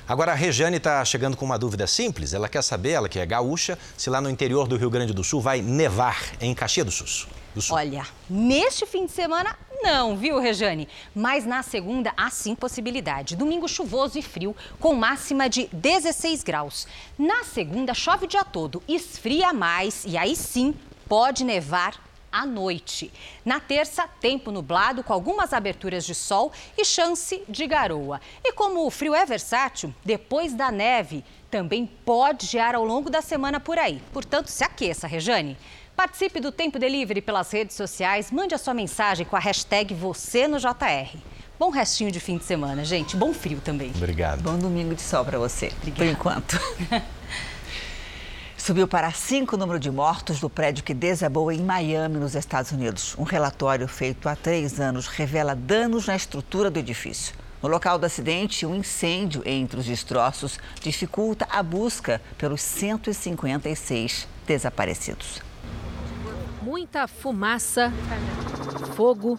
Agora 0.08 0.32
a 0.32 0.34
Regiane 0.34 0.78
está 0.78 1.04
chegando 1.04 1.36
com 1.36 1.44
uma 1.44 1.58
dúvida 1.58 1.86
simples. 1.86 2.32
Ela 2.32 2.48
quer 2.48 2.62
saber, 2.62 2.90
ela 2.92 3.08
que 3.08 3.18
é 3.18 3.26
gaúcha, 3.26 3.78
se 3.96 4.08
lá 4.08 4.20
no 4.20 4.30
interior 4.30 4.66
do 4.66 4.76
Rio 4.76 4.90
Grande 4.90 5.12
do 5.12 5.22
Sul 5.22 5.40
vai 5.40 5.62
nevar 5.62 6.18
em 6.40 6.54
Caxias 6.54 6.86
do 6.86 6.92
Sul. 6.92 7.28
Do 7.54 7.62
Sul. 7.62 7.76
Olha, 7.76 8.06
neste 8.28 8.84
fim 8.84 9.06
de 9.06 9.12
semana 9.12 9.56
não, 9.84 10.16
viu, 10.16 10.38
Rejane? 10.38 10.88
Mas 11.14 11.44
na 11.44 11.62
segunda 11.62 12.10
há 12.16 12.30
sim 12.30 12.54
possibilidade. 12.54 13.36
Domingo 13.36 13.68
chuvoso 13.68 14.18
e 14.18 14.22
frio, 14.22 14.56
com 14.80 14.94
máxima 14.94 15.46
de 15.46 15.68
16 15.74 16.42
graus. 16.42 16.88
Na 17.18 17.44
segunda 17.44 17.92
chove 17.92 18.24
o 18.24 18.28
dia 18.28 18.44
todo, 18.44 18.82
esfria 18.88 19.52
mais 19.52 20.02
e 20.06 20.16
aí 20.16 20.34
sim 20.34 20.74
pode 21.06 21.44
nevar 21.44 22.02
à 22.32 22.46
noite. 22.46 23.12
Na 23.44 23.60
terça, 23.60 24.08
tempo 24.08 24.50
nublado 24.50 25.04
com 25.04 25.12
algumas 25.12 25.52
aberturas 25.52 26.06
de 26.06 26.14
sol 26.14 26.50
e 26.78 26.82
chance 26.82 27.44
de 27.46 27.66
garoa. 27.66 28.22
E 28.42 28.54
como 28.54 28.86
o 28.86 28.90
frio 28.90 29.14
é 29.14 29.26
versátil, 29.26 29.94
depois 30.02 30.54
da 30.54 30.72
neve 30.72 31.22
também 31.50 31.86
pode 31.86 32.46
gear 32.46 32.74
ao 32.74 32.86
longo 32.86 33.10
da 33.10 33.20
semana 33.20 33.60
por 33.60 33.78
aí. 33.78 34.02
Portanto, 34.14 34.48
se 34.48 34.64
aqueça, 34.64 35.06
Rejane. 35.06 35.58
Participe 35.96 36.40
do 36.40 36.50
Tempo 36.50 36.76
Delivery 36.76 37.20
pelas 37.20 37.52
redes 37.52 37.76
sociais, 37.76 38.32
mande 38.32 38.52
a 38.52 38.58
sua 38.58 38.74
mensagem 38.74 39.24
com 39.24 39.36
a 39.36 39.38
hashtag 39.38 39.94
você 39.94 40.48
no 40.48 40.58
JR. 40.58 41.16
Bom 41.56 41.70
restinho 41.70 42.10
de 42.10 42.18
fim 42.18 42.36
de 42.36 42.44
semana, 42.44 42.84
gente. 42.84 43.16
Bom 43.16 43.32
frio 43.32 43.60
também. 43.60 43.92
Obrigado. 43.94 44.42
Bom 44.42 44.58
domingo 44.58 44.92
de 44.92 45.02
sol 45.02 45.24
para 45.24 45.38
você, 45.38 45.66
Obrigada. 45.66 45.94
por 45.94 46.04
enquanto. 46.04 46.60
Subiu 48.58 48.88
para 48.88 49.12
cinco 49.12 49.54
o 49.54 49.58
número 49.58 49.78
de 49.78 49.88
mortos 49.88 50.40
do 50.40 50.50
prédio 50.50 50.82
que 50.82 50.92
desabou 50.92 51.52
em 51.52 51.62
Miami, 51.62 52.16
nos 52.16 52.34
Estados 52.34 52.72
Unidos. 52.72 53.14
Um 53.16 53.22
relatório 53.22 53.86
feito 53.86 54.28
há 54.28 54.34
três 54.34 54.80
anos 54.80 55.06
revela 55.06 55.54
danos 55.54 56.06
na 56.08 56.16
estrutura 56.16 56.70
do 56.70 56.78
edifício. 56.80 57.36
No 57.62 57.68
local 57.68 58.00
do 58.00 58.06
acidente, 58.06 58.66
um 58.66 58.74
incêndio 58.74 59.42
entre 59.46 59.78
os 59.78 59.86
destroços 59.86 60.58
dificulta 60.80 61.46
a 61.48 61.62
busca 61.62 62.20
pelos 62.36 62.62
156 62.62 64.26
desaparecidos. 64.44 65.53
Muita 66.64 67.06
fumaça, 67.06 67.92
fogo 68.96 69.38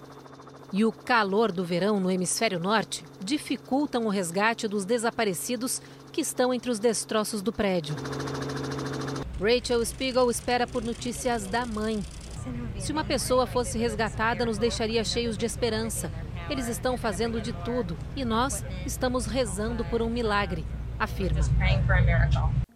e 0.72 0.86
o 0.86 0.92
calor 0.92 1.52
do 1.52 1.66
verão 1.66 2.00
no 2.00 2.12
hemisfério 2.12 2.60
norte 2.60 3.04
dificultam 3.20 4.06
o 4.06 4.10
resgate 4.10 4.68
dos 4.68 4.86
desaparecidos 4.86 5.82
que 6.12 6.22
estão 6.22 6.54
entre 6.54 6.70
os 6.70 6.78
destroços 6.78 7.42
do 7.42 7.52
prédio. 7.52 7.96
Rachel 9.42 9.84
Spiegel 9.84 10.30
espera 10.30 10.68
por 10.68 10.84
notícias 10.84 11.48
da 11.48 11.66
mãe. 11.66 12.04
Se 12.78 12.92
uma 12.92 13.04
pessoa 13.04 13.48
fosse 13.48 13.80
resgatada, 13.80 14.46
nos 14.46 14.60
deixaria 14.60 15.04
cheios 15.04 15.36
de 15.36 15.48
esperança. 15.48 16.12
Eles 16.48 16.68
estão 16.68 16.96
fazendo 16.96 17.42
de 17.42 17.54
tudo 17.54 17.98
e 18.16 18.24
nós 18.24 18.64
estamos 18.86 19.26
rezando 19.26 19.84
por 19.86 20.00
um 20.00 20.12
milagre, 20.12 20.64
afirma. 21.00 21.42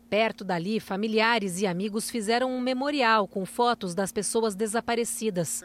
Perto 0.10 0.44
dali, 0.44 0.80
familiares 0.80 1.62
e 1.62 1.68
amigos 1.68 2.10
fizeram 2.10 2.52
um 2.52 2.60
memorial 2.60 3.28
com 3.28 3.46
fotos 3.46 3.94
das 3.94 4.12
pessoas 4.12 4.56
desaparecidas. 4.56 5.64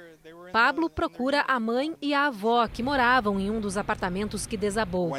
Pablo 0.53 0.91
procura 0.91 1.45
a 1.49 1.59
mãe 1.59 1.97
e 2.01 2.13
a 2.13 2.27
avó 2.27 2.69
que 2.69 2.83
moravam 2.83 3.41
em 3.41 3.51
um 3.51 3.59
dos 3.59 3.77
apartamentos 3.77 4.47
que 4.47 4.57
desabou. 4.57 5.11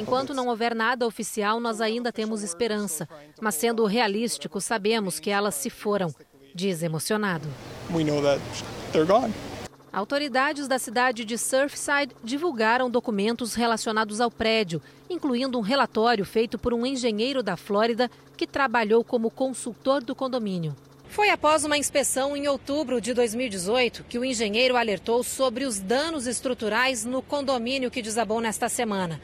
Enquanto 0.00 0.32
não 0.32 0.48
houver 0.48 0.74
nada 0.74 1.06
oficial, 1.06 1.60
nós 1.60 1.80
ainda 1.80 2.12
temos 2.12 2.42
esperança. 2.42 3.08
Mas 3.40 3.56
sendo 3.56 3.84
realístico, 3.84 4.60
sabemos 4.60 5.18
que 5.18 5.30
elas 5.30 5.56
se 5.56 5.68
foram, 5.68 6.14
diz 6.54 6.82
emocionado. 6.82 7.48
Autoridades 9.92 10.66
da 10.66 10.78
cidade 10.78 11.22
de 11.22 11.36
Surfside 11.36 12.16
divulgaram 12.24 12.90
documentos 12.90 13.54
relacionados 13.54 14.22
ao 14.22 14.30
prédio, 14.30 14.80
incluindo 15.10 15.58
um 15.58 15.60
relatório 15.60 16.24
feito 16.24 16.58
por 16.58 16.72
um 16.72 16.86
engenheiro 16.86 17.42
da 17.42 17.58
Flórida 17.58 18.10
que 18.34 18.46
trabalhou 18.46 19.04
como 19.04 19.30
consultor 19.30 20.02
do 20.02 20.14
condomínio. 20.14 20.74
Foi 21.08 21.28
após 21.28 21.62
uma 21.66 21.76
inspeção 21.76 22.34
em 22.34 22.48
outubro 22.48 23.02
de 23.02 23.12
2018 23.12 24.04
que 24.04 24.18
o 24.18 24.24
engenheiro 24.24 24.78
alertou 24.78 25.22
sobre 25.22 25.66
os 25.66 25.78
danos 25.78 26.26
estruturais 26.26 27.04
no 27.04 27.20
condomínio 27.20 27.90
que 27.90 28.00
desabou 28.00 28.40
nesta 28.40 28.70
semana. 28.70 29.20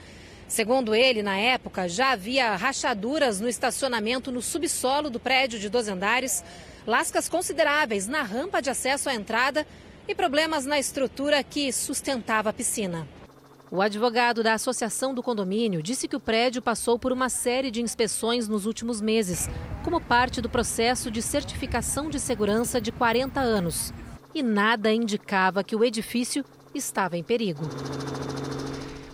Segundo 0.46 0.94
ele, 0.94 1.22
na 1.22 1.38
época, 1.38 1.88
já 1.88 2.10
havia 2.10 2.54
rachaduras 2.56 3.40
no 3.40 3.48
estacionamento 3.48 4.30
no 4.30 4.42
subsolo 4.42 5.08
do 5.08 5.18
prédio 5.18 5.58
de 5.58 5.70
dois 5.70 5.88
andares, 5.88 6.44
lascas 6.86 7.26
consideráveis 7.26 8.06
na 8.06 8.22
rampa 8.22 8.60
de 8.60 8.68
acesso 8.68 9.08
à 9.08 9.14
entrada 9.14 9.66
e 10.09 10.14
problemas 10.14 10.64
na 10.64 10.78
estrutura 10.78 11.44
que 11.44 11.70
sustentava 11.70 12.48
a 12.48 12.52
piscina. 12.52 13.06
O 13.70 13.82
advogado 13.82 14.42
da 14.42 14.54
Associação 14.54 15.12
do 15.12 15.22
Condomínio 15.22 15.82
disse 15.82 16.09
que 16.09 16.16
o 16.16 16.20
prédio 16.20 16.62
passou 16.62 16.98
por 16.98 17.12
uma 17.12 17.28
série 17.28 17.70
de 17.70 17.82
inspeções 17.82 18.48
nos 18.48 18.64
últimos 18.64 19.02
meses, 19.02 19.46
como 19.84 20.00
parte 20.00 20.40
do 20.40 20.48
processo 20.48 21.11
de 21.11 21.20
certificação 21.20 22.09
de 22.09 22.18
segurança 22.18 22.80
de 22.80 22.90
40 22.90 23.38
anos. 23.38 23.92
E 24.34 24.42
nada 24.42 24.90
indicava 24.90 25.62
que 25.62 25.76
o 25.76 25.84
edifício 25.84 26.42
estava 26.74 27.18
em 27.18 27.22
perigo. 27.22 27.68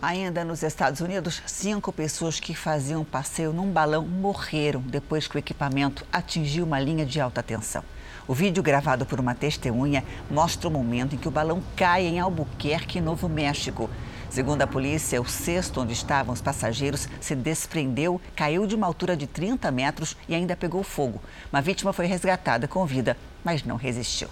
Ainda 0.01 0.45
nos 0.45 0.63
Estados 0.63 1.01
Unidos, 1.01 1.43
cinco 1.47 1.93
pessoas 1.93 2.39
que 2.39 2.55
faziam 2.55 3.05
passeio 3.05 3.53
num 3.53 3.73
balão 3.73 4.07
morreram 4.07 4.83
depois 4.83 5.27
que 5.27 5.35
o 5.35 5.39
equipamento 5.39 6.07
atingiu 6.13 6.65
uma 6.65 6.79
linha 6.79 7.05
de 7.05 7.21
alta 7.21 7.43
tensão. 7.43 7.83
O 8.27 8.33
vídeo 8.33 8.63
gravado 8.63 9.05
por 9.05 9.21
uma 9.21 9.35
testemunha 9.35 10.03
mostra 10.31 10.67
o 10.67 10.71
momento 10.71 11.15
em 11.15 11.19
que 11.19 11.29
o 11.29 11.31
balão 11.31 11.63
cai 11.77 12.07
em 12.07 12.19
Albuquerque, 12.19 12.99
Novo 12.99 13.29
México. 13.29 13.91
Segundo 14.31 14.63
a 14.63 14.67
polícia, 14.67 15.21
o 15.21 15.29
cesto 15.29 15.83
onde 15.83 15.93
estavam 15.93 16.33
os 16.33 16.41
passageiros 16.41 17.07
se 17.21 17.35
desprendeu, 17.35 18.19
caiu 18.35 18.67
de 18.67 18.75
uma 18.75 18.87
altura 18.87 19.15
de 19.15 19.27
30 19.27 19.71
metros 19.71 20.17
e 20.27 20.35
ainda 20.35 20.57
pegou 20.57 20.83
fogo. 20.83 21.21
Uma 21.53 21.61
vítima 21.61 21.93
foi 21.93 22.07
resgatada 22.07 22.67
com 22.67 22.87
vida, 22.87 23.15
mas 23.45 23.63
não 23.63 23.77
resistiu. 23.77 24.29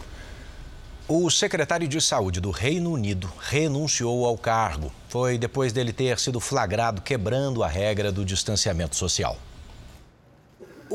O 1.06 1.28
secretário 1.30 1.86
de 1.86 2.00
Saúde 2.00 2.40
do 2.40 2.50
Reino 2.50 2.92
Unido 2.92 3.30
renunciou 3.40 4.24
ao 4.24 4.38
cargo. 4.38 4.90
Foi 5.08 5.36
depois 5.36 5.70
dele 5.70 5.92
ter 5.92 6.18
sido 6.18 6.40
flagrado 6.40 7.02
quebrando 7.02 7.62
a 7.62 7.68
regra 7.68 8.10
do 8.10 8.24
distanciamento 8.24 8.96
social. 8.96 9.36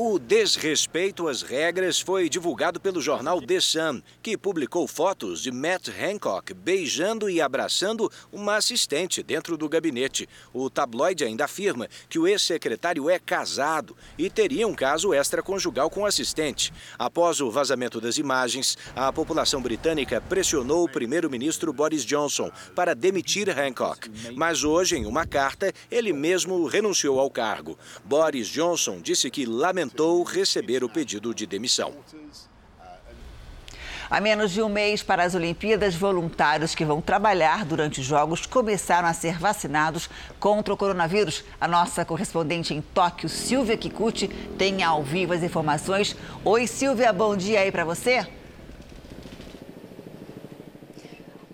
O 0.00 0.16
desrespeito 0.16 1.26
às 1.26 1.42
regras 1.42 1.98
foi 1.98 2.28
divulgado 2.28 2.78
pelo 2.78 3.00
jornal 3.00 3.42
The 3.42 3.58
Sun, 3.58 4.00
que 4.22 4.38
publicou 4.38 4.86
fotos 4.86 5.42
de 5.42 5.50
Matt 5.50 5.88
Hancock 5.88 6.54
beijando 6.54 7.28
e 7.28 7.40
abraçando 7.40 8.08
uma 8.30 8.54
assistente 8.54 9.24
dentro 9.24 9.56
do 9.56 9.68
gabinete. 9.68 10.28
O 10.54 10.70
tabloide 10.70 11.24
ainda 11.24 11.46
afirma 11.46 11.88
que 12.08 12.16
o 12.16 12.28
ex-secretário 12.28 13.10
é 13.10 13.18
casado 13.18 13.96
e 14.16 14.30
teria 14.30 14.68
um 14.68 14.72
caso 14.72 15.12
extraconjugal 15.12 15.90
com 15.90 16.02
o 16.02 16.06
assistente. 16.06 16.72
Após 16.96 17.40
o 17.40 17.50
vazamento 17.50 18.00
das 18.00 18.18
imagens, 18.18 18.78
a 18.94 19.12
população 19.12 19.60
britânica 19.60 20.20
pressionou 20.20 20.84
o 20.84 20.88
primeiro-ministro 20.88 21.72
Boris 21.72 22.04
Johnson 22.04 22.52
para 22.72 22.94
demitir 22.94 23.50
Hancock. 23.50 24.08
Mas 24.36 24.62
hoje, 24.62 24.96
em 24.96 25.06
uma 25.06 25.26
carta, 25.26 25.72
ele 25.90 26.12
mesmo 26.12 26.66
renunciou 26.66 27.18
ao 27.18 27.28
cargo. 27.28 27.76
Boris 28.04 28.46
Johnson 28.46 29.00
disse 29.00 29.28
que 29.28 29.44
lamentou 29.44 29.87
tentou 29.88 30.22
receber 30.22 30.84
o 30.84 30.88
pedido 30.88 31.34
de 31.34 31.46
demissão. 31.46 31.94
Há 34.10 34.20
menos 34.20 34.52
de 34.52 34.62
um 34.62 34.68
mês 34.68 35.02
para 35.02 35.22
as 35.22 35.34
Olimpíadas, 35.34 35.94
voluntários 35.94 36.74
que 36.74 36.84
vão 36.84 37.00
trabalhar 37.00 37.64
durante 37.64 38.00
os 38.00 38.06
Jogos 38.06 38.46
começaram 38.46 39.08
a 39.08 39.12
ser 39.12 39.38
vacinados 39.38 40.08
contra 40.38 40.72
o 40.72 40.76
coronavírus. 40.76 41.44
A 41.60 41.68
nossa 41.68 42.04
correspondente 42.04 42.72
em 42.72 42.80
Tóquio, 42.80 43.28
Silvia 43.28 43.76
Kikuchi, 43.76 44.28
tem 44.56 44.82
ao 44.82 45.02
vivo 45.02 45.34
as 45.34 45.42
informações. 45.42 46.16
Oi, 46.44 46.66
Silvia, 46.66 47.12
bom 47.12 47.36
dia 47.36 47.60
aí 47.60 47.72
para 47.72 47.84
você. 47.84 48.26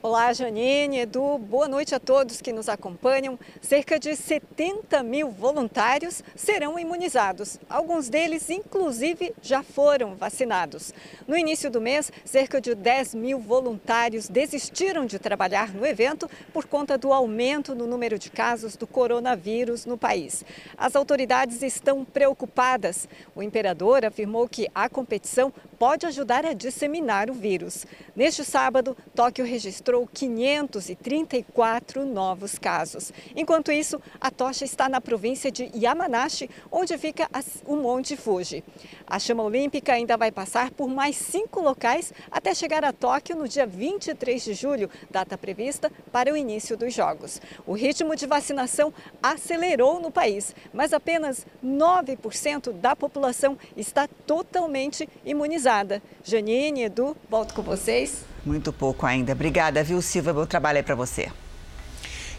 Olá, 0.06 0.34
Janine, 0.34 0.98
Edu, 0.98 1.38
boa 1.38 1.66
noite 1.66 1.94
a 1.94 1.98
todos 1.98 2.42
que 2.42 2.52
nos 2.52 2.68
acompanham. 2.68 3.38
Cerca 3.62 3.98
de 3.98 4.14
70 4.14 5.02
mil 5.02 5.30
voluntários 5.30 6.22
serão 6.36 6.78
imunizados. 6.78 7.58
Alguns 7.70 8.10
deles, 8.10 8.50
inclusive, 8.50 9.34
já 9.40 9.62
foram 9.62 10.14
vacinados. 10.14 10.92
No 11.26 11.34
início 11.38 11.70
do 11.70 11.80
mês, 11.80 12.12
cerca 12.22 12.60
de 12.60 12.74
10 12.74 13.14
mil 13.14 13.38
voluntários 13.38 14.28
desistiram 14.28 15.06
de 15.06 15.18
trabalhar 15.18 15.72
no 15.72 15.86
evento 15.86 16.28
por 16.52 16.66
conta 16.66 16.98
do 16.98 17.10
aumento 17.10 17.74
no 17.74 17.86
número 17.86 18.18
de 18.18 18.30
casos 18.30 18.76
do 18.76 18.86
coronavírus 18.86 19.86
no 19.86 19.96
país. 19.96 20.44
As 20.76 20.94
autoridades 20.94 21.62
estão 21.62 22.04
preocupadas. 22.04 23.08
O 23.34 23.42
imperador 23.42 24.04
afirmou 24.04 24.46
que 24.50 24.68
a 24.74 24.86
competição 24.86 25.50
pode 25.78 26.04
ajudar 26.04 26.44
a 26.44 26.52
disseminar 26.52 27.30
o 27.30 27.34
vírus. 27.34 27.86
Neste 28.14 28.44
sábado, 28.44 28.94
Tóquio 29.14 29.46
registrou 29.46 29.93
registrou 29.94 30.08
534 30.12 32.04
novos 32.04 32.58
casos. 32.58 33.12
Enquanto 33.36 33.70
isso, 33.70 34.00
a 34.20 34.30
tocha 34.30 34.64
está 34.64 34.88
na 34.88 35.00
província 35.00 35.50
de 35.50 35.70
Yamanashi, 35.74 36.50
onde 36.70 36.98
fica 36.98 37.28
o 37.66 37.76
Monte 37.76 38.16
Fuji. 38.16 38.64
A 39.06 39.18
chama 39.18 39.42
olímpica 39.44 39.92
ainda 39.92 40.16
vai 40.16 40.32
passar 40.32 40.70
por 40.72 40.88
mais 40.88 41.16
cinco 41.16 41.60
locais 41.60 42.12
até 42.30 42.54
chegar 42.54 42.84
a 42.84 42.92
Tóquio 42.92 43.36
no 43.36 43.46
dia 43.46 43.66
23 43.66 44.42
de 44.42 44.54
julho, 44.54 44.90
data 45.10 45.38
prevista 45.38 45.92
para 46.10 46.32
o 46.32 46.36
início 46.36 46.76
dos 46.76 46.92
Jogos. 46.92 47.40
O 47.66 47.74
ritmo 47.74 48.16
de 48.16 48.26
vacinação 48.26 48.92
acelerou 49.22 50.00
no 50.00 50.10
país, 50.10 50.54
mas 50.72 50.92
apenas 50.92 51.46
9% 51.64 52.72
da 52.72 52.96
população 52.96 53.56
está 53.76 54.08
totalmente 54.26 55.08
imunizada. 55.24 56.02
Janine, 56.24 56.84
Edu, 56.84 57.16
volto 57.30 57.54
com 57.54 57.62
vocês. 57.62 58.33
Muito 58.44 58.72
pouco 58.72 59.06
ainda. 59.06 59.32
Obrigada, 59.32 59.82
viu, 59.82 60.02
Silva? 60.02 60.32
Bom 60.32 60.44
trabalho 60.44 60.78
aí 60.78 60.82
para 60.82 60.94
você. 60.94 61.30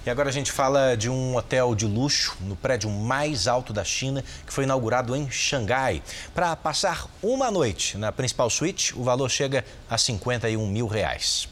E 0.06 0.10
agora 0.10 0.30
a 0.30 0.32
gente 0.32 0.51
fala 0.51 0.95
de 0.95 1.10
um 1.10 1.36
hotel 1.36 1.74
de 1.74 1.88
luxo 1.88 2.38
no 2.41 2.56
prédio 2.56 2.91
mais 2.91 3.47
alto 3.47 3.74
da 3.74 3.84
China, 3.84 4.24
que 4.45 4.53
foi 4.53 4.64
inaugurado 4.64 5.16
em 5.16 5.32
Xangai. 5.32 6.03
Para 6.32 6.56
passar 6.56 7.08
uma 7.24 7.49
noite 7.49 7.97
na 7.97 8.12
principal 8.12 8.47
suíte, 8.51 8.95
o 8.95 9.03
valor 9.03 9.30
chega 9.30 9.66
a 9.89 9.97
51 9.97 10.68
mil 10.68 10.86
reais. 10.86 11.49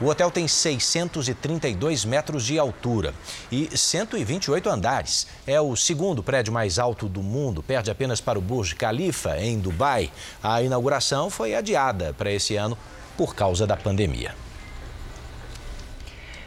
O 0.00 0.08
hotel 0.08 0.32
tem 0.32 0.48
632 0.48 2.04
metros 2.04 2.44
de 2.44 2.58
altura 2.58 3.14
e 3.52 3.70
128 3.74 4.68
andares. 4.68 5.28
É 5.46 5.60
o 5.60 5.76
segundo 5.76 6.24
prédio 6.24 6.52
mais 6.52 6.80
alto 6.80 7.08
do 7.08 7.22
mundo, 7.22 7.62
perde 7.62 7.90
apenas 7.90 8.20
para 8.20 8.38
o 8.38 8.42
Burj 8.42 8.74
Khalifa, 8.74 9.38
em 9.38 9.60
Dubai. 9.60 10.10
A 10.42 10.60
inauguração 10.60 11.30
foi 11.30 11.54
adiada 11.54 12.12
para 12.18 12.32
esse 12.32 12.56
ano 12.56 12.76
por 13.16 13.34
causa 13.34 13.66
da 13.66 13.76
pandemia. 13.76 14.34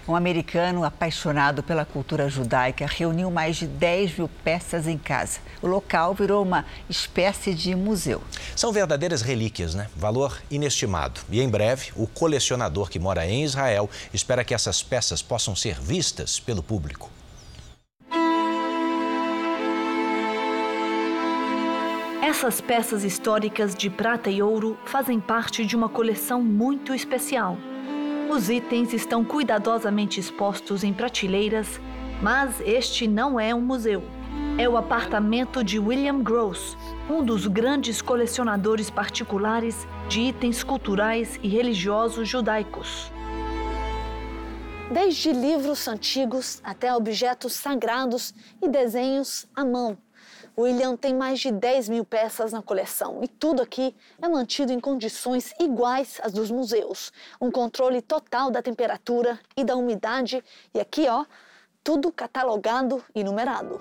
Um 0.09 0.15
americano 0.15 0.84
apaixonado 0.84 1.61
pela 1.61 1.86
cultura 1.86 2.28
judaica 2.28 2.88
reuniu 2.88 3.30
mais 3.30 3.57
de 3.57 3.67
10 3.67 4.17
mil 4.17 4.28
peças 4.43 4.88
em 4.88 4.97
casa. 4.97 5.39
O 5.61 5.67
local 5.67 6.15
virou 6.15 6.41
uma 6.41 6.65
espécie 6.89 7.53
de 7.53 7.76
museu. 7.76 8.24
São 8.55 8.74
verdadeiras 8.74 9.22
relíquias, 9.22 9.76
né? 9.76 9.88
Valor 9.95 10.41
inestimado. 10.49 11.22
E 11.30 11.39
em 11.39 11.47
breve, 11.47 11.91
o 11.95 12.07
colecionador 12.07 12.89
que 12.89 12.97
mora 12.97 13.28
em 13.28 13.43
Israel 13.43 13.88
espera 14.11 14.43
que 14.43 14.55
essas 14.55 14.82
peças 14.82 15.22
possam 15.22 15.55
ser 15.55 15.80
vistas 15.80 16.39
pelo 16.39 16.63
público. 16.63 17.11
Essas 22.30 22.61
peças 22.61 23.03
históricas 23.03 23.73
de 23.73 23.89
prata 23.89 24.30
e 24.30 24.39
ouro 24.39 24.77
fazem 24.86 25.19
parte 25.19 25.65
de 25.65 25.75
uma 25.75 25.89
coleção 25.89 26.43
muito 26.43 26.93
especial. 26.93 27.57
Os 28.30 28.51
itens 28.51 28.93
estão 28.93 29.25
cuidadosamente 29.25 30.19
expostos 30.19 30.84
em 30.84 30.93
prateleiras, 30.93 31.82
mas 32.21 32.61
este 32.61 33.07
não 33.07 33.39
é 33.39 33.53
um 33.55 33.59
museu. 33.59 34.03
É 34.59 34.69
o 34.69 34.77
apartamento 34.77 35.63
de 35.63 35.80
William 35.80 36.21
Gross, 36.21 36.77
um 37.09 37.23
dos 37.25 37.47
grandes 37.47 37.99
colecionadores 37.99 38.91
particulares 38.91 39.88
de 40.07 40.21
itens 40.21 40.63
culturais 40.63 41.39
e 41.41 41.47
religiosos 41.47 42.30
judaicos. 42.30 43.11
Desde 44.91 45.34
livros 45.34 45.88
antigos 45.88 46.61
até 46.63 46.93
objetos 46.93 47.53
sagrados 47.53 48.36
e 48.61 48.69
desenhos 48.69 49.47
à 49.55 49.65
mão. 49.65 49.97
William 50.60 50.97
tem 50.97 51.16
mais 51.16 51.39
de 51.39 51.51
10 51.51 51.88
mil 51.88 52.03
peças 52.03 52.51
na 52.51 52.62
coleção 52.62 53.22
e 53.24 53.30
tudo 53.30 53.62
aqui 53.62 53.95
é 54.22 54.28
mantido 54.28 54.74
em 54.74 54.80
condições 54.80 55.53
iguais 55.57 56.20
às 56.22 56.34
dos 56.34 56.51
museus. 56.51 57.14
Um 57.39 57.49
controle 57.49 58.01
total 58.01 58.51
da 58.51 58.62
temperatura 58.62 59.39
e 59.55 59.64
da 59.64 59.78
umidade 59.78 60.43
e 60.74 60.80
aqui, 60.82 61.07
ó, 61.07 61.24
tudo 61.82 62.12
catalogado 62.12 63.01
e 63.16 63.24
numerado. 63.24 63.80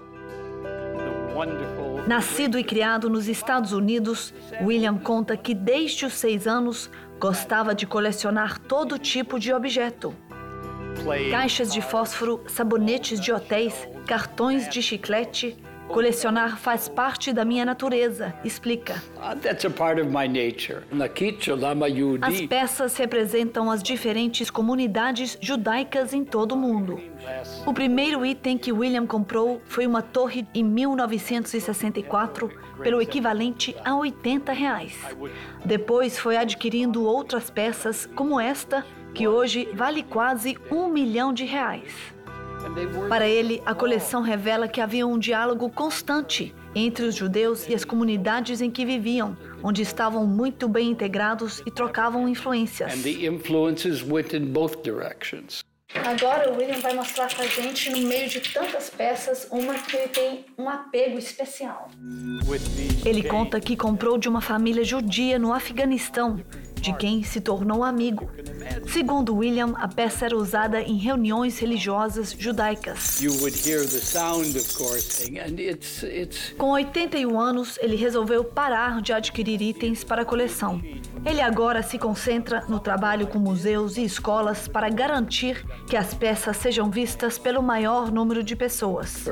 Nascido 2.06 2.56
e 2.56 2.62
criado 2.62 3.10
nos 3.10 3.26
Estados 3.26 3.72
Unidos, 3.72 4.32
William 4.62 4.98
conta 4.98 5.36
que 5.36 5.54
desde 5.54 6.06
os 6.06 6.12
seis 6.12 6.46
anos 6.46 6.88
gostava 7.18 7.74
de 7.74 7.88
colecionar 7.88 8.56
todo 8.56 9.00
tipo 9.00 9.36
de 9.38 9.52
objeto. 9.52 10.14
Caixas 11.30 11.72
de 11.72 11.82
fósforo, 11.82 12.44
sabonetes 12.48 13.18
de 13.18 13.32
hotéis, 13.32 13.74
cartões 14.06 14.68
de 14.68 14.80
chiclete, 14.80 15.56
Colecionar 15.88 16.58
faz 16.58 16.88
parte 16.88 17.32
da 17.32 17.44
minha 17.44 17.64
natureza, 17.64 18.34
explica. 18.44 19.02
As 22.22 22.40
peças 22.42 22.96
representam 22.96 23.70
as 23.70 23.82
diferentes 23.82 24.50
comunidades 24.50 25.38
judaicas 25.40 26.12
em 26.12 26.24
todo 26.24 26.52
o 26.52 26.56
mundo. 26.56 27.00
O 27.66 27.72
primeiro 27.72 28.24
item 28.24 28.58
que 28.58 28.70
William 28.70 29.06
comprou 29.06 29.62
foi 29.64 29.86
uma 29.86 30.02
torre 30.02 30.46
em 30.54 30.62
1964 30.62 32.50
pelo 32.82 33.00
equivalente 33.00 33.74
a 33.84 33.96
80 33.96 34.52
reais. 34.52 34.96
Depois 35.64 36.18
foi 36.18 36.36
adquirindo 36.36 37.04
outras 37.04 37.50
peças 37.50 38.06
como 38.14 38.38
esta, 38.38 38.84
que 39.14 39.26
hoje 39.26 39.68
vale 39.74 40.02
quase 40.02 40.56
um 40.70 40.88
milhão 40.88 41.32
de 41.32 41.44
reais. 41.44 42.17
Para 43.08 43.28
ele, 43.28 43.62
a 43.64 43.74
coleção 43.74 44.22
revela 44.22 44.68
que 44.68 44.80
havia 44.80 45.06
um 45.06 45.18
diálogo 45.18 45.70
constante 45.70 46.54
entre 46.74 47.04
os 47.04 47.14
judeus 47.14 47.68
e 47.68 47.74
as 47.74 47.84
comunidades 47.84 48.60
em 48.60 48.70
que 48.70 48.84
viviam, 48.84 49.36
onde 49.62 49.82
estavam 49.82 50.26
muito 50.26 50.68
bem 50.68 50.90
integrados 50.90 51.62
e 51.66 51.70
trocavam 51.70 52.28
influências. 52.28 52.92
Agora 55.94 56.52
o 56.52 56.56
William 56.58 56.78
vai 56.80 56.94
mostrar 56.94 57.34
pra 57.34 57.46
gente, 57.46 57.88
no 57.88 58.06
meio 58.06 58.28
de 58.28 58.40
tantas 58.40 58.90
peças, 58.90 59.48
uma 59.50 59.74
que 59.74 59.96
tem 60.08 60.44
um 60.58 60.68
apego 60.68 61.18
especial. 61.18 61.90
Ele 63.06 63.22
conta 63.22 63.58
que 63.58 63.74
comprou 63.74 64.18
de 64.18 64.28
uma 64.28 64.42
família 64.42 64.84
judia 64.84 65.38
no 65.38 65.52
Afeganistão 65.52 66.44
de 66.80 66.92
quem 66.94 67.22
se 67.22 67.40
tornou 67.40 67.82
amigo. 67.84 68.30
Segundo 68.86 69.36
William, 69.36 69.74
a 69.76 69.88
peça 69.88 70.26
era 70.26 70.36
usada 70.36 70.80
em 70.80 70.96
reuniões 70.96 71.58
religiosas 71.58 72.34
judaicas. 72.38 73.20
Com 76.56 76.70
81 76.70 77.40
anos, 77.40 77.78
ele 77.80 77.96
resolveu 77.96 78.44
parar 78.44 79.02
de 79.02 79.12
adquirir 79.12 79.60
itens 79.60 80.04
para 80.04 80.22
a 80.22 80.24
coleção. 80.24 80.80
Ele 81.24 81.40
agora 81.40 81.82
se 81.82 81.98
concentra 81.98 82.64
no 82.68 82.80
trabalho 82.80 83.26
com 83.26 83.38
museus 83.38 83.96
e 83.96 84.04
escolas 84.04 84.68
para 84.68 84.88
garantir 84.88 85.64
que 85.86 85.96
as 85.96 86.14
peças 86.14 86.56
sejam 86.56 86.90
vistas 86.90 87.38
pelo 87.38 87.62
maior 87.62 88.10
número 88.10 88.42
de 88.42 88.54
pessoas. 88.56 89.24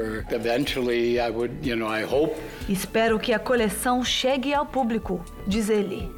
Espero 2.68 3.18
que 3.18 3.32
a 3.32 3.38
coleção 3.38 4.04
chegue 4.04 4.52
ao 4.52 4.66
público, 4.66 5.24
diz 5.46 5.68
ele. 5.68 6.10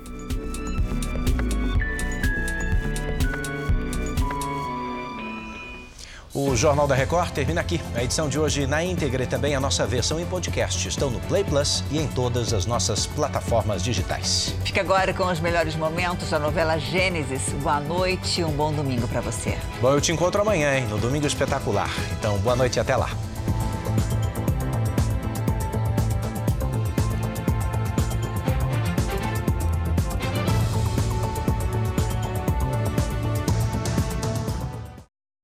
O 6.40 6.54
Jornal 6.54 6.86
da 6.86 6.94
Record 6.94 7.32
termina 7.32 7.60
aqui. 7.60 7.80
A 7.96 8.04
edição 8.04 8.28
de 8.28 8.38
hoje 8.38 8.64
na 8.64 8.84
íntegra 8.84 9.24
e 9.24 9.26
também 9.26 9.56
a 9.56 9.60
nossa 9.60 9.84
versão 9.84 10.20
em 10.20 10.24
podcast 10.24 10.86
estão 10.86 11.10
no 11.10 11.18
Play 11.22 11.42
Plus 11.42 11.82
e 11.90 11.98
em 11.98 12.06
todas 12.06 12.52
as 12.52 12.64
nossas 12.64 13.06
plataformas 13.08 13.82
digitais. 13.82 14.54
Fica 14.64 14.80
agora 14.80 15.12
com 15.12 15.24
os 15.24 15.40
melhores 15.40 15.74
momentos 15.74 16.30
da 16.30 16.38
novela 16.38 16.78
Gênesis. 16.78 17.42
Boa 17.54 17.80
noite 17.80 18.40
e 18.40 18.44
um 18.44 18.52
bom 18.52 18.72
domingo 18.72 19.08
para 19.08 19.20
você. 19.20 19.58
Bom, 19.80 19.90
eu 19.90 20.00
te 20.00 20.12
encontro 20.12 20.40
amanhã, 20.40 20.78
hein, 20.78 20.86
no 20.88 20.96
Domingo 20.96 21.26
Espetacular. 21.26 21.90
Então, 22.16 22.38
boa 22.38 22.54
noite 22.54 22.76
e 22.76 22.78
até 22.78 22.94
lá. 22.94 23.10